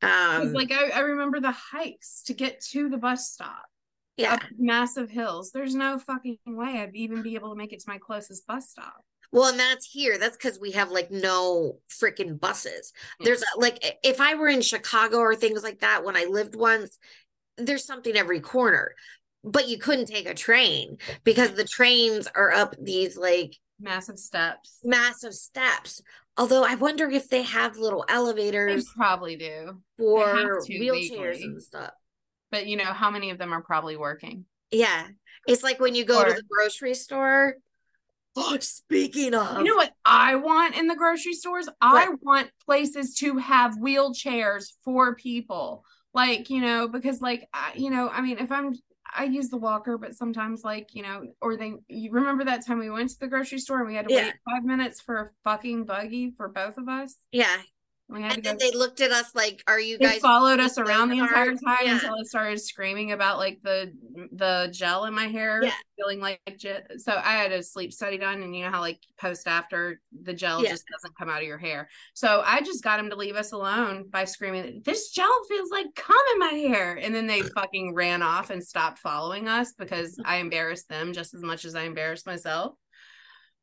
[0.02, 3.66] Um like I, I remember the hikes to get to the bus stop
[4.20, 4.34] yeah.
[4.34, 5.50] up massive hills.
[5.50, 8.70] There's no fucking way I'd even be able to make it to my closest bus
[8.70, 9.04] stop.
[9.32, 10.18] Well, and that's here.
[10.18, 12.92] That's because we have like no freaking buses.
[13.20, 13.26] Yeah.
[13.26, 16.98] There's like if I were in Chicago or things like that when I lived once,
[17.56, 18.94] there's something every corner.
[19.42, 24.78] But you couldn't take a train because the trains are up these like Massive steps.
[24.84, 26.02] massive steps.
[26.36, 29.82] Although I wonder if they have little They elevators probably do.
[29.98, 30.24] for
[30.68, 31.42] wheelchairs legally.
[31.44, 31.92] and stuff.
[32.50, 34.44] But you know, how many of them are probably working?
[34.70, 35.06] Yeah.
[35.46, 37.56] It's like when you go to the grocery store.
[38.36, 41.68] Oh, speaking of, You know what I want in the grocery stores?
[41.80, 45.84] I want places to have wheelchairs for people.
[46.14, 48.74] Like, you know, because like I, you know, I mean, if I'm
[49.16, 52.78] I use the walker, but sometimes like, you know, or they you remember that time
[52.78, 54.24] we went to the grocery store and we had to Yeah.
[54.26, 57.16] wait five minutes for a fucking buggy for both of us.
[57.32, 57.56] yeah.
[58.12, 60.58] Oh had And then go they looked at us like, "Are you they guys?" followed
[60.60, 61.94] us around the entire time Yeah.
[61.94, 63.92] until I started screaming about like the
[64.32, 65.72] the gel in my hair, Yeah.
[65.96, 66.40] feeling like
[66.98, 70.34] so I had a sleep study done, and you know how like post after the
[70.34, 70.70] gel Yeah.
[70.70, 71.88] just doesn't come out of your hair.
[72.14, 75.86] So I just got him to leave us alone by screaming, "This gel feels like
[75.94, 80.18] cum in my hair," and then they fucking ran off and stopped following us because
[80.24, 82.74] I embarrassed them just as much as I embarrassed myself.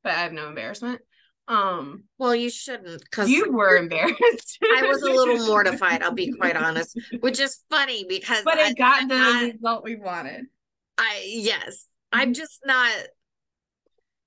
[0.04, 1.02] But I have no embarrassment.
[1.48, 4.58] Um, Well, you shouldn't, because you were embarrassed.
[4.78, 6.02] I was a little mortified.
[6.04, 9.44] I'll be quite honest, which is funny because but I, it got I'm the not-
[9.54, 10.46] result we wanted.
[10.98, 12.92] I yes, I'm just not.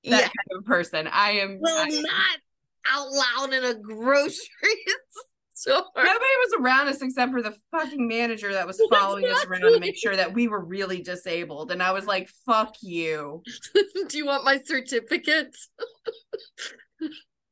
[0.05, 1.07] That yeah, kind of person.
[1.09, 1.59] I am.
[1.61, 2.39] well, I- not
[2.91, 4.39] out loud in a grocery
[5.53, 5.83] store.
[5.95, 9.79] nobody was around us except for the fucking manager that was following us around to
[9.79, 11.71] make sure that we were really disabled.
[11.71, 13.43] And I was like, "Fuck you."
[14.09, 15.55] Do you want my certificate?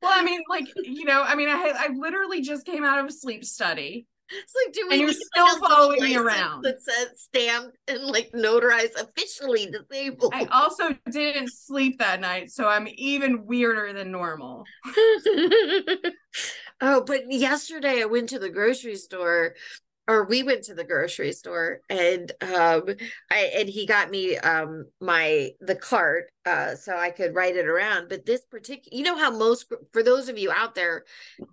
[0.01, 3.07] Well, I mean, like you know, I mean, I I literally just came out of
[3.07, 4.07] a sleep study.
[4.31, 6.63] It's like, do we And you're still like, a little following me around.
[6.63, 10.35] that says stamped and like notarized officially disabled?
[10.35, 14.65] I also didn't sleep that night, so I'm even weirder than normal.
[16.81, 19.55] oh, but yesterday I went to the grocery store,
[20.09, 22.85] or we went to the grocery store, and um,
[23.31, 27.69] I and he got me um my the cart, uh, so I could write it
[27.69, 28.09] around.
[28.09, 31.05] But this particular, you know how most for those of you out there,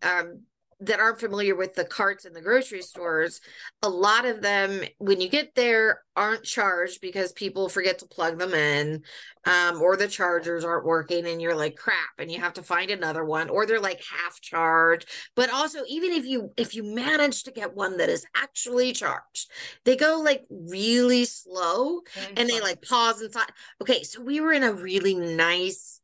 [0.04, 0.42] um.
[0.82, 3.40] That aren't familiar with the carts in the grocery stores,
[3.82, 8.40] a lot of them, when you get there, aren't charged because people forget to plug
[8.40, 9.04] them in
[9.46, 12.90] um, or the chargers aren't working and you're like crap and you have to find
[12.90, 15.10] another one or they're like half charged.
[15.36, 19.52] But also even if you if you manage to get one that is actually charged
[19.84, 22.02] they go like really slow
[22.36, 23.52] and they like pause and inside.
[23.82, 26.02] Okay so we were in a really nice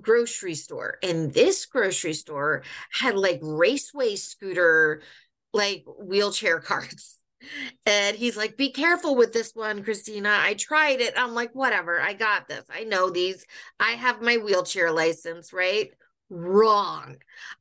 [0.00, 2.62] grocery store and this grocery store
[2.98, 5.02] had like raceway scooter
[5.52, 7.22] like wheelchair carts
[7.86, 10.38] and he's like, be careful with this one, Christina.
[10.40, 11.14] I tried it.
[11.16, 12.00] I'm like, whatever.
[12.00, 12.64] I got this.
[12.70, 13.46] I know these.
[13.80, 15.90] I have my wheelchair license, right?
[16.30, 17.16] Wrong.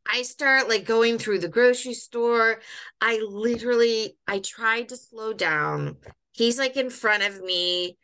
[0.05, 2.61] I start like going through the grocery store.
[2.99, 5.97] I literally, I tried to slow down.
[6.31, 7.97] He's like in front of me.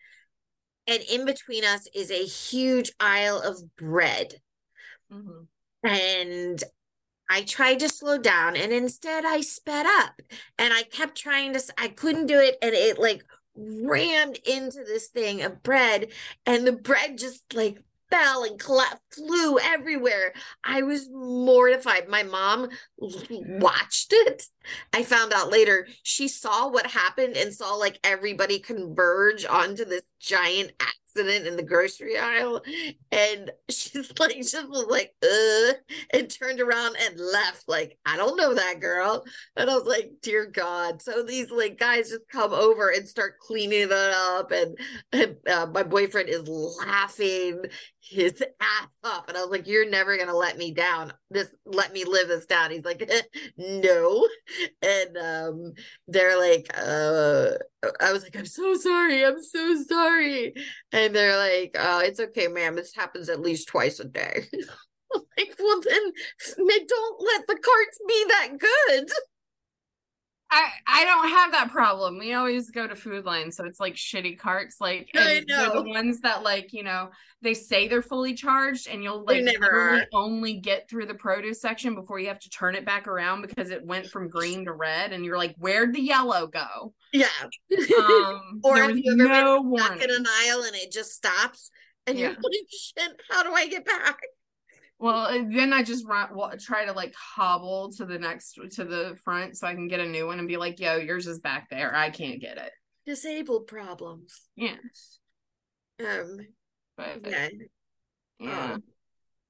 [0.88, 4.42] And in between us is a huge aisle of bread
[5.12, 5.48] Mhm.
[5.84, 6.64] and
[7.30, 10.22] I tried to slow down and instead I sped up
[10.58, 13.24] and I kept trying to I couldn't do it and it like
[13.56, 16.12] rammed into this thing of bread
[16.46, 20.34] and the bread just like fell and colla- flew everywhere.
[20.64, 22.08] I was mortified.
[22.08, 24.44] My mom watched it.
[24.94, 30.04] I found out later she saw what happened and saw like everybody converge onto this
[30.20, 30.72] giant
[31.18, 32.62] accident in the grocery aisle
[33.12, 35.74] and she's like just was like uh
[36.12, 39.24] and turned around and left like i don't know that girl.
[39.56, 41.02] And i was like dear god.
[41.02, 44.78] So these like guys just come over and start cleaning it up and,
[45.12, 47.64] and uh, my boyfriend is laughing
[48.10, 51.14] his ass off and i was like you're never gonna let me down.
[51.30, 52.72] This let me live this down.
[52.72, 53.10] He's like
[53.58, 54.28] no.
[54.82, 55.74] And um
[56.08, 57.52] they're like uh
[58.00, 60.54] i was like i'm so sorry i'm so sorry.
[60.92, 64.46] And they're like uh it's okay ma'am this happens at least twice a day.
[65.38, 66.12] Like well then
[66.86, 69.10] don't let the carts be that good
[70.50, 72.18] I I don't have that problem.
[72.18, 74.80] We always go to Food Lion, so it's like shitty carts.
[74.80, 77.10] Like and they're the ones that like you know
[77.42, 79.46] they say they're fully charged, and you'll like
[80.14, 83.72] only get through the produce section before you have to turn it back around because
[83.72, 86.94] it went from green to red, and you're like, where'd the yellow go?
[87.12, 87.28] Yeah.
[87.98, 91.72] Um, Or have you ever been Stuck in an aisle and it just stops,
[92.06, 94.20] and you're like, "Shit, how do I get back?"
[95.00, 99.18] Well, then I just run, wa- try to like hobble to the next to the
[99.24, 101.70] front so I can get a new one and be like, "Yo, yours is back
[101.70, 101.96] there.
[101.96, 102.72] I can't get it."
[103.06, 104.42] Disabled problems.
[104.56, 105.20] Yes,
[106.00, 106.40] Um.
[106.96, 107.50] but Yeah.
[108.40, 108.74] yeah.
[108.74, 108.84] Um,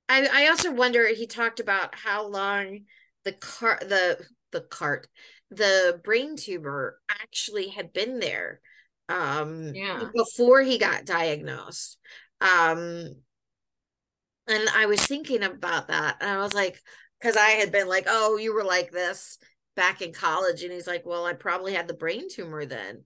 [0.09, 1.07] I I also wonder.
[1.07, 2.85] He talked about how long
[3.23, 5.07] the car the the cart
[5.49, 8.59] the brain tumor actually had been there.
[9.07, 9.73] Um.
[9.73, 10.09] Yeah.
[10.13, 11.97] Before he got diagnosed.
[12.41, 13.15] Um.
[14.47, 16.81] And I was thinking about that, and I was like,
[17.19, 19.37] because I had been like, "Oh, you were like this
[19.75, 23.03] back in college," and he's like, "Well, I probably had the brain tumor then."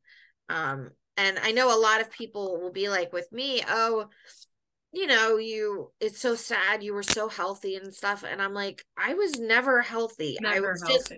[0.49, 0.91] Um.
[1.17, 4.09] And I know a lot of people will be like with me, "Oh."
[4.93, 8.23] you know, you it's so sad you were so healthy and stuff.
[8.23, 10.37] And I'm like, I was never healthy.
[10.45, 11.13] I Never was just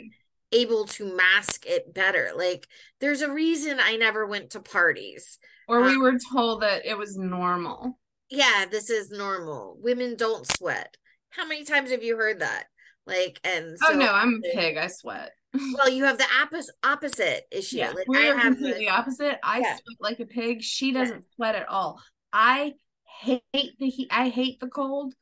[0.51, 2.31] able to mask it better.
[2.35, 2.67] Like
[2.99, 5.39] there's a reason I never went to parties.
[5.67, 7.97] Or we uh, were told that it was normal.
[8.35, 9.77] Yeah, this is normal.
[9.79, 10.97] Women don't sweat.
[11.29, 12.65] How many times have you heard that?
[13.05, 14.77] Like, and oh no, I'm a pig.
[14.77, 15.31] I sweat.
[15.53, 17.77] well, you have the opposite opposite issue.
[17.77, 19.37] Yeah, Like we're I have completely the, opposite.
[19.43, 19.73] I Yeah.
[19.75, 20.61] sweat like a pig.
[20.63, 22.01] She doesn't sweat at all.
[22.31, 22.73] I
[23.21, 24.07] hate the heat.
[24.11, 25.13] I hate the cold.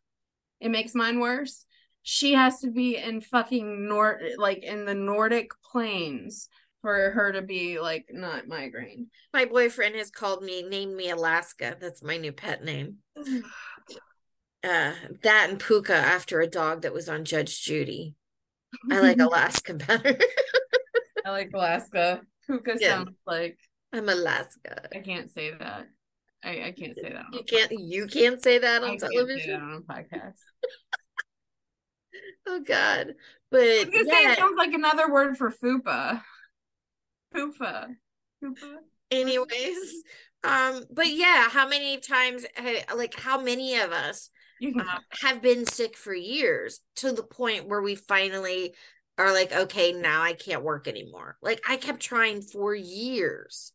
[0.61, 1.65] It makes mine worse.
[2.03, 6.47] She has to be in fucking Nord, like in the Nordic plains,
[6.81, 9.07] for her to be like not migraine.
[9.33, 11.77] my boyfriend has called me, named me Alaska.
[11.79, 12.97] That's my new pet name.
[14.63, 14.93] Uh,
[15.23, 18.13] that and Puka after a dog that was on Judge Judy.
[18.91, 20.15] I like Alaska better.
[21.25, 22.21] I like Alaska.
[22.45, 22.91] Puka Yes.
[22.91, 23.57] sounds like
[23.91, 24.87] I'm Alaska.
[24.95, 25.87] I can't say that.
[26.43, 27.25] I, I can't say that.
[27.25, 28.83] on You can't you can't say that.
[28.83, 29.61] I on can't say that television.
[29.61, 30.35] on a podcast.
[32.47, 33.15] Oh God.
[33.49, 36.21] But I was gonna say yeah, it sounds like another word for fupa.
[37.33, 37.95] Fupa.
[38.43, 38.75] Fupa.
[39.09, 40.03] anyways.
[40.43, 42.45] Um, but yeah, how many times
[42.95, 44.29] like how many of us
[44.79, 48.73] uh, have been sick for years to the point where we finally
[49.17, 51.37] are like, okay, now I can't work anymore.
[51.41, 53.71] Like I kept trying for years.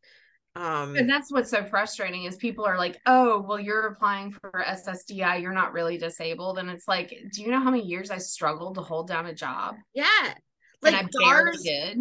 [0.57, 4.51] Um And that's what's so frustrating is people are like, oh, well, you're applying for
[4.67, 6.59] SSDI, you're not really disabled.
[6.59, 9.35] And it's like, do you know how many years I struggled to hold down a
[9.35, 9.77] job?
[9.95, 10.07] yeah.
[10.25, 10.35] And
[10.83, 11.99] Like I barely DARS did.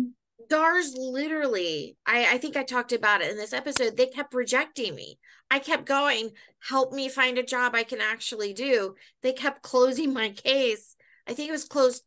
[0.49, 3.95] DARS literally, I, I think I talked about it in this episode.
[3.95, 5.19] They kept rejecting me.
[5.49, 8.95] I kept going, help me find a job I can actually do.
[9.21, 10.95] They kept closing my case.
[11.27, 12.03] I think it was closed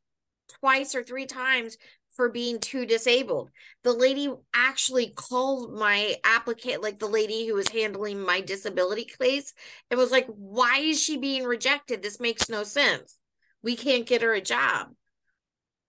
[0.60, 1.76] twice or three times
[2.18, 3.50] for being too disabled.
[3.84, 9.54] The lady actually called my applicant, like the lady who was handling my disability case,
[9.90, 12.02] and was like, Why is she being rejected?
[12.02, 13.16] This makes no sense.
[13.62, 14.88] We can't get her a job.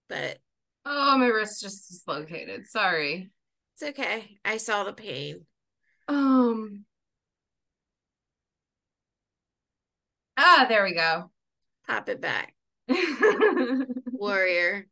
[0.08, 0.38] But
[0.86, 2.68] Oh, my wrist just dislocated.
[2.68, 3.30] Sorry.
[3.74, 4.38] It's okay.
[4.44, 5.46] I saw the pain.
[6.08, 6.86] Um.
[10.38, 11.32] Ah, there we go.
[11.88, 12.56] Pop it back.
[14.12, 14.88] Warrior.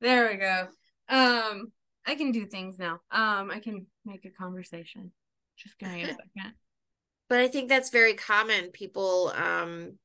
[0.00, 0.68] There we go.
[1.08, 1.72] Um,
[2.06, 3.00] I can do things now.
[3.10, 5.12] Um, I can make a conversation.
[5.56, 6.54] Just give me a second.
[7.28, 8.70] But I think that's very common.
[8.70, 9.98] People um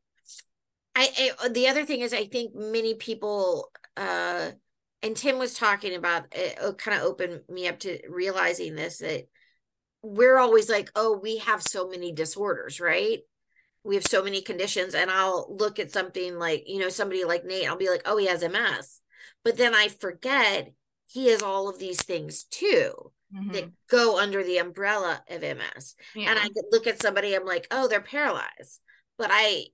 [0.95, 4.51] I, I the other thing is I think many people uh
[5.05, 9.27] and Tim was talking about it kind of opened me up to realizing this that
[10.01, 13.19] we're always like, oh, we have so many disorders, right?
[13.83, 17.45] We have so many conditions, and I'll look at something like, you know, somebody like
[17.45, 18.99] Nate, I'll be like, oh, he has MS.
[19.43, 20.73] But then I forget
[21.07, 23.11] he has all of these things too
[23.51, 23.73] that Mhm.
[23.89, 25.95] go under the umbrella of MS.
[26.15, 26.31] Yeah.
[26.31, 28.81] And I could look at somebody, I'm like, oh, they're paralyzed.
[29.19, 29.67] But I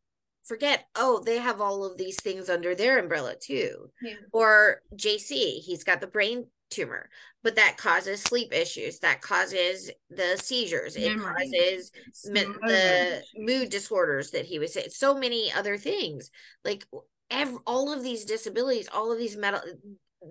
[0.43, 3.89] forget, oh, they have all of these things under their umbrella too.
[4.01, 4.13] Yeah.
[4.33, 7.09] Or JC, he's got the brain tumor,
[7.43, 11.33] but that causes sleep issues, that causes the seizures, it Memory.
[11.33, 11.91] causes
[12.25, 16.31] mi- the mood disorders that he was saying, so many other things.
[16.63, 16.85] Like
[17.29, 19.61] ev- all of these disabilities, all of these metal,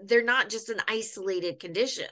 [0.04, 2.06] they're not just an isolated condition.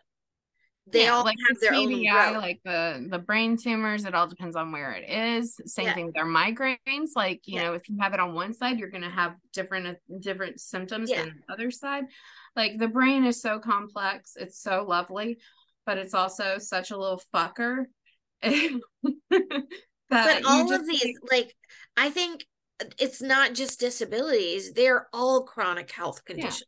[0.91, 4.05] They Yeah, all like have the their own TBI, like the the brain tumors.
[4.05, 5.61] It all depends on where it is.
[5.67, 5.95] Same Yeah.
[5.95, 7.11] thing with our migraines.
[7.17, 7.65] Like you Yeah.
[7.65, 11.11] know, if you have it on one side, you're gonna have different uh, different symptoms
[11.11, 12.05] than the other side.
[12.57, 14.33] Like the brain is so complex.
[14.37, 15.39] It's so lovely,
[15.87, 17.85] but it's also such a little fucker.
[18.43, 21.55] but all of these think- like
[21.97, 22.47] i think
[22.81, 26.63] uh, it's not just disabilities they're all chronic health conditions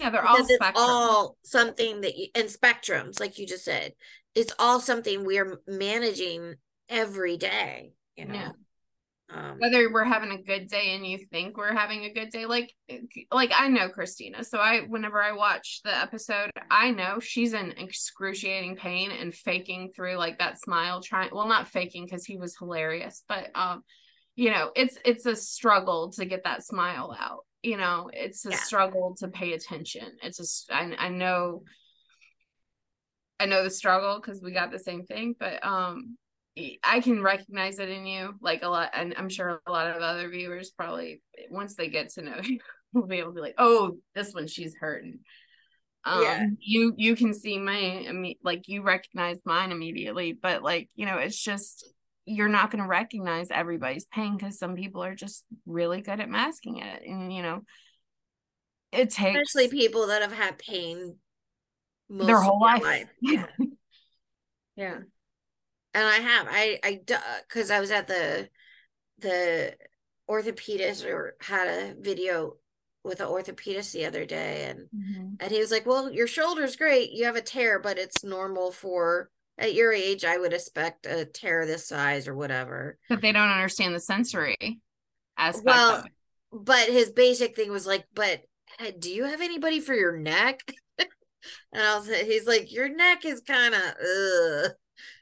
[0.00, 3.92] Yeah, they're all because it's all something that you and spectrums, like you just said,
[4.34, 6.54] it's all something we're managing
[6.88, 7.92] every day.
[8.16, 8.52] You know, Yeah.
[9.30, 12.46] um, whether we're having a good day and you think we're having a good day
[12.46, 12.72] like
[13.30, 17.72] like i know christina so i whenever i watch the episode i know she's in
[17.72, 22.56] excruciating pain and faking through like that smile trying well not faking because he was
[22.56, 23.82] hilarious but um
[24.34, 28.50] you know it's it's a struggle to get that smile out you know it's a
[28.50, 28.56] Yeah.
[28.56, 31.62] struggle to pay attention it's just I, I know
[33.40, 36.16] i know the struggle because we got the same thing but um
[36.82, 40.02] I can recognize it in you, like a lot, and I'm sure a lot of
[40.02, 42.58] other viewers probably once they get to know you,
[42.92, 45.20] will be able to be like, "Oh, this one she's hurting."
[46.04, 46.46] Um, Yeah.
[46.60, 51.06] you you can see my, I mean, like you recognize mine immediately, but like you
[51.06, 51.86] know, it's just
[52.28, 56.28] you're not going to recognize everybody's pain because some people are just really good at
[56.28, 57.62] masking it, and you know,
[58.92, 61.16] it takes especially people that have had pain
[62.08, 63.08] most their of whole their life.
[63.22, 63.46] Yeah.
[64.76, 64.98] yeah.
[65.94, 67.00] and I have I I
[67.48, 68.48] because I was at the
[69.18, 69.74] the
[70.30, 72.56] orthopedist or had a video
[73.02, 75.36] with an orthopedist the other day and Mhm.
[75.40, 78.70] and he was like well your shoulder's great you have a tear but it's normal
[78.70, 83.32] for at your age I would expect a tear this size or whatever But they
[83.32, 84.80] don't understand the sensory
[85.36, 86.04] aspect Well,
[86.52, 88.42] but his basic thing was like but
[88.80, 90.60] uh, do you have anybody for your neck
[90.98, 93.82] and I was he's like your neck is kind of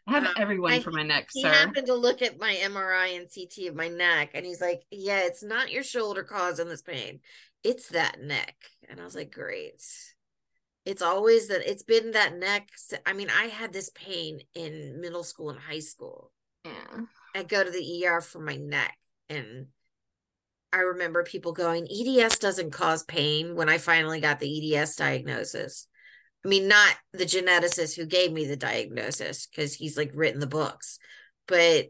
[0.09, 1.51] I have um, everyone I- for my neck, he sir.
[1.53, 5.21] happened to look at my MRI and CT of my neck and he's like, Yeah,
[5.25, 7.21] it's not your shoulder causing this pain.
[7.65, 8.55] It's that neck.
[8.89, 9.83] And I was like, Great.
[10.87, 12.71] It's always that it's been that neck.
[13.05, 16.33] i mean, I had this pain in middle school and high school.
[16.65, 17.01] yeah.
[17.35, 18.97] I go to the ER for my neck
[19.29, 19.67] and
[20.73, 25.89] I remember people going, EDS doesn't cause pain when I finally got the EDS diagnosis.
[26.45, 30.47] I mean, not the geneticist who gave me the diagnosis because he's like written the
[30.47, 30.99] books,
[31.49, 31.87] but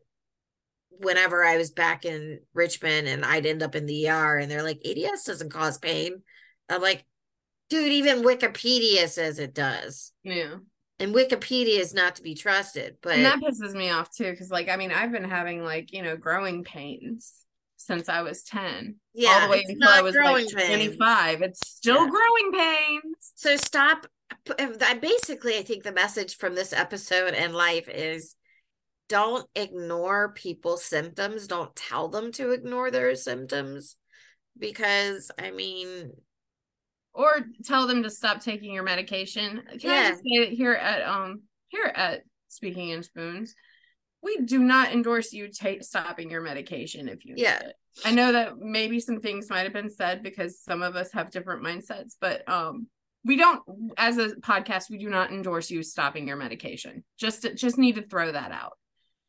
[0.89, 4.62] whenever I was back in Richmond and I'd end up in the ER and they're
[4.62, 6.23] like, EDS doesn't cause pain.
[6.70, 7.05] I'm like,
[7.68, 10.12] dude, even Wikipedia says it does.
[10.22, 10.56] Yeah.
[10.98, 14.51] And Wikipedia is not to be trusted, but And that pisses me off too, because
[14.51, 17.34] like I mean, I've been having like, you know, growing pains
[17.76, 18.97] since I was 10.
[19.14, 20.76] yeah, all the way until I was like pain.
[20.90, 21.43] 25.
[21.43, 22.10] It's still Yeah.
[22.10, 23.32] growing pains.
[23.34, 24.06] So stop.
[24.59, 28.34] I basically, I think the message from this episode and life is
[29.09, 31.47] don't ignore people's symptoms.
[31.47, 33.97] Don't tell them to ignore their symptoms
[34.59, 36.12] because, I mean,
[37.16, 39.62] Or tell them to stop taking your medication.
[39.80, 43.55] Can I just say that here at um here at Speaking in Spoons,
[44.22, 47.60] we do not endorse you ta- stopping your medication if you need Yeah.
[47.60, 47.74] it.
[48.05, 51.30] I know that maybe some things might have been said because some of us have
[51.30, 52.86] different mindsets, but um
[53.24, 53.62] we don't
[53.97, 57.02] as a podcast we do not endorse you stopping your medication.
[57.18, 58.76] Just just need to throw that out.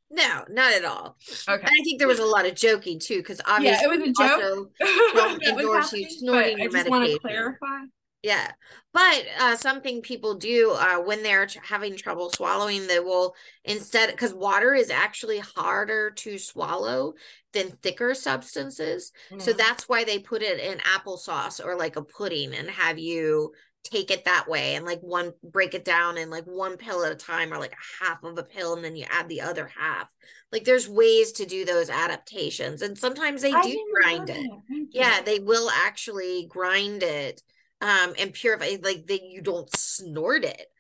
[0.09, 1.17] No, not at all.
[1.49, 1.59] Okay.
[1.61, 4.09] And I think there was a lot of joking too, because obviously, yeah, it was
[4.09, 4.71] a joke.
[4.81, 7.19] also- endorse you snorting your I just want to medication.
[7.19, 7.85] clarify.
[8.23, 8.51] Yeah.
[8.93, 14.09] But uh, something people do uh, when they're tr- having trouble swallowing, they will instead,
[14.09, 17.13] because water is actually harder to swallow
[17.53, 19.11] than thicker substances.
[19.37, 23.53] So that's why they put it in applesauce or like a pudding and have you
[23.83, 27.11] take it that way and like one break it down in like one pill at
[27.11, 29.67] a time or like a half of a pill and then you add the other
[29.77, 30.13] half.
[30.51, 34.45] Like there's ways to do those adaptations and sometimes they I do grind it.
[34.91, 35.25] Yeah, you.
[35.25, 37.41] they will actually grind it
[37.79, 40.67] um and purify like that you don't snort it.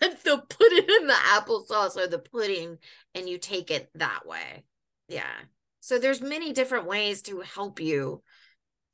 [0.00, 2.78] But they'll put it in the applesauce or the pudding
[3.14, 4.64] and you take it that way.
[5.08, 5.36] Yeah.
[5.78, 8.22] So there's many different ways to help you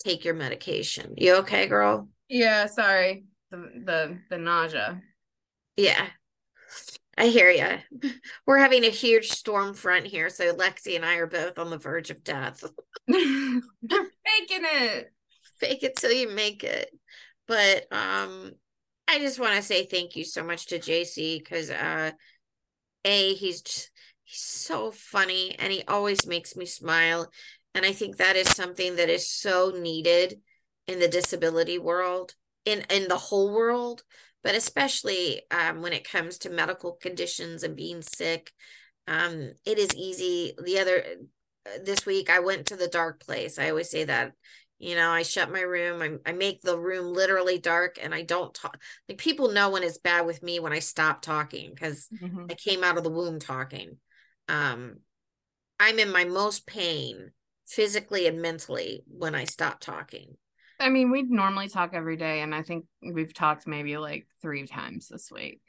[0.04, 1.14] take your medication.
[1.16, 2.08] You okay, girl?
[2.28, 3.24] Yeah, sorry.
[3.51, 5.02] The the the nausea.
[5.77, 6.06] Yeah.
[7.18, 8.10] I hear you.
[8.47, 11.78] We're having a huge storm front here, so Lexi and I are both on the
[11.78, 12.64] verge of death.
[13.06, 15.12] They're faking it.
[15.59, 16.90] Fake it till you make it.
[17.47, 18.52] But um
[19.09, 22.12] I just want to say thank you so much to JC because uh
[23.05, 23.90] A, he's just,
[24.24, 27.31] he's so funny and he always makes me smile.
[27.74, 30.40] And I think that is something that is so needed
[30.86, 32.35] in the disability world,
[32.70, 34.02] in in the whole world,
[34.42, 38.52] but especially um, when it comes to medical conditions and being sick.
[39.06, 40.52] Um, it is easy.
[40.62, 41.05] The other
[41.66, 43.59] uh, this week, I went to the dark place.
[43.59, 44.32] I always say that.
[44.78, 46.01] You know, I shut my room.
[46.01, 48.80] I, I make the room literally dark, and I don't talk.
[49.09, 52.51] Like people know when it's bad with me when I stop talking because Mhm.
[52.51, 53.98] I came out of the womb talking.
[54.48, 55.01] Um,
[55.78, 57.32] I'm in my most pain
[57.66, 60.36] physically and mentally when I stop talking.
[60.81, 64.66] I mean, we normally talk every day, and I think we've talked maybe like three
[64.66, 65.61] times this week.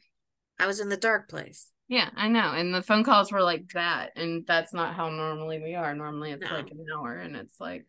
[0.57, 1.69] I was in the dark place.
[1.87, 2.53] Yeah, I know.
[2.53, 4.11] And the phone calls were like that.
[4.15, 5.93] And that's not how normally we are.
[5.93, 6.55] Normally it's No.
[6.55, 7.85] like an hour and it's like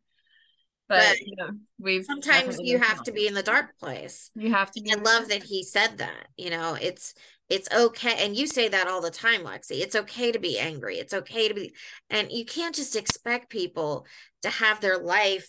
[0.88, 4.30] but, But you know, we've Sometimes you have to be in the dark place.
[4.34, 6.26] You have to I love that he said that.
[6.36, 7.14] You know, it's
[7.48, 9.80] it's okay, and you say that all the time, Lexi.
[9.80, 10.96] It's okay to be angry.
[10.96, 11.74] It's okay to be,
[12.10, 14.06] and you can't just expect people
[14.42, 15.48] to have their life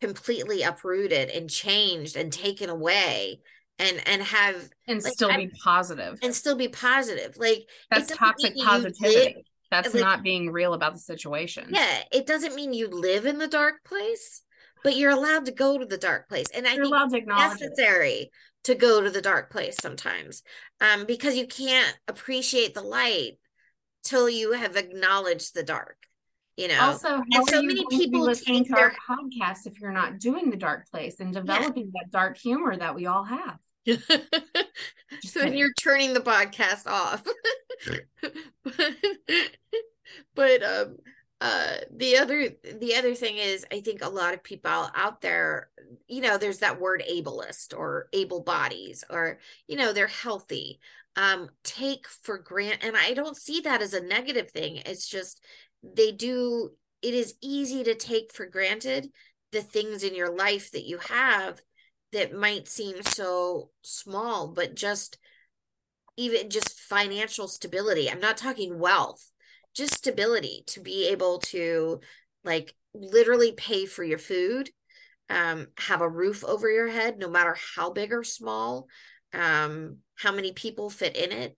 [0.00, 3.40] completely uprooted and changed and taken away,
[3.78, 5.50] and and have and like, still I- be
[6.22, 7.36] and still be positive.
[7.36, 9.44] Like That's toxic live- positivity.
[9.70, 11.68] That's like- not being real about the situation.
[11.70, 14.42] yeah, it doesn't mean you live in the dark place,
[14.82, 17.16] but you're allowed to go to the dark place, and I You're think allowed to
[17.18, 17.68] acknowledge it.
[17.70, 18.30] necessary
[18.64, 20.42] to go to the dark place sometimes
[20.80, 23.38] um because you can't appreciate the light
[24.02, 25.96] till you have acknowledged the dark
[26.58, 26.80] you know?
[26.80, 29.80] Also, how so are you many going people listening take to our their- podcast if
[29.80, 33.58] you're not doing the dark place and developing that dark humor that we all have?
[33.86, 35.58] Just so then kidding.
[35.58, 37.22] you're turning the podcast off.
[38.64, 38.74] But,
[40.34, 40.96] but um
[41.40, 45.70] uh the other the other thing is i think a lot of people out there
[46.08, 50.80] you know there's that word ableist or able bodies or you know they're healthy
[51.14, 54.82] um take for grant and i don't see that as a negative thing.
[54.84, 55.40] It's just
[55.82, 56.70] they do
[57.02, 59.08] it is easy to take for granted
[59.52, 61.60] the things in your life that you have
[62.12, 65.18] that might seem so small but just
[66.16, 68.10] even just financial stability.
[68.10, 69.30] I'm not talking wealth
[69.74, 72.00] just stability to be able to
[72.42, 74.70] like literally pay for your food
[75.30, 78.88] um have a roof over your head no matter how big or small
[79.34, 81.56] um how many people fit in it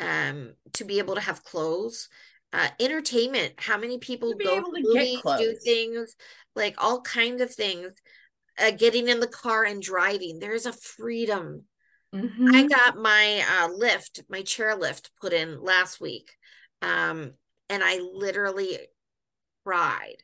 [0.00, 2.08] um to be able to have clothes
[2.52, 6.16] uh entertainment how many people go to movies, do things
[6.56, 7.92] like all kinds of things
[8.58, 11.64] uh, getting in the car and driving there's a freedom
[12.54, 12.68] I Mhm.
[12.68, 16.36] got my uh lift, my chair lift put in last week.
[16.82, 17.34] Um,
[17.68, 18.78] and I literally
[19.64, 20.22] cried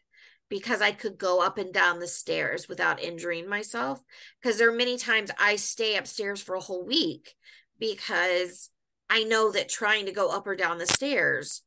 [0.48, 4.01] because I could go up and down the stairs without injuring myself.
[4.40, 7.35] Because there are many times I stay upstairs for a whole week
[7.78, 8.70] because
[9.11, 11.62] I know that trying to go up or down the stairs,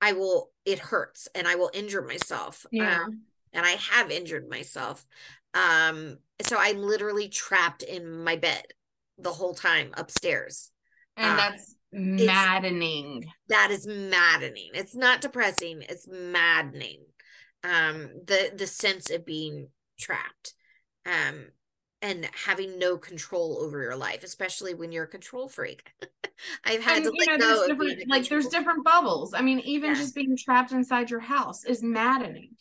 [0.00, 2.66] I will, it hurts and I will injure myself.
[2.70, 3.02] Yeah.
[3.04, 3.22] Um,
[3.52, 5.06] and I have injured myself.
[5.54, 8.64] Um, so I'm literally trapped in my bed
[9.18, 10.70] the whole time upstairs.
[11.16, 13.26] and uh, that's maddening.
[13.48, 14.70] That is maddening.
[14.74, 17.04] It's not depressing, it's maddening.
[17.62, 19.68] Um, the the sense of being
[19.98, 20.54] trapped.
[21.04, 21.48] Um,
[22.02, 25.92] and having no control over your life, especially when you're a control freak.
[26.64, 28.84] I've had And, to you know, let there's of being different a like there's different
[28.84, 29.34] bubbles.
[29.34, 29.96] I mean, even Yeah.
[29.96, 32.56] just being trapped inside your house is maddening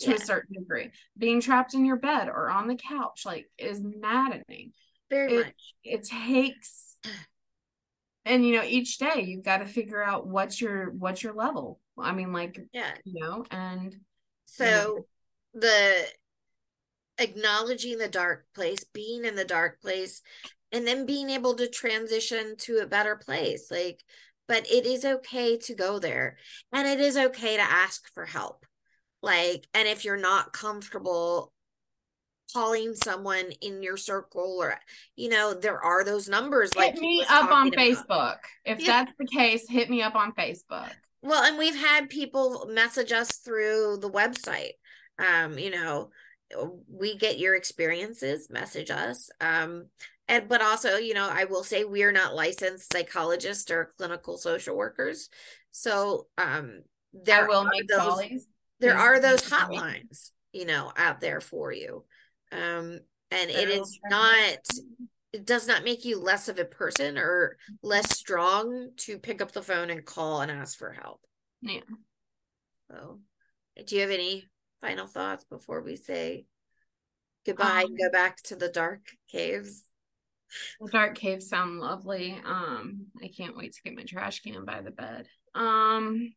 [0.00, 0.16] to Yeah.
[0.16, 0.90] a certain degree.
[1.16, 4.72] Being trapped in your bed or on the couch, like, is maddening.
[5.10, 5.74] very it- much.
[5.84, 6.96] It takes
[8.24, 11.80] and you know, each day you've got to figure out what's your what's your level.
[11.98, 12.94] I mean, like, Yeah.
[13.04, 13.96] you know, and
[14.46, 15.06] So
[15.54, 16.06] the
[17.22, 20.20] acknowledging the dark place, being in the dark place,
[20.70, 23.70] and then being able to transition to a better place.
[23.70, 24.02] Like,
[24.48, 26.36] but it is okay to go there
[26.72, 28.66] and it is okay to ask for help.
[29.22, 31.52] Like, and if you're not comfortable
[32.52, 34.78] calling someone in your circle or
[35.16, 37.78] you know, there are those numbers like hit he me up on about.
[37.78, 38.36] Facebook.
[38.64, 39.04] If Yeah.
[39.04, 40.90] that's the case, hit me up on Facebook.
[41.22, 44.72] Well, and we've had people message us through the website.
[45.18, 46.10] Um, you know,
[46.88, 49.30] we get your experiences, message us.
[49.40, 49.86] Um,
[50.28, 54.38] and but also, you know, I will say we are not licensed psychologists or clinical
[54.38, 55.28] social workers.
[55.72, 58.46] So um there I will are make those
[58.80, 62.04] there are those hotlines, you know, out there for you.
[62.50, 63.00] Um,
[63.30, 64.68] and it is not it
[65.32, 69.52] it does not make you less of a person or less strong to pick up
[69.52, 71.20] the phone and call and ask for help.
[71.62, 71.80] Yeah.
[72.90, 73.20] So,
[73.86, 74.44] do you have any
[74.82, 76.46] final thoughts before we say
[77.46, 79.84] goodbye and go Um, back to the dark caves?
[80.80, 82.38] The dark caves sound lovely.
[82.44, 85.28] Um, I can't wait to get my trash can by the bed.
[85.54, 86.34] Um,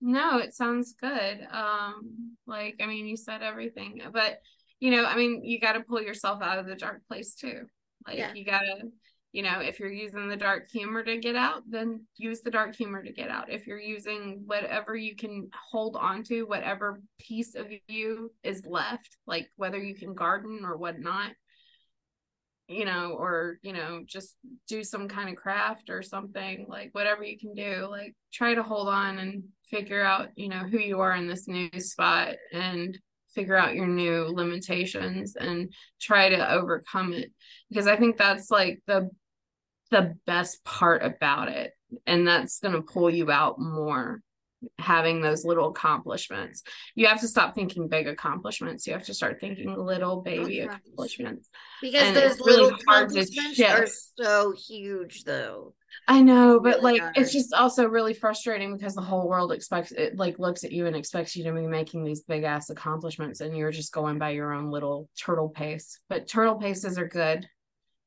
[0.00, 1.46] no, it sounds good.
[1.50, 4.40] Um, like I mean, you said everything, but
[4.80, 7.66] you know, I mean, you got to pull yourself out of the dark place too.
[8.06, 8.34] Like Yeah.
[8.34, 8.90] you gotta,
[9.32, 12.76] you know, if you're using the dark humor to get out, then use the dark
[12.76, 13.50] humor to get out.
[13.50, 19.16] If you're using whatever you can hold on to, whatever piece of you is left,
[19.26, 21.30] like whether you can garden or whatnot,
[22.68, 24.36] you know, or, you know, just
[24.68, 28.62] do some kind of craft or something, like whatever you can do, like try to
[28.62, 32.98] hold on and figure out, you know, who you are in this new spot and
[33.34, 37.32] figure out your new limitations and try to overcome it
[37.70, 39.08] because i think that's like the
[39.92, 41.72] the best part about it
[42.06, 44.22] and that's going to pull you out more
[44.78, 46.62] having those little accomplishments
[46.94, 51.48] you have to stop thinking big accomplishments you have to start thinking little baby accomplishments
[51.80, 53.86] because And those really little accomplishments are
[54.16, 55.74] so huge though
[56.08, 57.12] I know, but really like are.
[57.14, 60.86] it's just also really frustrating because the whole world expects it like looks at you
[60.86, 64.30] and expects you to be making these big ass accomplishments and you're just going by
[64.30, 66.00] your own little turtle pace.
[66.08, 67.46] But turtle paces are good.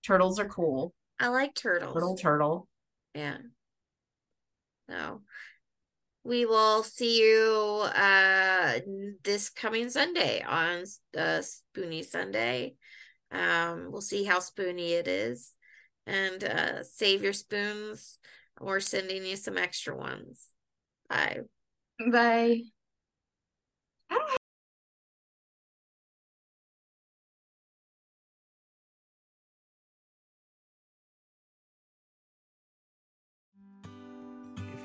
[0.04, 0.94] Turtles are cool.
[1.20, 2.68] I like turtles Turtle turtle.
[3.14, 3.38] Yeah.
[4.90, 5.22] So
[6.24, 8.80] we will see you uh
[9.24, 10.84] this coming Sunday on
[11.18, 12.76] uh Spoony Sunday.
[13.32, 15.54] Um we'll see how spoony it is.
[16.06, 18.20] And uh save your spoons.
[18.60, 20.48] We're sending you some extra ones.
[21.10, 21.42] Bye.
[22.12, 22.62] Bye.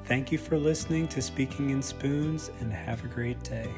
[0.03, 3.69] Thank you for listening to Speaking in Spoons and have a great day.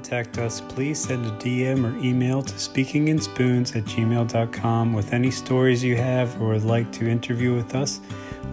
[0.00, 5.84] Contact us, please send a DM or email to speakinginspoons at gmail.com with any stories
[5.84, 8.00] you have or would like to interview with us